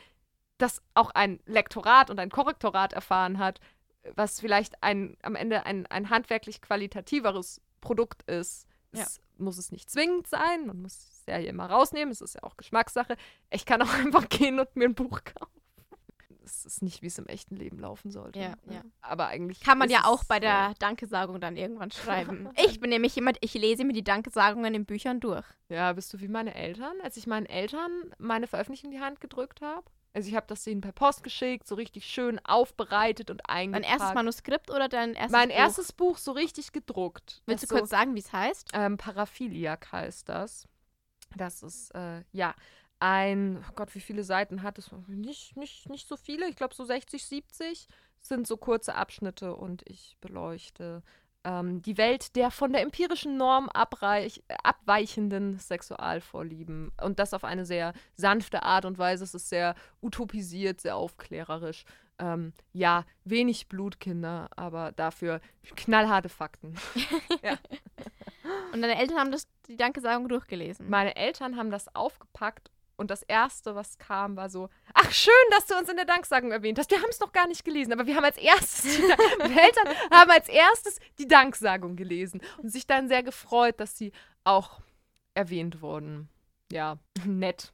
das 0.58 0.82
auch 0.94 1.10
ein 1.10 1.40
Lektorat 1.46 2.10
und 2.10 2.18
ein 2.18 2.30
Korrektorat 2.30 2.92
erfahren 2.92 3.38
hat, 3.38 3.60
was 4.14 4.40
vielleicht 4.40 4.82
ein, 4.82 5.16
am 5.22 5.34
Ende 5.34 5.66
ein, 5.66 5.86
ein 5.86 6.10
handwerklich 6.10 6.60
qualitativeres 6.60 7.60
Produkt 7.80 8.22
ist. 8.24 8.66
Ja. 8.92 9.02
Es 9.02 9.20
muss 9.36 9.58
es 9.58 9.70
nicht 9.70 9.90
zwingend 9.90 10.26
sein, 10.26 10.66
man 10.66 10.82
muss 10.82 10.94
es 10.94 11.22
ja 11.26 11.36
hier 11.36 11.50
immer 11.50 11.66
rausnehmen, 11.66 12.10
es 12.10 12.20
ist 12.20 12.34
ja 12.34 12.42
auch 12.42 12.56
Geschmackssache. 12.56 13.16
Ich 13.50 13.66
kann 13.66 13.82
auch 13.82 13.94
einfach 13.94 14.28
gehen 14.28 14.58
und 14.58 14.74
mir 14.76 14.86
ein 14.86 14.94
Buch 14.94 15.20
kaufen. 15.24 15.52
Es 16.44 16.64
ist 16.64 16.82
nicht, 16.82 17.02
wie 17.02 17.08
es 17.08 17.18
im 17.18 17.26
echten 17.26 17.56
Leben 17.56 17.78
laufen 17.78 18.10
sollte. 18.10 18.38
Ja, 18.38 18.56
ne? 18.64 18.76
ja. 18.76 18.82
Aber 19.02 19.26
eigentlich. 19.26 19.60
Kann 19.60 19.76
man 19.76 19.90
ja 19.90 20.04
auch 20.06 20.24
bei 20.24 20.40
der 20.40 20.72
Dankesagung 20.78 21.40
dann 21.40 21.58
irgendwann 21.58 21.90
schreiben. 21.92 22.48
ich 22.56 22.80
bin 22.80 22.88
nämlich 22.88 23.14
jemand, 23.14 23.36
ich 23.42 23.52
lese 23.52 23.84
mir 23.84 23.92
die 23.92 24.02
Dankesagungen 24.02 24.74
in 24.74 24.86
Büchern 24.86 25.20
durch. 25.20 25.44
Ja, 25.68 25.92
bist 25.92 26.10
du 26.14 26.20
wie 26.20 26.28
meine 26.28 26.54
Eltern? 26.54 26.96
Als 27.02 27.18
ich 27.18 27.26
meinen 27.26 27.44
Eltern 27.44 27.90
meine 28.16 28.46
Veröffentlichung 28.46 28.90
in 28.90 28.96
die 28.96 29.04
Hand 29.04 29.20
gedrückt 29.20 29.60
habe. 29.60 29.84
Also 30.14 30.28
ich 30.28 30.34
habe 30.34 30.46
das 30.46 30.64
denen 30.64 30.80
per 30.80 30.92
Post 30.92 31.22
geschickt, 31.22 31.66
so 31.68 31.74
richtig 31.74 32.06
schön 32.06 32.38
aufbereitet 32.44 33.30
und 33.30 33.42
Dein 33.46 33.56
eingepackt. 33.74 33.86
erstes 33.92 34.14
Manuskript 34.14 34.70
oder 34.70 34.88
dein 34.88 35.14
erstes 35.14 35.32
Mein 35.32 35.48
Buch? 35.50 35.56
erstes 35.56 35.92
Buch 35.92 36.16
so 36.18 36.32
richtig 36.32 36.72
gedruckt. 36.72 37.42
Willst 37.46 37.62
du 37.62 37.66
Das 37.66 37.68
so, 37.70 37.76
kurz 37.76 37.90
sagen, 37.90 38.14
wie 38.14 38.20
es 38.20 38.32
heißt? 38.32 38.70
Ähm, 38.72 38.96
Paraphiliak 38.96 39.92
heißt 39.92 40.28
das. 40.28 40.66
Das 41.36 41.62
ist, 41.62 41.94
äh, 41.94 42.22
ja, 42.32 42.54
ein, 43.00 43.64
oh 43.68 43.72
Gott, 43.76 43.94
wie 43.94 44.00
viele 44.00 44.24
Seiten 44.24 44.62
hat 44.62 44.78
es? 44.78 44.90
Nicht, 45.06 45.56
nicht, 45.56 45.88
nicht 45.88 46.08
so 46.08 46.16
viele, 46.16 46.48
ich 46.48 46.56
glaube 46.56 46.74
so 46.74 46.84
60, 46.84 47.24
70 47.24 47.86
sind 48.20 48.46
so 48.48 48.56
kurze 48.56 48.94
Abschnitte 48.94 49.54
und 49.54 49.82
ich 49.88 50.16
beleuchte 50.20 51.02
ähm, 51.44 51.82
die 51.82 51.98
Welt 51.98 52.36
der 52.36 52.50
von 52.50 52.72
der 52.72 52.82
empirischen 52.82 53.36
Norm 53.36 53.68
abreich, 53.68 54.42
abweichenden 54.62 55.58
Sexualvorlieben. 55.58 56.92
Und 57.02 57.18
das 57.18 57.34
auf 57.34 57.44
eine 57.44 57.64
sehr 57.64 57.92
sanfte 58.14 58.62
Art 58.62 58.84
und 58.84 58.98
Weise. 58.98 59.24
Es 59.24 59.34
ist 59.34 59.48
sehr 59.48 59.74
utopisiert, 60.02 60.80
sehr 60.80 60.96
aufklärerisch. 60.96 61.84
Ähm, 62.18 62.52
ja, 62.72 63.04
wenig 63.24 63.68
Blutkinder, 63.68 64.50
aber 64.56 64.92
dafür 64.92 65.40
knallharte 65.76 66.28
Fakten. 66.28 66.74
Und 68.72 68.82
deine 68.82 68.98
Eltern 68.98 69.18
haben 69.18 69.30
das, 69.30 69.46
die 69.68 69.76
Dankesagung 69.76 70.28
durchgelesen. 70.28 70.88
Meine 70.88 71.16
Eltern 71.16 71.56
haben 71.56 71.70
das 71.70 71.94
aufgepackt 71.94 72.70
und 72.98 73.10
das 73.10 73.22
erste, 73.22 73.74
was 73.74 73.96
kam, 73.96 74.36
war 74.36 74.50
so: 74.50 74.68
Ach, 74.92 75.10
schön, 75.10 75.32
dass 75.52 75.66
du 75.66 75.76
uns 75.78 75.88
in 75.88 75.96
der 75.96 76.04
Danksagung 76.04 76.52
erwähnt 76.52 76.78
hast. 76.78 76.90
Wir 76.90 76.98
haben 76.98 77.08
es 77.10 77.20
noch 77.20 77.32
gar 77.32 77.46
nicht 77.48 77.64
gelesen, 77.64 77.92
aber 77.92 78.06
wir 78.06 78.14
haben 78.16 78.24
als 78.24 78.36
erstes, 78.36 78.82
die 78.82 79.02
Eltern 79.58 79.94
haben 80.10 80.30
als 80.30 80.48
erstes 80.48 80.98
die 81.18 81.26
Danksagung 81.26 81.96
gelesen 81.96 82.40
und 82.58 82.68
sich 82.70 82.86
dann 82.86 83.08
sehr 83.08 83.22
gefreut, 83.22 83.80
dass 83.80 83.96
sie 83.96 84.12
auch 84.44 84.80
erwähnt 85.34 85.80
wurden. 85.80 86.28
Ja, 86.70 86.98
nett, 87.24 87.72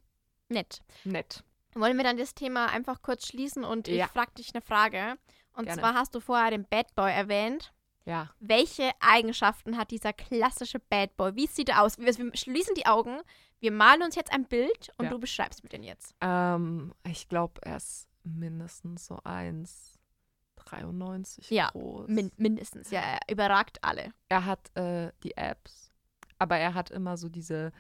Nett. 0.49 0.83
nett. 1.03 1.43
Wollen 1.75 1.97
wir 1.97 2.05
dann 2.05 2.19
das 2.19 2.35
Thema 2.35 2.67
einfach 2.67 3.03
kurz 3.03 3.27
schließen 3.27 3.65
und 3.65 3.89
ich 3.89 3.97
Ja. 3.97 4.07
frage 4.07 4.33
dich 4.39 4.55
eine 4.55 4.63
Frage. 4.63 5.17
Und 5.55 5.65
Gerne. 5.67 5.81
zwar 5.81 5.95
hast 5.95 6.15
du 6.15 6.21
vorher 6.21 6.51
den 6.51 6.65
Bad 6.69 6.95
Boy 6.95 7.11
erwähnt. 7.13 7.73
Ja. 8.05 8.31
Welche 8.39 8.91
Eigenschaften 9.01 9.79
hat 9.79 9.91
dieser 9.91 10.13
klassische 10.13 10.79
Bad 10.79 11.17
Boy? 11.17 11.35
Wie 11.37 11.47
sieht 11.47 11.71
er 11.71 11.81
aus? 11.83 11.99
Wir 11.99 12.13
schließen 12.37 12.75
die 12.75 12.87
Augen, 12.87 13.21
wir 13.65 13.73
malen 13.73 14.03
uns 14.03 14.15
jetzt 14.15 14.33
ein 14.33 14.45
Bild 14.45 14.93
und 14.99 15.07
Ja. 15.07 15.11
du 15.11 15.19
beschreibst 15.19 15.63
mir 15.65 15.71
den 15.71 15.83
jetzt. 15.83 16.15
Ähm, 16.21 16.95
ich 17.09 17.29
glaube, 17.29 17.61
er 17.65 17.79
ist 17.79 18.07
mindestens 18.23 19.07
so 19.07 19.17
1,93 19.25 21.53
Ja, 21.53 21.69
groß. 21.71 22.09
Min 22.09 22.31
mindestens, 22.37 22.91
ja, 22.91 23.01
er 23.01 23.19
überragt 23.31 23.83
alle. 23.83 24.13
er 24.29 24.45
hat 24.45 24.75
äh, 24.77 25.13
die 25.23 25.37
Apps, 25.37 25.91
aber 26.39 26.57
er 26.59 26.75
hat 26.75 26.91
immer 26.91 27.17
so 27.17 27.29
diese, 27.29 27.73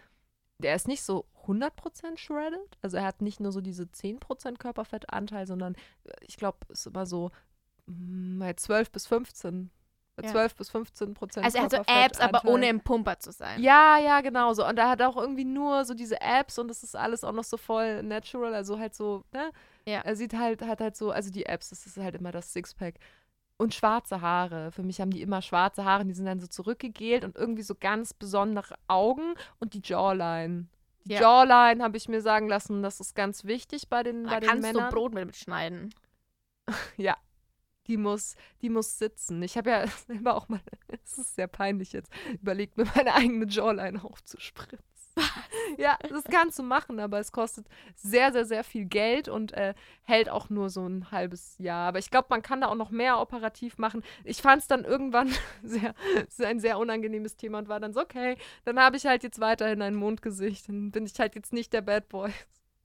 der 0.59 0.75
ist 0.75 0.89
nicht 0.89 1.03
so 1.03 1.27
100% 1.47 2.19
shredded, 2.19 2.79
also 2.83 2.97
er 2.97 3.05
hat 3.05 3.23
nicht 3.23 3.41
nur 3.41 3.53
so 3.53 3.61
diese 3.61 3.85
10% 3.85 4.59
Körperfettanteil, 4.59 5.47
sondern 5.47 5.75
äh, 6.05 6.13
ich 6.23 6.37
glaube, 6.37 6.59
es 6.69 6.81
ist 6.81 6.87
immer 6.87 7.07
so 7.07 7.31
mm, 7.87 8.39
bei 8.39 8.55
12 8.55 8.91
bis 8.91 9.07
15, 9.07 9.69
bei 9.69 9.73
Ja. 10.23 10.31
12 10.31 10.55
bis 10.55 10.71
15 10.71 11.15
Prozent 11.15 11.45
Also 11.45 11.59
er 11.59 11.65
hat 11.65 11.71
so 11.73 11.77
Apps, 11.87 12.21
aber 12.21 12.45
ohne 12.45 12.69
im 12.69 12.81
Pumper 12.81 13.19
zu 13.19 13.33
sein. 13.33 13.61
Ja, 13.63 13.99
ja, 13.99 14.21
genau 14.21 14.53
so. 14.55 14.65
Und 14.67 14.79
er 14.79 14.89
hat 14.89 15.03
auch 15.03 15.17
irgendwie 15.17 15.45
nur 15.45 15.85
so 15.85 15.95
diese 15.95 16.21
Apps 16.21 16.59
und 16.59 16.71
es 16.71 16.83
ist 16.85 16.95
alles 16.95 17.25
auch 17.25 17.33
noch 17.33 17.43
so 17.45 17.57
voll 17.57 18.03
natural, 18.05 18.55
also 18.55 18.79
halt 18.79 18.95
so, 18.95 19.25
ne? 19.33 19.51
Ja. 19.87 20.01
Er 20.01 20.15
sieht 20.17 20.35
halt, 20.35 20.63
hat 20.63 20.81
halt 20.81 20.97
so, 20.97 21.11
also 21.11 21.31
die 21.31 21.47
Apps, 21.47 21.71
das 21.71 21.85
ist 21.87 21.97
halt 21.97 22.15
immer 22.15 22.31
das 22.33 22.53
Sixpack. 22.53 22.95
Und 23.57 23.73
schwarze 23.75 24.21
Haare. 24.21 24.73
Für 24.73 24.83
mich 24.83 25.01
haben 25.01 25.11
die 25.11 25.23
immer 25.23 25.41
schwarze 25.43 25.85
Haare, 25.85 26.05
die 26.05 26.13
sind 26.15 26.27
dann 26.27 26.41
so 26.41 26.47
zurückgegelt 26.47 27.25
und 27.25 27.37
irgendwie 27.37 27.63
so 27.63 27.75
ganz 27.75 28.13
besondere 28.15 28.75
Augen 28.89 29.35
und 29.61 29.75
die 29.75 29.83
Jawline. 29.85 30.67
Die 31.05 31.13
Ja. 31.15 31.21
Jawline 31.21 31.83
habe 31.85 31.97
ich 31.97 32.09
mir 32.09 32.21
sagen 32.23 32.49
lassen, 32.49 32.83
das 32.83 32.99
ist 33.01 33.15
ganz 33.15 33.45
wichtig 33.45 33.89
bei 33.89 34.03
den, 34.03 34.25
bei 34.25 34.31
Da 34.35 34.41
den 34.41 34.49
kannst 34.49 34.63
Männern. 34.63 34.91
du 34.91 34.95
Brot 34.97 35.13
mit 35.13 35.37
schneiden. 35.37 35.93
Ja. 36.97 37.17
Die 37.87 37.97
muss, 37.97 38.37
die 38.63 38.71
muss 38.71 38.99
sitzen. 38.99 39.43
Ich 39.43 39.57
habe 39.57 39.71
ja 39.71 39.87
selber 40.07 40.35
auch 40.35 40.49
mal, 40.49 40.61
es 41.05 41.19
ist 41.19 41.35
sehr 41.35 41.49
peinlich 41.49 41.93
jetzt, 41.93 42.13
überlegt, 42.41 42.77
mir 42.77 42.87
meine 42.95 43.15
eigene 43.15 43.47
Jawline 43.47 44.03
aufzuspritzen. 44.03 44.95
Ja, 45.79 45.97
das 46.09 46.25
kannst 46.25 46.59
du 46.59 46.63
machen, 46.63 47.01
aber 47.01 47.19
es 47.19 47.33
kostet 47.33 47.67
sehr, 47.95 48.33
sehr, 48.33 48.45
sehr 48.45 48.65
viel 48.65 48.85
Geld 48.85 49.29
und 49.29 49.53
äh, 49.53 49.75
hält 50.03 50.29
auch 50.29 50.51
nur 50.51 50.71
so 50.71 50.87
ein 50.87 51.11
halbes 51.11 51.57
Jahr. 51.59 51.89
Aber 51.89 51.99
ich 51.99 52.11
glaube, 52.11 52.27
man 52.31 52.43
kann 52.43 52.61
da 52.61 52.69
auch 52.69 52.75
noch 52.75 52.91
mehr 52.91 53.21
operativ 53.21 53.79
machen. 53.79 54.03
Ich 54.25 54.43
fand 54.43 54.63
es 54.63 54.69
dann 54.69 54.85
irgendwann 54.85 55.33
sehr, 55.63 55.95
sehr, 56.29 56.49
ein 56.49 56.61
sehr 56.61 56.79
unangenehmes 56.79 57.37
Thema 57.37 57.59
und 57.59 57.69
war 57.69 57.81
dann 57.81 57.93
so, 57.93 58.01
okay, 58.01 58.37
dann 58.65 58.79
habe 58.79 58.97
ich 58.97 59.07
halt 59.07 59.23
jetzt 59.23 59.41
weiterhin 59.41 59.83
ein 59.83 59.95
Mondgesicht. 59.95 60.69
Dann 60.69 60.91
bin 60.91 61.07
ich 61.07 61.19
halt 61.19 61.35
jetzt 61.35 61.53
nicht 61.53 61.73
der 61.73 61.83
Bad 61.83 62.09
Boy. 62.09 62.33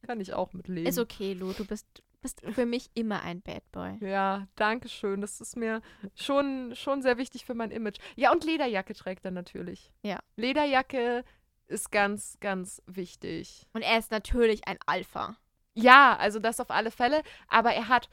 Kann 0.06 0.22
ich 0.22 0.34
auch 0.34 0.54
mitleben. 0.54 0.88
Ist 0.88 1.00
okay, 1.00 1.34
Lu, 1.34 1.52
du 1.52 1.66
bist, 1.66 1.86
bist 2.22 2.42
für 2.52 2.66
mich 2.66 2.90
immer 2.94 3.22
ein 3.22 3.42
Bad 3.42 3.70
Boy. 3.72 3.98
Ja, 4.02 4.48
danke 4.56 4.90
schön. 4.90 5.22
Das 5.22 5.42
ist 5.42 5.56
mir 5.56 5.82
schon, 6.16 6.74
schon 6.76 7.02
sehr 7.02 7.18
wichtig 7.18 7.46
für 7.46 7.54
mein 7.54 7.72
Image. 7.72 8.00
Ja, 8.16 8.32
und 8.32 8.44
Lederjacke 8.44 8.94
trägt 8.94 9.26
er 9.26 9.32
natürlich. 9.32 9.92
Ja. 10.04 10.20
Lederjacke 10.36 11.24
ist 11.68 11.92
ganz, 11.92 12.38
ganz 12.40 12.82
wichtig. 12.88 13.68
Und 13.74 13.82
er 13.82 14.00
ist 14.00 14.12
natürlich 14.12 14.68
ein 14.68 14.78
Alpha. 14.86 15.38
Ja, 15.74 16.18
also 16.18 16.40
das 16.40 16.60
auf 16.60 16.72
alle 16.72 16.92
Fälle. 16.92 17.22
Aber 17.48 17.72
er 17.72 17.88
hat 17.88 18.10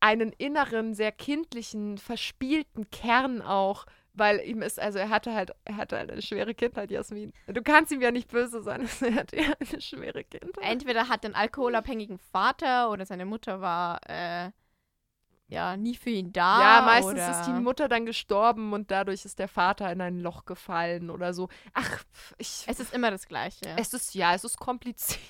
einen 0.00 0.32
inneren, 0.32 0.94
sehr 0.94 1.12
kindlichen, 1.12 1.98
verspielten 1.98 2.90
Kern 2.90 3.42
auch, 3.42 3.86
weil 4.12 4.40
ihm 4.40 4.62
ist, 4.62 4.78
also 4.80 4.98
er 4.98 5.08
hatte 5.08 5.34
halt, 5.34 5.52
er 5.64 5.76
hatte 5.76 5.96
halt 5.98 6.10
eine 6.10 6.22
schwere 6.22 6.54
Kindheit, 6.54 6.90
Jasmin. 6.90 7.32
Du 7.46 7.62
kannst 7.62 7.92
ihm 7.92 8.00
ja 8.00 8.10
nicht 8.10 8.28
böse 8.28 8.62
sein, 8.62 8.88
er 9.00 9.14
hatte 9.14 9.36
ja 9.36 9.52
eine 9.58 9.80
schwere 9.80 10.24
Kindheit. 10.24 10.64
Entweder 10.64 11.08
hat 11.08 11.24
er 11.24 11.28
einen 11.28 11.34
alkoholabhängigen 11.34 12.18
Vater 12.18 12.90
oder 12.90 13.06
seine 13.06 13.24
Mutter 13.24 13.60
war 13.60 14.00
äh, 14.08 14.50
ja 15.48 15.76
nie 15.76 15.96
für 15.96 16.10
ihn 16.10 16.32
da. 16.32 16.60
Ja, 16.60 16.82
meistens 16.82 17.12
oder 17.12 17.30
ist 17.30 17.46
die 17.46 17.52
Mutter 17.52 17.88
dann 17.88 18.06
gestorben 18.06 18.72
und 18.72 18.90
dadurch 18.90 19.24
ist 19.24 19.38
der 19.38 19.48
Vater 19.48 19.90
in 19.92 20.00
ein 20.00 20.20
Loch 20.20 20.44
gefallen 20.44 21.10
oder 21.10 21.34
so. 21.34 21.48
Ach, 21.74 22.04
ich. 22.38 22.64
Es 22.66 22.80
ist 22.80 22.94
immer 22.94 23.10
das 23.10 23.26
Gleiche. 23.26 23.76
Es 23.76 23.92
ist, 23.92 24.14
ja, 24.14 24.34
es 24.34 24.44
ist 24.44 24.58
kompliziert. 24.58 25.20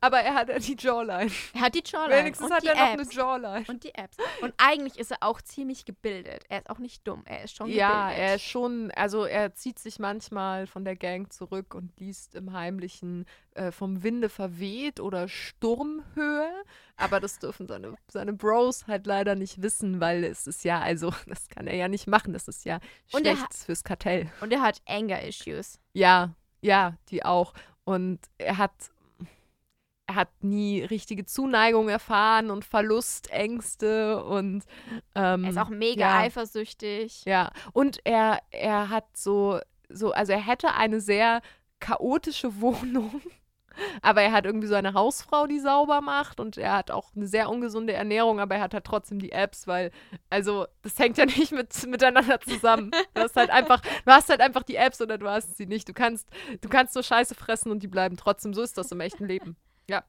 Aber 0.00 0.18
er 0.20 0.34
hat 0.34 0.48
ja 0.48 0.58
die 0.58 0.76
Jawline. 0.78 1.30
er 1.54 1.60
hat 1.60 1.74
die 1.74 1.82
Jawline 1.84 2.16
Wenigstens 2.22 2.46
und 2.46 2.54
hat 2.54 2.62
die 2.62 2.66
er 2.68 2.74
noch 2.74 2.92
Apps. 2.94 3.02
eine 3.02 3.12
Jawline. 3.12 3.64
Und 3.68 3.84
die 3.84 3.94
Apps. 3.94 4.16
Und 4.42 4.54
eigentlich 4.58 4.98
ist 4.98 5.10
er 5.10 5.18
auch 5.20 5.40
ziemlich 5.42 5.84
gebildet. 5.84 6.44
Er 6.48 6.58
ist 6.60 6.70
auch 6.70 6.78
nicht 6.78 7.06
dumm. 7.06 7.22
Er 7.26 7.44
ist 7.44 7.56
schon 7.56 7.68
Ja, 7.70 8.08
gebildet. 8.08 8.18
er 8.28 8.34
ist 8.36 8.42
schon, 8.44 8.90
also 8.92 9.24
er 9.24 9.54
zieht 9.54 9.78
sich 9.78 9.98
manchmal 9.98 10.66
von 10.66 10.84
der 10.84 10.96
Gang 10.96 11.32
zurück 11.32 11.74
und 11.74 11.98
liest 11.98 12.34
im 12.34 12.52
Heimlichen 12.52 13.26
äh, 13.54 13.70
vom 13.70 14.02
Winde 14.02 14.28
verweht 14.28 14.98
oder 15.00 15.28
Sturmhöhe. 15.28 16.50
Aber 16.96 17.20
das 17.20 17.38
dürfen 17.38 17.66
seine, 17.66 17.94
seine 18.08 18.32
Bros 18.32 18.86
halt 18.86 19.06
leider 19.06 19.34
nicht 19.34 19.62
wissen, 19.62 20.00
weil 20.00 20.24
es 20.24 20.46
ist 20.46 20.64
ja, 20.64 20.80
also, 20.80 21.12
das 21.26 21.48
kann 21.48 21.66
er 21.66 21.76
ja 21.76 21.88
nicht 21.88 22.06
machen. 22.06 22.32
Das 22.32 22.48
ist 22.48 22.64
ja 22.64 22.78
Und 23.12 23.20
schlecht 23.20 23.54
fürs 23.54 23.84
Kartell. 23.84 24.30
Und 24.40 24.52
er 24.52 24.62
hat 24.62 24.80
Anger-Issues. 24.86 25.80
Ja, 25.92 26.34
ja, 26.60 26.96
die 27.08 27.24
auch. 27.24 27.52
Und 27.84 28.20
er 28.38 28.56
hat, 28.58 28.72
er 30.06 30.14
hat 30.16 30.44
nie 30.44 30.82
richtige 30.82 31.24
Zuneigung 31.24 31.88
erfahren 31.88 32.50
und 32.50 32.64
Verlustängste 32.64 34.22
und 34.22 34.64
ähm, 35.14 35.44
Er 35.44 35.50
ist 35.50 35.58
auch 35.58 35.70
mega 35.70 36.06
ja. 36.06 36.18
eifersüchtig. 36.18 37.24
Ja, 37.24 37.50
und 37.72 37.98
er, 38.04 38.40
er 38.50 38.90
hat 38.90 39.16
so, 39.16 39.60
so, 39.88 40.12
also 40.12 40.32
er 40.32 40.46
hätte 40.46 40.74
eine 40.74 41.00
sehr 41.00 41.40
chaotische 41.80 42.60
Wohnung, 42.60 43.22
aber 44.02 44.22
er 44.22 44.32
hat 44.32 44.44
irgendwie 44.44 44.66
so 44.66 44.74
eine 44.74 44.92
Hausfrau, 44.92 45.46
die 45.46 45.58
sauber 45.58 46.02
macht 46.02 46.38
und 46.38 46.58
er 46.58 46.76
hat 46.76 46.90
auch 46.90 47.10
eine 47.16 47.26
sehr 47.26 47.48
ungesunde 47.48 47.94
Ernährung, 47.94 48.40
aber 48.40 48.56
er 48.56 48.60
hat 48.60 48.74
halt 48.74 48.84
trotzdem 48.84 49.18
die 49.18 49.32
Apps, 49.32 49.66
weil, 49.66 49.90
also, 50.28 50.66
das 50.82 50.98
hängt 50.98 51.16
ja 51.16 51.24
nicht 51.24 51.50
mit, 51.50 51.86
miteinander 51.86 52.40
zusammen. 52.40 52.90
Du 53.14 53.22
hast 53.22 53.36
halt 53.36 53.50
einfach, 53.50 53.80
du 53.80 54.12
hast 54.12 54.28
halt 54.28 54.42
einfach 54.42 54.64
die 54.64 54.76
Apps 54.76 55.00
oder 55.00 55.16
du 55.16 55.28
hast 55.28 55.56
sie 55.56 55.66
nicht. 55.66 55.88
Du 55.88 55.94
kannst, 55.94 56.28
du 56.60 56.68
kannst 56.68 56.94
nur 56.94 57.02
Scheiße 57.02 57.34
fressen 57.34 57.72
und 57.72 57.82
die 57.82 57.88
bleiben 57.88 58.18
trotzdem. 58.18 58.52
So 58.52 58.62
ist 58.62 58.76
das 58.76 58.92
im 58.92 59.00
echten 59.00 59.26
Leben. 59.26 59.56
Ja. 59.88 60.04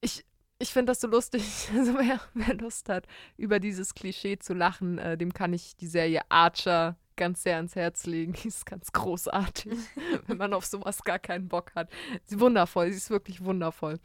Ich, 0.00 0.24
ich 0.58 0.72
finde 0.72 0.90
das 0.90 1.00
so 1.00 1.08
lustig. 1.08 1.68
Also 1.74 1.94
wer, 1.98 2.20
wer 2.34 2.54
Lust 2.54 2.88
hat, 2.88 3.06
über 3.36 3.60
dieses 3.60 3.94
Klischee 3.94 4.38
zu 4.38 4.54
lachen, 4.54 4.98
äh, 4.98 5.16
dem 5.18 5.32
kann 5.32 5.52
ich 5.52 5.76
die 5.76 5.86
Serie 5.86 6.22
Archer 6.28 6.96
ganz 7.16 7.42
sehr 7.42 7.56
ans 7.56 7.74
Herz 7.76 8.06
legen. 8.06 8.32
Die 8.42 8.48
ist 8.48 8.66
ganz 8.66 8.92
großartig, 8.92 9.78
wenn 10.26 10.36
man 10.36 10.52
auf 10.52 10.66
sowas 10.66 11.02
gar 11.02 11.18
keinen 11.18 11.48
Bock 11.48 11.74
hat. 11.74 11.90
Sie 12.24 12.34
ist 12.34 12.40
wundervoll, 12.40 12.90
sie 12.90 12.98
ist 12.98 13.10
wirklich 13.10 13.42
wundervoll. 13.44 13.98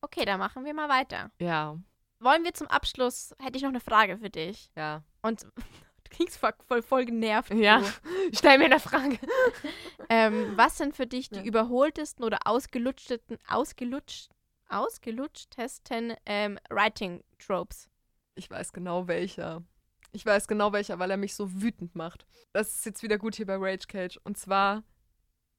Okay, 0.00 0.24
dann 0.24 0.38
machen 0.38 0.64
wir 0.64 0.74
mal 0.74 0.88
weiter. 0.88 1.30
Ja, 1.40 1.78
Wollen 2.20 2.42
wir 2.42 2.52
zum 2.52 2.66
Abschluss, 2.66 3.32
hätte 3.40 3.56
ich 3.56 3.62
noch 3.62 3.68
eine 3.70 3.80
Frage 3.80 4.18
für 4.18 4.30
dich. 4.30 4.70
ja. 4.76 5.04
Und 5.22 5.46
du 6.08 6.16
klingst 6.16 6.38
voll, 6.38 6.82
voll, 6.82 7.04
genervt. 7.04 7.52
Ja. 7.54 7.82
Stell 8.32 8.58
mir 8.58 8.66
eine 8.66 8.80
Frage. 8.80 9.18
Ähm, 10.10 10.52
was 10.56 10.78
sind 10.78 10.96
für 10.96 11.06
dich 11.06 11.28
die 11.28 11.36
Ja. 11.40 11.42
überholtesten 11.42 12.24
oder 12.24 12.38
ausgelutschtesten, 12.46 13.36
ausgelutscht, 13.46 14.30
ausgelutschtesten 14.70 16.14
ähm, 16.24 16.58
Writing-Tropes? 16.70 17.90
Ich 18.34 18.50
weiß 18.50 18.72
genau 18.72 19.06
welcher. 19.06 19.62
Ich 20.12 20.24
weiß 20.24 20.48
genau 20.48 20.72
welcher, 20.72 20.98
weil 20.98 21.10
er 21.10 21.18
mich 21.18 21.34
so 21.34 21.60
wütend 21.60 21.94
macht. 21.94 22.26
Das 22.54 22.74
ist 22.74 22.86
jetzt 22.86 23.02
wieder 23.02 23.18
gut 23.18 23.34
hier 23.34 23.44
bei 23.46 23.56
Rage 23.56 23.86
Cage. 23.86 24.18
Und 24.24 24.38
zwar 24.38 24.82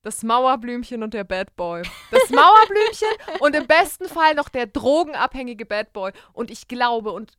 das 0.01 0.23
Mauerblümchen 0.23 1.03
und 1.03 1.13
der 1.13 1.25
Bad 1.25 1.55
Boy. 1.55 1.83
Das 2.09 2.29
Mauerblümchen 2.29 3.39
und 3.41 3.55
im 3.55 3.67
besten 3.67 4.07
Fall 4.07 4.33
noch 4.33 4.49
der 4.49 4.65
drogenabhängige 4.65 5.65
Bad 5.65 5.93
Boy. 5.93 6.11
Und 6.33 6.49
ich 6.49 6.67
glaube, 6.67 7.11
und 7.11 7.33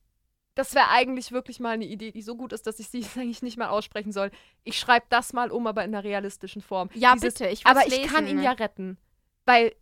das 0.55 0.75
wäre 0.75 0.89
eigentlich 0.89 1.33
wirklich 1.33 1.61
mal 1.61 1.71
eine 1.75 1.85
Idee, 1.87 2.11
die 2.11 2.23
so 2.23 2.37
gut 2.37 2.53
ist, 2.53 2.67
dass 2.67 2.79
ich 2.81 2.89
sie 2.89 3.05
eigentlich 3.17 3.43
nicht 3.43 3.57
mal 3.57 3.69
aussprechen 3.69 4.13
soll. 4.13 4.31
Ich 4.65 4.79
schreibe 4.79 5.07
das 5.09 5.33
mal 5.33 5.51
um, 5.51 5.67
aber 5.67 5.85
in 5.85 5.95
einer 5.95 6.05
realistischen 6.05 6.63
Form. 6.63 6.91
Ja, 6.95 7.15
Dieses- 7.15 7.35
bitte, 7.35 7.49
ich 7.51 7.67
aber 7.67 7.87
ich 7.87 7.97
lesen. 7.97 8.11
kann 8.13 8.27
ihn 8.27 8.43
ja 8.43 8.53
retten. 8.53 8.99
Weil 9.47 9.75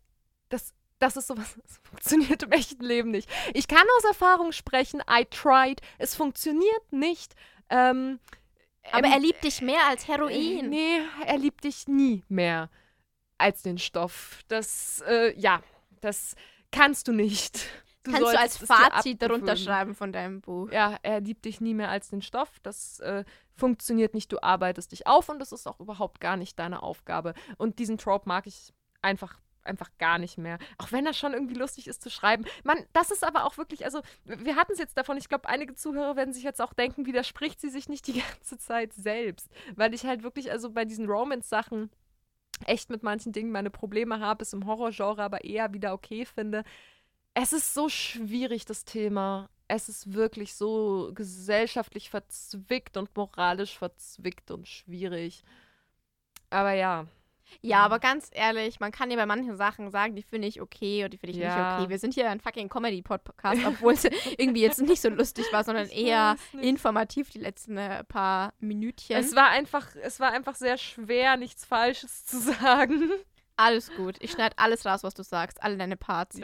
das, 0.50 0.74
das 0.98 1.16
ist 1.16 1.26
sowas, 1.26 1.56
das 1.66 1.78
funktioniert 1.82 2.42
im 2.42 2.52
echten 2.52 2.84
Leben 2.84 3.10
nicht. 3.10 3.28
Ich 3.54 3.66
kann 3.68 3.86
aus 3.98 4.04
Erfahrung 4.04 4.52
sprechen, 4.52 5.02
I 5.10 5.24
tried. 5.24 5.80
Es 5.98 6.14
funktioniert 6.14 6.92
nicht. 6.92 7.34
Ähm, 7.70 8.18
Aber 8.92 9.06
ähm, 9.06 9.12
er 9.12 9.18
liebt 9.18 9.44
dich 9.44 9.60
mehr 9.62 9.86
als 9.88 10.04
äh, 10.04 10.12
Heroin. 10.12 10.68
Nee, 10.70 11.00
er 11.26 11.38
liebt 11.38 11.64
dich 11.64 11.88
nie 11.88 12.22
mehr 12.28 12.70
als 13.36 13.62
den 13.62 13.78
Stoff. 13.78 14.42
Das, 14.48 15.02
äh, 15.06 15.32
ja, 15.38 15.62
das 16.00 16.34
kannst 16.72 17.08
du 17.08 17.12
nicht. 17.12 17.66
Du 18.04 18.12
Kannst 18.12 18.32
du 18.32 18.38
als 18.38 18.56
Fazit 18.56 19.20
darunter 19.20 19.56
schreiben 19.56 19.94
von 19.94 20.12
deinem 20.12 20.40
Buch. 20.40 20.70
Ja, 20.70 20.96
er 21.02 21.20
liebt 21.20 21.44
dich 21.44 21.60
nie 21.60 21.74
mehr 21.74 21.90
als 21.90 22.08
den 22.10 22.22
Stoff. 22.22 22.50
Das 22.62 23.00
äh, 23.00 23.24
funktioniert 23.54 24.14
nicht. 24.14 24.32
Du 24.32 24.40
arbeitest 24.40 24.92
dich 24.92 25.06
auf 25.06 25.28
und 25.28 25.40
das 25.40 25.52
ist 25.52 25.66
auch 25.66 25.80
überhaupt 25.80 26.20
gar 26.20 26.36
nicht 26.36 26.58
deine 26.58 26.82
Aufgabe. 26.82 27.34
Und 27.56 27.78
diesen 27.78 27.98
Trope 27.98 28.28
mag 28.28 28.46
ich 28.46 28.72
einfach 29.02 29.38
einfach 29.68 29.90
gar 29.98 30.18
nicht 30.18 30.38
mehr. 30.38 30.58
Auch 30.78 30.90
wenn 30.90 31.06
er 31.06 31.12
schon 31.12 31.34
irgendwie 31.34 31.54
lustig 31.54 31.86
ist 31.86 32.02
zu 32.02 32.10
schreiben. 32.10 32.44
Man, 32.64 32.78
das 32.92 33.10
ist 33.10 33.22
aber 33.22 33.44
auch 33.44 33.58
wirklich, 33.58 33.84
also 33.84 34.00
wir 34.24 34.56
hatten 34.56 34.72
es 34.72 34.78
jetzt 34.78 34.96
davon, 34.96 35.16
ich 35.16 35.28
glaube, 35.28 35.48
einige 35.48 35.74
Zuhörer 35.74 36.16
werden 36.16 36.32
sich 36.32 36.42
jetzt 36.42 36.60
auch 36.60 36.72
denken, 36.72 37.06
widerspricht 37.06 37.60
sie 37.60 37.68
sich 37.68 37.88
nicht 37.88 38.06
die 38.06 38.20
ganze 38.20 38.58
Zeit 38.58 38.92
selbst. 38.94 39.48
Weil 39.76 39.94
ich 39.94 40.04
halt 40.04 40.22
wirklich, 40.22 40.50
also 40.50 40.70
bei 40.70 40.84
diesen 40.84 41.06
Romance-Sachen 41.06 41.90
echt 42.64 42.90
mit 42.90 43.02
manchen 43.04 43.32
Dingen 43.32 43.52
meine 43.52 43.70
Probleme 43.70 44.18
habe, 44.18 44.42
es 44.42 44.52
im 44.52 44.66
Horrorgenre 44.66 45.22
aber 45.22 45.44
eher 45.44 45.72
wieder 45.72 45.92
okay 45.92 46.24
finde. 46.24 46.64
Es 47.40 47.52
ist 47.52 47.72
so 47.72 47.88
schwierig, 47.88 48.64
das 48.64 48.84
Thema. 48.84 49.48
Es 49.68 49.88
ist 49.88 50.12
wirklich 50.12 50.54
so 50.54 51.10
gesellschaftlich 51.14 52.10
verzwickt 52.10 52.96
und 52.96 53.14
moralisch 53.16 53.78
verzwickt 53.78 54.50
und 54.50 54.66
schwierig. 54.66 55.44
Aber 56.50 56.72
ja. 56.72 57.06
Ja, 57.60 57.78
aber 57.84 58.00
ganz 58.00 58.28
ehrlich, 58.32 58.80
man 58.80 58.90
kann 58.90 59.10
ja 59.10 59.16
bei 59.16 59.24
manchen 59.24 59.56
Sachen 59.56 59.90
sagen, 59.90 60.16
die 60.16 60.22
finde 60.22 60.48
ich 60.48 60.60
okay 60.60 61.04
und 61.04 61.12
die 61.12 61.18
finde 61.18 61.32
ich 61.32 61.38
Ja. 61.38 61.46
nicht 61.46 61.78
okay. 61.80 61.90
Wir 61.90 61.98
sind 61.98 62.14
hier 62.14 62.28
ein 62.28 62.40
fucking 62.40 62.68
Comedy-Podcast, 62.68 63.62
obwohl 63.64 63.92
es 63.92 64.04
irgendwie 64.36 64.62
jetzt 64.62 64.80
nicht 64.80 65.00
so 65.00 65.08
lustig 65.08 65.46
war, 65.52 65.62
sondern 65.64 65.86
Ich 65.86 65.96
eher 65.96 66.36
informativ 66.60 67.30
die 67.30 67.38
letzten 67.38 67.76
äh, 67.78 68.02
paar 68.04 68.52
Minütchen. 68.58 69.16
Es 69.16 69.34
war 69.36 69.48
einfach, 69.50 69.94
es 70.02 70.18
war 70.18 70.32
einfach 70.32 70.56
sehr 70.56 70.76
schwer, 70.76 71.36
nichts 71.36 71.64
Falsches 71.64 72.26
zu 72.26 72.38
sagen. 72.60 73.10
Alles 73.58 73.92
gut. 73.94 74.16
Ich 74.20 74.30
schneide 74.32 74.56
alles 74.58 74.86
raus, 74.86 75.02
was 75.02 75.14
du 75.14 75.22
sagst. 75.22 75.62
Alle 75.62 75.76
deine 75.76 75.96
Parts. 75.96 76.40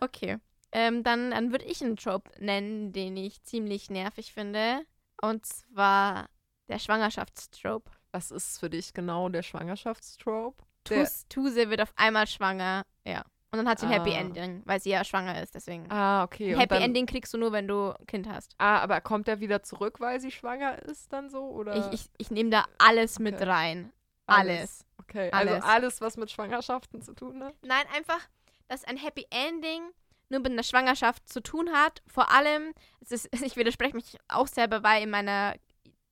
Okay. 0.00 0.38
Ähm, 0.72 1.02
dann 1.04 1.30
dann 1.30 1.52
würde 1.52 1.64
ich 1.66 1.82
einen 1.82 1.96
Trope 1.96 2.30
nennen, 2.38 2.92
den 2.92 3.16
ich 3.16 3.42
ziemlich 3.44 3.90
nervig 3.90 4.32
finde. 4.32 4.80
Und 5.20 5.46
zwar 5.46 6.28
der 6.68 6.78
Schwangerschaftstrope. 6.78 7.90
Was 8.10 8.30
ist 8.30 8.58
für 8.58 8.70
dich 8.70 8.92
genau 8.94 9.28
der 9.28 9.42
Schwangerschaftstrope? 9.42 10.62
Tus, 10.84 11.26
Tuse 11.28 11.70
wird 11.70 11.80
auf 11.80 11.92
einmal 11.96 12.26
schwanger. 12.26 12.82
Ja. 13.04 13.22
Und 13.52 13.58
dann 13.58 13.68
hat 13.68 13.78
sie 13.80 13.86
ein 13.86 13.92
Happy 13.92 14.12
Ah. 14.14 14.20
Ending, 14.20 14.62
weil 14.64 14.80
sie 14.80 14.90
ja 14.90 15.04
schwanger 15.04 15.40
ist. 15.42 15.54
Deswegen. 15.54 15.90
Ah, 15.90 16.24
okay. 16.24 16.54
und 16.54 16.60
Happy 16.60 16.74
dann, 16.74 16.82
Ending 16.84 17.04
kriegst 17.06 17.32
du 17.34 17.38
nur, 17.38 17.52
wenn 17.52 17.68
du 17.68 17.90
ein 17.92 18.06
Kind 18.06 18.26
hast. 18.28 18.54
Ah, 18.58 18.78
aber 18.78 19.00
kommt 19.02 19.28
er 19.28 19.40
wieder 19.40 19.62
zurück, 19.62 20.00
weil 20.00 20.20
sie 20.20 20.30
schwanger 20.30 20.80
ist 20.82 21.12
dann 21.12 21.28
so? 21.28 21.44
Oder 21.50 21.76
Ich, 21.92 22.00
ich, 22.00 22.10
ich 22.16 22.30
nehme 22.30 22.48
da 22.50 22.64
alles 22.78 23.18
mit 23.18 23.34
Okay. 23.34 23.44
rein. 23.44 23.92
Alles. 24.26 24.86
Okay, 25.12 25.30
Alles. 25.32 25.54
also 25.54 25.66
alles, 25.68 26.00
was 26.00 26.16
mit 26.16 26.30
Schwangerschaften 26.30 27.02
zu 27.02 27.12
tun 27.14 27.42
hat. 27.42 27.54
Nein, 27.62 27.84
einfach, 27.94 28.20
dass 28.68 28.84
ein 28.84 28.96
Happy 28.96 29.26
Ending 29.30 29.82
nur 30.30 30.40
mit 30.40 30.52
einer 30.52 30.62
Schwangerschaft 30.62 31.28
zu 31.28 31.42
tun 31.42 31.70
hat. 31.72 32.02
Vor 32.06 32.30
allem, 32.30 32.72
ist, 33.00 33.28
ich 33.44 33.56
widerspreche 33.56 33.94
mich 33.94 34.16
auch 34.28 34.46
selber, 34.46 34.82
weil 34.82 35.02
in 35.02 35.10
meiner 35.10 35.54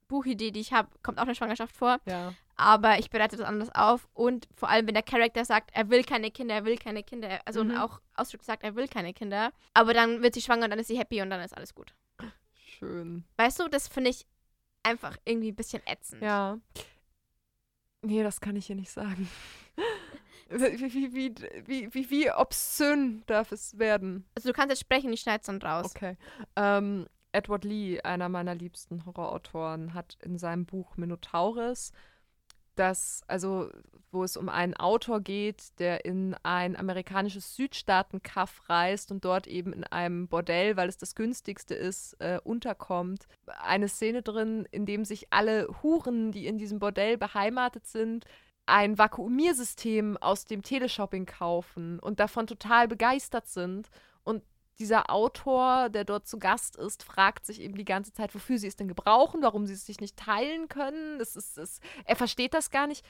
Buchidee, 0.08 0.50
die 0.50 0.60
ich 0.60 0.72
habe, 0.72 0.88
kommt 1.02 1.18
auch 1.18 1.22
eine 1.22 1.34
Schwangerschaft 1.34 1.74
vor. 1.74 1.98
Ja. 2.04 2.34
Aber 2.56 2.98
ich 2.98 3.08
bereite 3.08 3.38
das 3.38 3.46
anders 3.46 3.74
auf. 3.74 4.06
Und 4.12 4.46
vor 4.54 4.68
allem, 4.68 4.86
wenn 4.86 4.92
der 4.94 5.02
Charakter 5.02 5.44
sagt, 5.46 5.70
er 5.72 5.88
will 5.88 6.04
keine 6.04 6.30
Kinder, 6.30 6.56
er 6.56 6.64
will 6.66 6.76
keine 6.76 7.02
Kinder. 7.02 7.40
Also 7.46 7.64
Mhm. 7.64 7.76
auch 7.78 8.00
ausdrücklich 8.16 8.46
sagt, 8.46 8.64
er 8.64 8.74
will 8.76 8.86
keine 8.88 9.14
Kinder. 9.14 9.50
Aber 9.72 9.94
dann 9.94 10.20
wird 10.22 10.34
sie 10.34 10.42
schwanger 10.42 10.64
und 10.64 10.70
dann 10.70 10.78
ist 10.78 10.88
sie 10.88 10.98
happy 10.98 11.22
und 11.22 11.30
dann 11.30 11.40
ist 11.40 11.56
alles 11.56 11.74
gut. 11.74 11.94
Schön. 12.78 13.24
Weißt 13.38 13.60
du, 13.60 13.68
das 13.68 13.88
finde 13.88 14.10
ich 14.10 14.26
einfach 14.82 15.16
irgendwie 15.24 15.52
ein 15.52 15.56
bisschen 15.56 15.82
ätzend. 15.86 16.22
Ja. 16.22 16.58
Nee, 18.02 18.22
das 18.22 18.40
kann 18.40 18.56
ich 18.56 18.66
hier 18.66 18.76
nicht 18.76 18.90
sagen. 18.90 19.28
Wie, 20.52 20.80
wie, 20.92 21.14
wie, 21.14 21.34
wie, 21.64 21.94
wie, 21.94 22.10
wie 22.10 22.32
obszön 22.32 23.22
darf 23.26 23.52
es 23.52 23.78
werden? 23.78 24.24
Also 24.34 24.48
du 24.48 24.52
kannst 24.52 24.70
jetzt 24.70 24.80
sprechen, 24.80 25.12
ich 25.12 25.20
schneide 25.20 25.42
es 25.42 25.46
dann 25.46 25.62
raus. 25.62 25.94
Okay. 25.94 26.16
Ähm, 26.56 27.06
Edward 27.30 27.62
Lee, 27.62 28.00
einer 28.00 28.28
meiner 28.28 28.56
liebsten 28.56 29.06
Horrorautoren, 29.06 29.94
hat 29.94 30.18
in 30.24 30.38
seinem 30.38 30.66
Buch 30.66 30.96
Minotauris 30.96 31.92
dass, 32.76 33.22
also 33.26 33.70
wo 34.12 34.24
es 34.24 34.36
um 34.36 34.48
einen 34.48 34.74
Autor 34.74 35.20
geht, 35.20 35.78
der 35.78 36.04
in 36.04 36.34
ein 36.42 36.76
amerikanisches 36.76 37.54
Südstaaten-Kaff 37.54 38.68
reist 38.68 39.12
und 39.12 39.24
dort 39.24 39.46
eben 39.46 39.72
in 39.72 39.84
einem 39.84 40.28
Bordell, 40.28 40.76
weil 40.76 40.88
es 40.88 40.98
das 40.98 41.14
günstigste 41.14 41.74
ist, 41.74 42.14
äh, 42.20 42.40
unterkommt. 42.42 43.26
Eine 43.46 43.88
Szene 43.88 44.22
drin, 44.22 44.66
in 44.70 44.86
dem 44.86 45.04
sich 45.04 45.32
alle 45.32 45.68
Huren, 45.82 46.32
die 46.32 46.46
in 46.46 46.58
diesem 46.58 46.78
Bordell 46.80 47.18
beheimatet 47.18 47.86
sind, 47.86 48.24
ein 48.66 48.98
Vakuumiersystem 48.98 50.16
aus 50.16 50.44
dem 50.44 50.62
Teleshopping 50.62 51.26
kaufen 51.26 51.98
und 51.98 52.20
davon 52.20 52.46
total 52.46 52.88
begeistert 52.88 53.46
sind. 53.46 53.90
Dieser 54.80 55.10
Autor, 55.10 55.90
der 55.90 56.04
dort 56.04 56.26
zu 56.26 56.38
Gast 56.38 56.76
ist, 56.76 57.02
fragt 57.02 57.44
sich 57.44 57.60
eben 57.60 57.76
die 57.76 57.84
ganze 57.84 58.12
Zeit, 58.12 58.34
wofür 58.34 58.58
sie 58.58 58.66
es 58.66 58.76
denn 58.76 58.88
gebrauchen, 58.88 59.42
warum 59.42 59.66
sie 59.66 59.74
es 59.74 59.84
sich 59.84 60.00
nicht 60.00 60.16
teilen 60.16 60.68
können. 60.68 61.20
Es 61.20 61.36
ist, 61.36 61.58
es, 61.58 61.80
er 62.06 62.16
versteht 62.16 62.54
das 62.54 62.70
gar 62.70 62.86
nicht, 62.86 63.04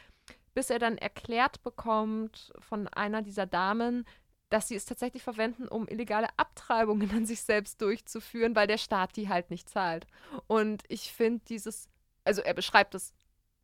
bis 0.53 0.69
er 0.69 0.81
dann 0.81 0.99
erklärt 0.99 1.63
bekommt 1.63 2.53
von 2.59 2.89
einer 2.89 3.23
dieser 3.23 3.47
Damen, 3.47 4.05
dass 4.49 4.67
sie 4.67 4.75
es 4.75 4.85
tatsächlich 4.85 5.23
verwenden, 5.23 5.69
um 5.69 5.87
illegale 5.89 6.27
Abtreibungen 6.37 7.11
an 7.15 7.25
sich 7.25 7.43
selbst 7.43 7.81
durchzuführen, 7.81 8.57
weil 8.57 8.67
der 8.67 8.79
Staat 8.79 9.17
die 9.17 9.29
halt 9.29 9.51
nicht 9.51 9.69
zahlt. 9.69 10.07
Und 10.49 10.83
ich 10.89 11.13
finde 11.13 11.45
dieses, 11.49 11.89
also 12.25 12.43
er 12.43 12.55
beschreibt 12.55 12.97
es 12.97 13.15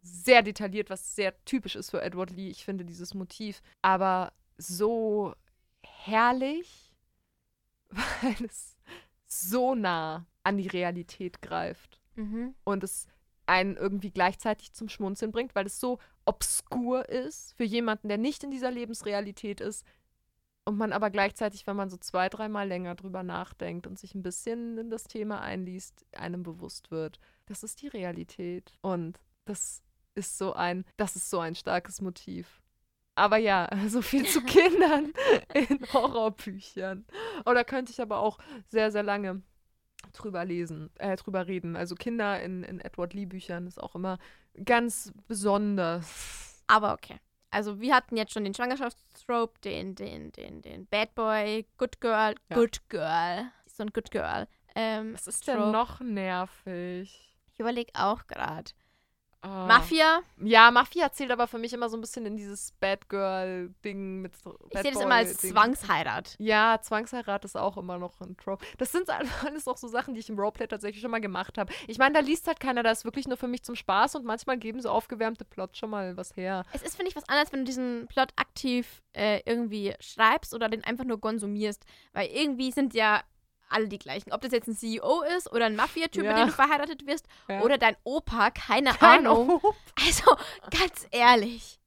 sehr 0.01 0.43
detailliert, 0.43 0.91
was 0.91 1.17
sehr 1.17 1.35
typisch 1.45 1.75
ist 1.75 1.91
für 1.91 2.01
Edward 2.01 2.31
Lee. 2.31 2.51
Ich 2.51 2.65
finde 2.65 2.85
dieses 2.85 3.15
Motiv 3.15 3.61
aber 3.83 4.33
so 4.57 5.35
herrlich 5.83 6.86
weil 8.23 8.45
es 8.45 8.77
so 9.27 9.75
nah 9.75 10.27
an 10.43 10.57
die 10.57 10.69
Realität 10.69 11.43
greift. 11.43 12.01
Mhm. 12.15 12.55
Und 12.65 12.85
es 12.85 13.07
einen 13.47 13.77
irgendwie 13.77 14.11
gleichzeitig 14.11 14.73
zum 14.73 14.89
Schmunzeln 14.89 15.31
bringt, 15.31 15.55
weil 15.55 15.67
es 15.67 15.79
so 15.79 15.99
obskur 16.25 17.09
ist 17.09 17.55
für 17.55 17.65
jemanden, 17.65 18.09
der 18.09 18.19
nicht 18.19 18.43
in 18.43 18.51
dieser 18.51 18.71
Lebensrealität 18.71 19.61
ist. 19.61 19.87
Und 20.65 20.77
man 20.79 20.93
aber 20.93 21.11
gleichzeitig, 21.11 21.67
wenn 21.69 21.77
man 21.77 21.89
so 21.89 21.97
zwei, 21.97 22.29
dreimal 22.29 22.67
länger 22.67 22.97
drüber 22.97 23.23
nachdenkt 23.23 23.87
und 23.87 24.01
sich 24.01 24.17
ein 24.17 24.25
bisschen 24.25 24.79
in 24.79 24.91
das 24.91 25.05
Thema 25.05 25.41
einliest, 25.41 26.05
einem 26.13 26.43
bewusst 26.43 26.91
wird, 26.91 27.21
das 27.47 27.63
ist 27.63 27.83
die 27.83 27.89
Realität. 27.89 28.73
Und 28.83 29.21
das 29.45 29.85
ist 30.17 30.37
so 30.37 30.55
ein, 30.55 30.85
das 30.97 31.15
ist 31.15 31.31
so 31.31 31.39
ein 31.39 31.55
starkes 31.55 32.01
Motiv. 32.01 32.61
Aber 33.17 33.39
ja, 33.39 33.69
so 33.89 34.03
viel 34.03 34.27
zu 34.27 34.43
Kindern 34.43 35.13
in 35.55 35.81
Horrorbüchern. 35.93 37.05
Oder 37.45 37.65
könnte 37.65 37.91
ich 37.91 38.01
aber 38.01 38.19
auch 38.21 38.39
sehr, 38.69 38.93
sehr 38.93 39.03
lange 39.03 39.43
drüber 40.13 40.45
lesen, 40.45 40.91
äh, 40.99 41.17
drüber 41.17 41.47
reden. 41.47 41.75
Also 41.77 41.95
Kinder 41.97 42.41
in, 42.41 42.63
in 42.63 42.81
Edward 42.81 43.15
Lee-Büchern 43.15 43.67
ist 43.67 43.83
auch 43.83 43.95
immer 43.95 44.19
ganz 44.65 45.13
besonders. 45.27 46.63
Aber 46.69 46.93
okay. 46.93 47.19
Also 47.51 47.81
wir 47.81 47.95
hatten 47.95 48.17
jetzt 48.17 48.33
schon 48.33 48.45
den 48.45 48.55
Schwangerschaftstrope, 48.55 49.59
den, 49.63 49.95
den, 49.95 50.31
den, 50.33 50.63
den 50.63 50.87
Bad 50.87 51.15
Boy, 51.15 51.67
Good 51.79 52.01
Girl, 52.01 52.35
Ja. 52.51 52.57
Good 52.57 52.89
Girl. 52.89 53.51
So 53.67 53.83
ein 53.83 53.91
Good 53.91 54.11
Girl. 54.11 54.47
Ähm, 54.75 55.15
Was 55.15 55.27
ist 55.27 55.45
Trope. 55.45 55.59
denn 55.59 55.71
noch 55.71 56.01
nervig? 56.01 57.35
Ich 57.53 57.59
überlege 57.61 57.93
auch 57.95 58.27
gerade. 58.27 58.73
Ah. 59.47 59.67
Mafia. 59.67 60.21
Ja, 60.43 60.71
Mafia 60.71 61.13
zählt 61.13 61.31
aber 61.31 61.47
für 61.47 61.59
mich 61.59 61.73
immer 61.73 61.89
so 61.89 61.97
ein 61.97 62.01
bisschen 62.01 62.27
in 62.27 62.37
dieses 62.37 62.73
Bad 62.81 63.09
Girl-Ding 63.09 64.21
mit 64.21 64.37
so 64.37 64.59
Ich 64.67 64.71
Bad 64.73 64.83
sehe 64.83 64.93
das 64.93 65.03
immer 65.03 65.15
als 65.15 65.37
Ding. 65.37 65.53
Zwangsheirat. 65.53 66.35
Ja, 66.39 66.81
Zwangsheirat 66.83 67.45
ist 67.45 67.57
auch 67.57 67.77
immer 67.77 67.99
noch 67.99 68.21
ein 68.21 68.37
Trope. 68.37 68.65
Das 68.79 68.91
sind 68.91 69.09
alles 69.45 69.69
auch 69.69 69.77
so 69.77 69.87
Sachen, 69.87 70.15
die 70.15 70.21
ich 70.21 70.29
im 70.29 70.39
Roleplay 70.39 70.67
tatsächlich 70.67 71.01
schon 71.01 71.13
mal 71.13 71.21
gemacht 71.21 71.59
habe. 71.59 71.73
Ich 71.87 71.99
meine, 71.99 72.15
da 72.15 72.21
liest 72.21 72.47
halt 72.49 72.59
keiner, 72.59 72.83
da 72.83 72.91
ist 72.91 73.05
wirklich 73.05 73.29
nur 73.29 73.37
für 73.37 73.49
mich 73.49 73.63
zum 73.63 73.77
Spaß 73.77 74.17
und 74.17 74.25
manchmal 74.25 74.59
geben 74.59 74.81
so 74.81 74.91
aufgewärmte 74.91 75.45
Plots 75.45 75.79
schon 75.79 75.91
mal 75.91 76.17
was 76.17 76.37
her. 76.37 76.65
Es 76.73 76.83
ist, 76.83 76.97
finde 76.97 77.11
ich, 77.11 77.17
was 77.17 77.29
anderes, 77.29 77.53
wenn 77.53 77.61
du 77.61 77.67
diesen 77.67 78.07
Plot 78.09 78.33
aktiv 78.37 79.03
äh, 79.13 79.41
irgendwie 79.45 79.95
schreibst 80.01 80.55
oder 80.55 80.69
den 80.69 80.83
einfach 80.83 81.05
nur 81.05 81.21
konsumierst. 81.21 81.85
Weil 82.13 82.29
irgendwie 82.29 82.73
sind 82.73 82.95
ja 82.95 83.23
alle 83.69 83.89
die 83.89 83.99
gleichen. 83.99 84.33
Ob 84.33 84.41
das 84.41 84.53
jetzt 84.53 84.69
ein 84.69 84.77
CEO 84.77 85.23
ist 85.37 85.51
oder 85.53 85.67
ein 85.67 85.77
Mafia-Typ, 85.77 86.25
Ja. 86.25 86.33
mit 86.33 86.39
dem 86.43 86.47
du 86.49 86.53
verheiratet 86.53 87.07
wirst, 87.07 87.27
Ja. 87.49 87.61
oder 87.63 87.79
dein 87.79 87.97
Opa, 88.05 88.51
keine 88.51 88.91
Kein 88.93 89.27
Ahnung. 89.27 89.61
Op. 89.63 89.75
Also, 90.05 90.37
ganz 90.71 91.07
ehrlich. 91.11 91.79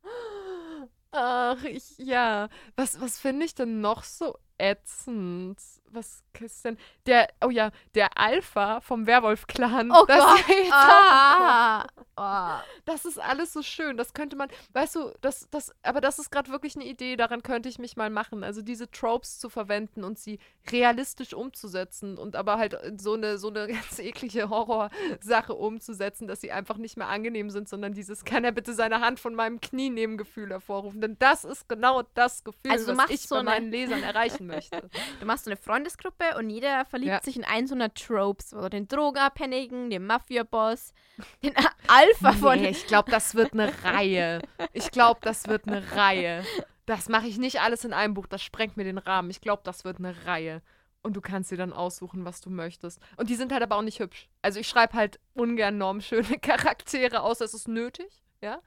Ach, 1.11 1.63
ich, 1.63 1.97
ja. 1.97 2.49
Was, 2.75 3.01
was 3.01 3.17
finde 3.19 3.45
ich 3.45 3.55
denn 3.55 3.82
noch 3.82 4.03
so 4.03 4.38
ätzend? 4.59 5.57
Was 5.91 6.23
ist 6.39 6.63
denn? 6.65 6.77
Der, 7.05 7.27
oh 7.43 7.49
ja, 7.49 7.71
der 7.95 8.17
Alpha 8.17 8.79
vom 8.81 9.07
Werwolf-Clan. 9.07 9.91
Oh 9.91 10.05
das 10.07 10.19
Gott. 10.19 10.49
ist 10.49 10.71
Ah. 10.71 11.87
Oh. 12.15 12.61
Das 12.85 13.05
ist 13.05 13.17
alles 13.19 13.53
so 13.53 13.61
schön. 13.61 13.95
Das 13.97 14.13
könnte 14.13 14.35
man, 14.35 14.49
weißt 14.73 14.95
du, 14.95 15.11
das, 15.21 15.47
das, 15.51 15.73
aber 15.83 16.01
das 16.01 16.19
ist 16.19 16.31
gerade 16.31 16.51
wirklich 16.51 16.75
eine 16.75 16.85
Idee, 16.85 17.15
daran 17.15 17.43
könnte 17.43 17.69
ich 17.69 17.79
mich 17.79 17.95
mal 17.97 18.09
machen. 18.09 18.43
Also 18.43 18.61
diese 18.61 18.91
Tropes 18.91 19.39
zu 19.39 19.49
verwenden 19.49 20.03
und 20.03 20.19
sie 20.19 20.39
realistisch 20.69 21.33
umzusetzen 21.33 22.17
und 22.17 22.35
aber 22.35 22.57
halt 22.57 22.77
so 23.01 23.13
eine, 23.13 23.37
so 23.37 23.49
eine 23.49 23.67
ganz 23.73 23.99
eklige 23.99 24.49
Horrorsache 24.49 25.53
umzusetzen, 25.55 26.27
dass 26.27 26.41
sie 26.41 26.51
einfach 26.51 26.77
nicht 26.77 26.97
mehr 26.97 27.07
angenehm 27.07 27.49
sind, 27.49 27.69
sondern 27.69 27.93
dieses, 27.93 28.25
kann 28.25 28.43
er 28.43 28.51
bitte 28.51 28.73
seine 28.73 28.99
Hand 29.01 29.19
von 29.19 29.33
meinem 29.33 29.61
Knie 29.61 29.89
nehmen 29.89 30.17
Gefühl 30.17 30.49
hervorrufen. 30.49 31.01
Denn 31.01 31.17
das 31.19 31.43
ist 31.45 31.69
genau 31.69 32.03
das 32.15 32.43
Gefühl, 32.43 32.71
Also 32.71 32.97
was 32.97 33.09
ich 33.09 33.21
so 33.21 33.35
bei 33.35 33.39
eine- 33.41 33.49
meinen 33.49 33.71
Lesern 33.71 34.03
erreichen 34.03 34.47
möchte. 34.47 34.89
Du 35.19 35.25
machst 35.25 35.45
so 35.45 35.49
eine 35.51 35.57
Freundesgruppe 35.80 36.38
und 36.38 36.49
jeder 36.49 36.84
verliebt 36.86 37.09
Ja. 37.11 37.21
sich 37.23 37.36
in 37.38 37.45
einen 37.45 37.67
so 37.67 37.75
einer 37.75 37.93
Tropes. 37.93 38.53
Oder 38.53 38.69
den 38.69 38.88
Drogenabhängigen, 38.88 39.89
den 39.89 40.05
Mafia-Boss, 40.05 40.93
den 41.43 41.53
Alpha 41.88 42.34
von. 42.34 42.59
Nee, 42.61 42.69
ich 42.69 42.88
glaube, 42.88 43.09
das 43.11 43.36
wird 43.36 43.53
eine 43.53 43.71
Reihe. 43.84 44.41
Ich 44.73 44.91
glaube, 44.91 45.19
das 45.23 45.47
wird 45.47 45.67
eine 45.67 45.95
Reihe. 45.95 46.43
Das 46.86 47.07
mache 47.07 47.27
ich 47.27 47.38
nicht 47.38 47.61
alles 47.61 47.86
in 47.86 47.93
einem 47.93 48.13
Buch, 48.13 48.27
das 48.27 48.41
sprengt 48.41 48.75
mir 48.75 48.84
den 48.84 48.97
Rahmen. 48.97 49.30
Ich 49.30 49.41
glaube, 49.41 49.61
das 49.63 49.86
wird 49.86 49.99
eine 49.99 50.25
Reihe. 50.25 50.61
Und 51.01 51.13
du 51.15 51.21
kannst 51.21 51.49
dir 51.51 51.57
dann 51.57 51.71
aussuchen, 51.71 52.25
was 52.25 52.41
du 52.41 52.49
möchtest. 52.49 52.99
Und 53.15 53.30
die 53.30 53.36
sind 53.36 53.53
halt 53.53 53.63
aber 53.63 53.77
auch 53.77 53.82
nicht 53.82 53.99
hübsch. 53.99 54.27
Also 54.41 54.59
ich 54.59 54.67
schreibe 54.67 54.93
halt 54.93 55.19
ungern 55.34 55.77
normschöne 55.77 56.38
Charaktere, 56.41 57.21
außer 57.21 57.45
es 57.45 57.53
ist 57.53 57.67
nötig, 57.69 58.21
ja. 58.41 58.59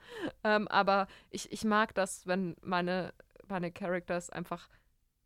Ähm, 0.44 0.66
aber 0.68 1.08
ich, 1.30 1.52
ich 1.52 1.64
mag 1.64 1.94
das, 1.94 2.26
wenn 2.26 2.56
meine, 2.62 3.12
meine 3.48 3.70
Characters 3.70 4.30
einfach 4.30 4.68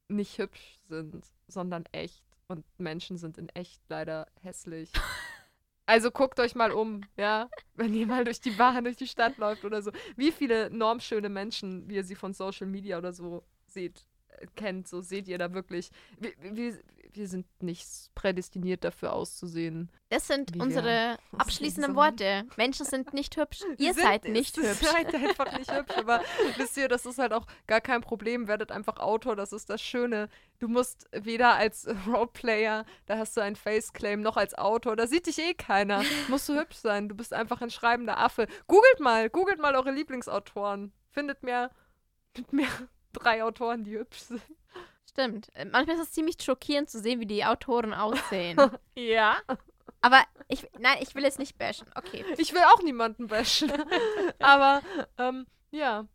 nicht 0.09 0.39
hübsch 0.39 0.79
sind, 0.89 1.25
sondern 1.49 1.85
echt. 1.93 2.25
Und 2.49 2.65
Menschen 2.79 3.19
sind 3.19 3.39
in 3.39 3.49
echt 3.51 3.83
leider 3.89 4.27
hässlich. 4.43 4.93
Also 5.89 6.11
guckt 6.11 6.41
euch 6.41 6.57
mal 6.57 6.73
um, 6.73 7.03
ja, 7.17 7.49
wenn 7.75 7.95
ihr 7.95 8.09
mal 8.09 8.25
durch 8.25 8.41
die 8.41 8.51
Bahn, 8.51 8.83
durch 8.83 8.97
die 8.97 9.07
Stadt 9.07 9.39
läuft 9.39 9.65
oder 9.65 9.83
so. 9.83 9.93
Wie 10.17 10.33
viele 10.33 10.69
normschöne 10.69 11.29
Menschen, 11.29 11.89
wie 11.89 11.95
ihr 11.95 12.03
sie 12.03 12.17
von 12.17 12.35
Social 12.35 12.67
Media 12.67 12.99
oder 12.99 13.13
so 13.13 13.45
seht, 13.69 14.05
äh, 14.31 14.47
kennt, 14.57 14.89
so 14.89 15.01
seht 15.01 15.29
ihr 15.29 15.39
da 15.39 15.55
wirklich. 15.55 15.91
Wir, 16.19 16.33
wir, 16.41 16.81
wir 17.13 17.29
sind 17.29 17.47
nicht 17.63 17.87
prädestiniert 18.15 18.85
dafür 18.85 19.13
auszusehen. 19.13 19.91
Das 20.09 20.27
sind 20.27 20.55
Wie 20.55 20.61
unsere 20.61 21.19
abschließenden. 21.37 21.95
Worte. 21.97 22.47
Menschen 22.57 22.87
sind 22.87 23.13
nicht 23.13 23.37
hübsch. 23.37 23.63
Ihr 23.79 23.95
Sind 23.95 24.03
seid 24.05 24.25
nicht 24.25 24.57
Ihr 24.59 24.71
hübsch. 24.71 24.87
seid 24.87 25.15
einfach 25.15 25.59
nicht 25.59 25.73
hübsch. 25.73 25.97
Aber 25.97 26.23
wisst 26.57 26.77
ihr, 26.77 26.89
das 26.89 27.07
ist 27.07 27.19
halt 27.19 27.33
auch 27.33 27.47
gar 27.67 27.81
kein 27.81 28.01
Problem. 28.01 28.49
Werdet 28.49 28.71
einfach 28.73 28.99
Autor, 28.99 29.37
das 29.37 29.53
ist 29.53 29.69
das 29.71 29.83
Schöne. 29.83 30.29
Du 30.59 30.69
musst 30.69 31.09
weder 31.13 31.55
als 31.55 31.89
Roleplayer, 32.07 32.85
da 33.07 33.19
hast 33.19 33.37
du 33.37 33.41
einen 33.41 33.57
Faceclaim, 33.57 34.21
noch 34.21 34.37
als 34.37 34.55
Autor, 34.55 34.97
da 34.97 35.07
sieht 35.07 35.27
dich 35.27 35.39
eh 35.39 35.55
keiner. 35.55 36.03
Musst 36.29 36.49
du 36.49 36.59
hübsch 36.59 36.77
sein. 36.77 37.09
Du 37.09 37.15
bist 37.15 37.33
einfach 37.33 37.61
ein 37.63 37.71
schreibender 37.71 38.19
Affe. 38.19 38.47
Googelt 38.67 39.01
mal, 39.01 39.31
googelt 39.31 39.59
mal 39.59 39.75
eure 39.75 39.91
Lieblingsautoren. 39.91 40.93
Findet 41.11 41.43
mir, 41.43 41.71
findet 42.35 42.53
mir 42.53 42.69
drei 43.13 43.43
Autoren, 43.43 43.85
die 43.85 43.99
hübsch 43.99 44.21
sind. 44.21 44.43
Stimmt. 45.17 45.49
Äh, 45.55 45.65
Manchmal 45.65 45.97
ist 45.97 46.03
es 46.03 46.13
ziemlich 46.13 46.37
schockierend 46.43 46.91
zu 46.91 47.01
sehen, 47.01 47.21
wie 47.21 47.27
die 47.27 47.45
Autoren 47.45 47.95
aussehen. 47.95 48.59
Ja. 48.95 49.37
Aber 50.03 50.23
ich, 50.49 50.67
nein, 50.79 50.99
ich 51.01 51.15
will 51.15 51.25
jetzt 51.25 51.39
nicht 51.39 51.59
bashen. 51.59 51.87
Okay. 51.95 52.25
Ich 52.39 52.53
will 52.53 52.63
auch 52.75 52.83
niemanden 52.83 53.27
bashen. 53.27 53.73
Aber 54.39 54.81
ähm, 55.19 55.47
ja, 55.71 56.07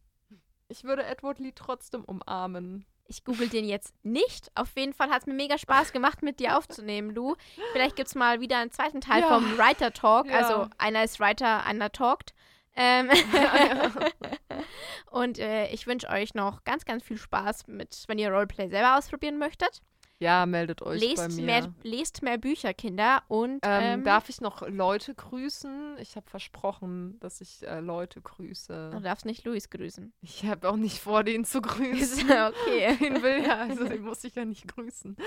ich 0.67 0.83
würde 0.83 1.03
Edward 1.03 1.39
Lee 1.39 1.51
trotzdem 1.53 2.03
umarmen. 2.05 2.85
Ich 3.07 3.23
google 3.25 3.49
den 3.49 3.65
jetzt 3.65 3.93
nicht. 4.03 4.49
Auf 4.55 4.69
jeden 4.77 4.93
Fall 4.93 5.09
hat 5.09 5.21
es 5.21 5.27
mir 5.27 5.33
mega 5.33 5.57
Spaß 5.57 5.91
gemacht, 5.91 6.21
mit 6.23 6.39
dir 6.39 6.57
aufzunehmen, 6.57 7.13
Lu. 7.13 7.35
Vielleicht 7.73 7.97
gibt 7.97 8.07
es 8.07 8.15
mal 8.15 8.39
wieder 8.39 8.57
einen 8.59 8.71
zweiten 8.71 9.01
Teil 9.01 9.21
Ja. 9.21 9.27
vom 9.27 9.57
Writer 9.57 9.91
Talk. 9.91 10.27
Ja. 10.27 10.37
Also 10.37 10.69
einer 10.77 11.03
ist 11.03 11.19
Writer, 11.19 11.65
einer 11.65 11.91
talkt. 11.91 12.33
Ähm 12.75 13.09
und 15.11 15.39
äh, 15.39 15.67
ich 15.71 15.87
wünsche 15.87 16.09
euch 16.09 16.33
noch 16.33 16.63
ganz, 16.63 16.85
ganz 16.85 17.03
viel 17.03 17.17
Spaß 17.17 17.67
mit, 17.67 18.05
wenn 18.07 18.17
ihr 18.17 18.31
Roleplay 18.31 18.69
selber 18.69 18.97
ausprobieren 18.97 19.37
möchtet. 19.37 19.81
Ja, 20.21 20.45
meldet 20.45 20.83
euch 20.83 21.01
bei 21.01 21.07
Lest 21.07 21.37
mir. 21.37 21.45
mehr, 21.45 21.73
lest 21.81 22.21
mehr 22.21 22.37
Bücher, 22.37 22.75
Kinder. 22.75 23.23
Und 23.27 23.59
ähm, 23.63 23.83
ähm, 23.83 24.03
darf 24.03 24.29
ich 24.29 24.39
noch 24.39 24.61
Leute 24.69 25.15
grüßen? 25.15 25.97
Ich 25.97 26.15
habe 26.15 26.29
versprochen, 26.29 27.19
dass 27.19 27.41
ich 27.41 27.65
äh, 27.65 27.79
Leute 27.79 28.21
grüße. 28.21 28.91
du 28.93 28.99
darfst 28.99 29.25
nicht 29.25 29.43
Luis 29.45 29.71
grüßen. 29.71 30.13
Ich 30.21 30.45
habe 30.45 30.69
auch 30.69 30.75
nicht 30.75 30.99
vor, 30.99 31.23
den 31.23 31.43
zu 31.43 31.59
grüßen. 31.59 32.29
okay. 32.29 32.95
Den 33.01 33.23
will 33.23 33.43
ja, 33.43 33.61
also 33.61 33.87
den 33.87 34.03
muss 34.03 34.23
ich 34.23 34.35
ja 34.35 34.45
nicht 34.45 34.67
grüßen. 34.67 35.17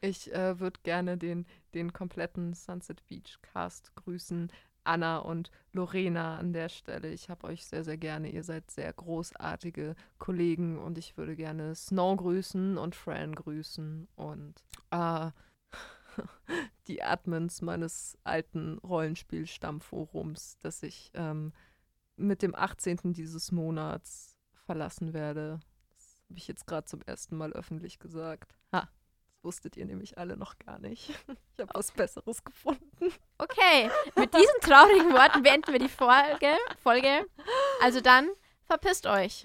Ich 0.00 0.32
äh, 0.32 0.60
würde 0.60 0.78
gerne 0.84 1.18
den, 1.18 1.44
den 1.74 1.92
kompletten 1.92 2.54
Sunset 2.54 3.04
Beach 3.08 3.40
Cast 3.42 3.92
grüßen. 3.96 4.52
Anna 4.88 5.18
und 5.18 5.50
Lorena 5.72 6.38
an 6.38 6.54
der 6.54 6.70
Stelle. 6.70 7.10
Ich 7.10 7.28
habe 7.28 7.46
euch 7.46 7.66
sehr, 7.66 7.84
sehr 7.84 7.98
gerne. 7.98 8.30
Ihr 8.30 8.42
seid 8.42 8.70
sehr 8.70 8.90
großartige 8.90 9.94
Kollegen 10.18 10.78
und 10.78 10.96
ich 10.96 11.18
würde 11.18 11.36
gerne 11.36 11.74
Snow 11.74 12.16
grüßen 12.16 12.78
und 12.78 12.96
Fran 12.96 13.34
grüßen 13.34 14.08
und 14.16 14.64
äh, 14.90 15.30
die 16.88 17.02
Admins 17.02 17.60
meines 17.60 18.16
alten 18.24 18.78
Rollenspiel-Stammforums, 18.78 20.56
das 20.60 20.82
ich 20.82 21.10
ähm, 21.12 21.52
mit 22.16 22.40
dem 22.40 22.54
18. 22.54 23.12
dieses 23.12 23.52
Monats 23.52 24.38
verlassen 24.54 25.12
werde. 25.12 25.60
Das 25.96 26.22
habe 26.30 26.38
ich 26.38 26.48
jetzt 26.48 26.66
gerade 26.66 26.86
zum 26.86 27.02
ersten 27.02 27.36
Mal 27.36 27.52
öffentlich 27.52 27.98
gesagt. 27.98 28.56
Ha, 28.72 28.88
wusstet 29.48 29.78
ihr 29.78 29.86
nämlich 29.86 30.18
alle 30.18 30.36
noch 30.36 30.58
gar 30.58 30.78
nicht. 30.78 31.08
Ich 31.54 31.62
habe 31.64 31.74
was 31.74 31.90
Besseres 31.90 32.44
gefunden. 32.44 33.12
Okay, 33.36 33.90
mit 34.14 34.32
diesen 34.32 34.60
traurigen 34.60 35.12
Worten 35.12 35.42
beenden 35.42 35.72
wir 35.72 35.80
die 35.80 35.88
Folge. 35.88 36.56
Folge. 36.80 37.26
Also 37.82 38.00
dann, 38.00 38.28
verpisst 38.64 39.08
euch. 39.08 39.44